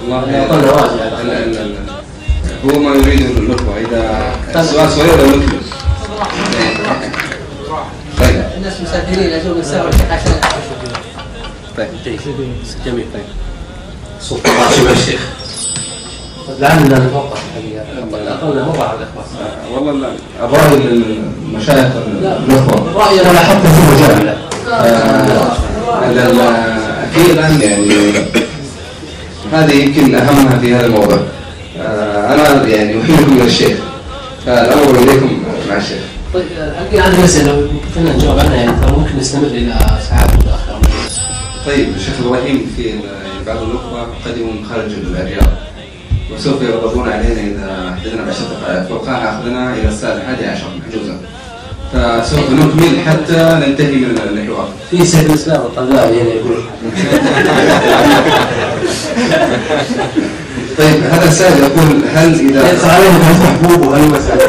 والله 0.09 0.25
ال- 1.21 1.59
ال- 1.59 1.77
هو 2.65 2.79
ما 2.81 2.95
يريد 2.95 3.21
النخبة 3.37 3.77
إذا 3.81 4.33
السؤال 4.61 4.91
صغير 4.91 5.15
ولا 5.15 5.37
نكمل؟ 5.37 5.61
طيب. 8.19 8.43
الناس 8.57 8.81
مسافرين 8.81 9.33
أجوا 9.33 9.55
من 9.55 9.63
ساعة 9.63 9.87
عشان 10.11 10.33
طيب. 11.77 11.89
جميل. 12.87 13.05
طيب. 13.15 13.23
صوت 14.21 14.41
الله 14.47 14.93
الشيخ 14.93 15.21
لعلنا 16.61 16.99
نتوقف 16.99 17.41
الإخوان 18.95 19.27
آه، 19.41 19.75
والله 19.75 19.93
لا. 19.93 20.09
الرأي 20.45 20.77
للمشايخ 20.77 21.87
النخبة 22.07 22.93
رأيي 23.01 23.21
أنا 23.21 23.33
لاحظت 23.33 23.67
في 23.67 24.05
مجاملة 24.05 24.37
آه، 24.71 25.53
أخيرا 27.15 27.47
يعني 27.49 28.13
هذه 29.53 29.73
يمكن 29.85 30.15
أهمها 30.15 30.59
في 30.59 30.75
هذا 30.75 30.87
الموضوع. 30.87 31.19
آه، 31.81 32.35
أنا 32.35 32.67
يعني 32.67 32.91
أحيلكم 33.03 33.35
من 33.35 33.41
الشيخ. 33.47 33.79
فالأمر 34.47 34.99
إليكم 34.99 35.43
مع 35.69 35.77
الشيخ. 35.77 35.99
طيب 36.35 36.43
الحقيقة 36.59 37.09
هذه 37.09 37.25
مسألة 37.25 37.53
لو 37.53 37.69
كنا 37.95 38.17
نجاوب 38.17 38.39
عنها 38.39 38.55
يعني 38.55 38.73
ممكن 38.73 39.17
نستمر 39.19 39.47
إلى 39.47 39.75
ساعات 40.09 40.31
متأخرة. 40.35 40.81
طيب 41.67 41.89
الشيخ 41.97 42.15
إبراهيم 42.27 42.71
في 42.77 42.91
ال- 42.91 43.45
بعض 43.47 43.63
النخبة 43.63 44.03
قدموا 44.27 44.53
من 44.53 44.65
خارج 44.71 44.91
الرياض. 44.93 45.49
وسوف 46.35 46.63
يغضبون 46.63 47.09
علينا 47.09 47.41
إذا 47.41 47.95
احتجنا 47.99 48.25
بعشر 48.25 48.45
دقائق 48.61 48.93
والقاعة 48.93 49.39
أخذنا 49.39 49.75
إلى 49.75 49.89
الساعة 49.89 50.13
الحادية 50.13 50.49
عشر 50.49 50.65
محجوزة 50.79 51.17
فسوف 51.93 52.51
نكمل 52.51 53.01
حتى 53.07 53.61
ننتهي 53.67 53.97
من 53.97 54.19
الحوار. 54.33 54.69
في 54.91 55.05
سيد 55.05 55.25
الإسلام 55.25 55.61
الطلابي 55.61 56.21
هنا 56.21 56.31
يقول. 56.31 56.57
طيب 60.79 61.03
هذا 61.03 61.29
السائل 61.29 61.59
يقول 61.59 62.03
هل 62.15 62.35
إذا 62.35 62.73
يدخل 62.73 62.91
عليهم 62.91 63.19
كيف 63.19 63.43
محبوب 63.43 63.95
مسألة 63.95 64.43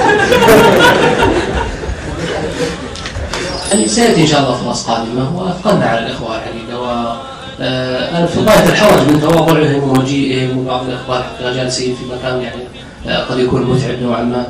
يعني 3.72 3.88
سيأتي 3.96 4.22
إن 4.22 4.28
شاء 4.28 4.40
الله 4.40 4.56
فرص 4.56 4.84
قادمة 4.84 5.38
وأثقلنا 5.38 5.86
على 5.86 6.00
الإخوة 6.00 6.36
الحقيقة 6.36 6.82
و 6.82 7.16
أنا 7.60 8.26
في 8.26 8.40
غاية 8.40 8.70
الحرج 8.70 9.02
من 9.08 9.22
تواضعهم 9.22 9.90
ومجيئهم 9.90 10.58
وبعض 10.58 10.86
الحقيقة 10.90 11.54
جالسين 11.54 11.96
في 11.96 12.06
مكان 12.06 12.42
يعني 12.42 12.62
آه، 13.08 13.24
قد 13.24 13.40
يكون 13.40 13.62
متعب 13.64 14.02
نوعا 14.02 14.24
ما. 14.24 14.46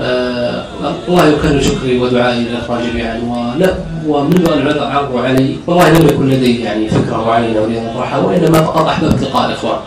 آه، 0.00 0.64
الله 1.08 1.26
يكرر 1.26 1.60
شكري 1.60 1.98
ودعائي 1.98 2.44
للإخوان 2.44 2.90
جميعا 2.90 3.20
ومنذ 4.06 4.52
أن 4.52 4.82
عرضوا 4.82 5.20
علي 5.20 5.56
والله 5.66 5.90
لم 5.90 6.08
يكن 6.08 6.28
لدي 6.28 6.62
يعني 6.62 6.88
فكرة 6.88 7.24
معينة 7.26 7.64
أريد 7.64 7.76
أن 7.76 7.86
أطرحها 7.86 8.18
وإنما 8.18 8.62
فقط 8.62 8.86
أحببت 8.86 9.22
لقاء 9.22 9.46
الإخوان. 9.48 9.78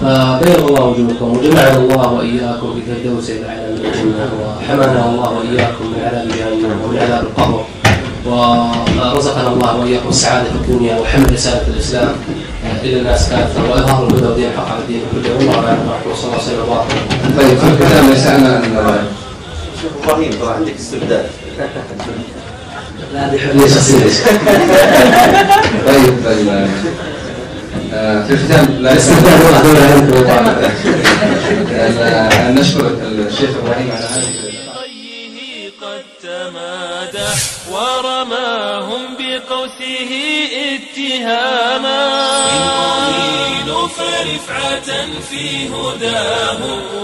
فبيض 0.00 0.66
الله 0.68 0.84
وجوهكم 0.84 1.38
وجمعنا 1.38 1.76
الله 1.76 2.12
وإياكم 2.12 2.74
في 2.74 2.80
فردوس 2.92 3.30
الاعلى 3.30 3.60
من 3.60 3.84
الجنة 3.84 4.28
وحمانا 4.42 5.10
الله 5.10 5.30
وإياكم 5.30 5.84
من 5.84 6.00
عذاب 6.06 6.28
جهنم 6.28 6.80
ومن 6.84 6.98
عذاب 6.98 7.22
القبر. 7.22 7.64
ورزقنا 8.26 9.48
الله 9.48 9.76
وإياكم 9.80 10.08
السعادة 10.08 10.48
في 10.48 10.54
الدنيا 10.54 10.98
وحمل 11.00 11.32
رساله 11.32 11.66
الإسلام. 11.74 12.08
إلى 12.84 12.98
الناس 13.00 13.30
كافه 13.30 13.70
وإظهار 13.70 14.06
الهدى 14.06 14.26
ودين 14.26 14.48
الحق 14.50 14.68
على 14.70 14.80
الدين 14.82 15.00
كله 15.12 15.36
والله 15.36 15.68
اعلم 15.68 15.88
وصلى 16.12 16.24
الله 16.24 16.38
وسلم. 16.42 16.62
وبارك 16.68 16.86
طيب 17.38 17.58
في 17.58 17.82
الختام 17.82 18.12
يسعنا 18.12 18.56
أن 18.56 18.76
شيخ 19.82 19.90
إبراهيم 20.04 20.30
ترى 20.30 20.54
عندك 20.54 20.74
استبداد 20.78 21.26
لا 23.14 23.26
هذه 23.32 23.38
حريه 23.38 23.66
شخصيه 23.66 24.04
طيب 25.86 26.14
ال- 26.26 26.68
آه، 27.94 28.26
في 28.26 28.32
الختام 28.34 28.66
لا 28.80 28.96
استبدال 28.96 29.32
ال- 31.70 32.54
نشكر 32.54 32.90
الشيخ 33.28 33.50
إبراهيم 33.64 33.90
على 33.90 34.04
هذه 34.04 34.28
ورماهم 37.76 39.16
بقوسه 39.18 40.10
اتهاما. 40.74 42.06
فرفعة 43.86 45.20
في 45.30 45.68
هداه. 45.68 46.58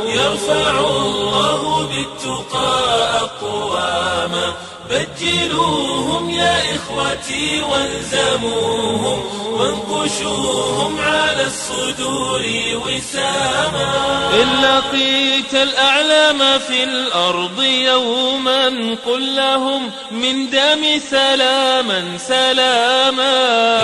يرفع 0.07 0.79
الله 0.81 1.87
بالتقى 1.87 2.81
أقواما. 3.21 4.72
بجلوهم 4.93 6.31
يا 6.31 6.57
إخوتي 6.77 7.63
والزموهم 7.63 9.19
وانقشوهم 9.53 11.01
على 11.01 11.47
الصدور 11.47 12.43
وساما. 12.75 13.93
إن 14.43 14.49
لقيت 14.63 15.55
الأعلام 15.55 16.59
في 16.59 16.85
الأرض 16.85 17.63
يوما 17.63 18.97
قل 19.07 19.37
لهم 19.37 19.91
من 20.11 20.51
دم 20.51 21.01
سلاما 21.11 22.19
سلاما. 22.19 23.35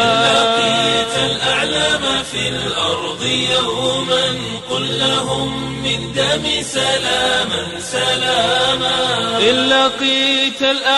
إن 0.03 0.13
لقيت 0.37 1.15
الأعلام 1.31 2.23
في 2.33 2.49
الأرض 2.49 3.23
يوما 3.25 4.25
قل 4.71 4.99
لهم 4.99 5.73
من 5.83 6.13
دم 6.13 6.63
سلاما 6.63 7.81
سلاما. 7.81 8.99
إن 9.39 9.69
لقيت 9.69 10.63
الأعلام 10.63 10.98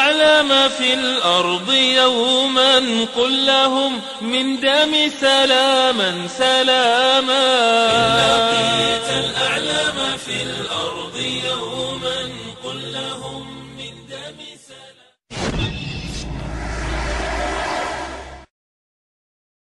في 0.81 0.94
الأرض 0.94 1.72
يوما 1.72 2.77
قل 3.16 3.47
لهم 3.47 4.01
من 4.20 4.60
دم 4.60 5.10
سلاما 5.20 6.28
سلاما 6.39 7.47
إن 7.93 8.16
لقيت 8.16 9.24
الأعلام 9.24 10.16
في 10.27 10.43
الأرض 10.43 11.16
يوما 11.44 12.19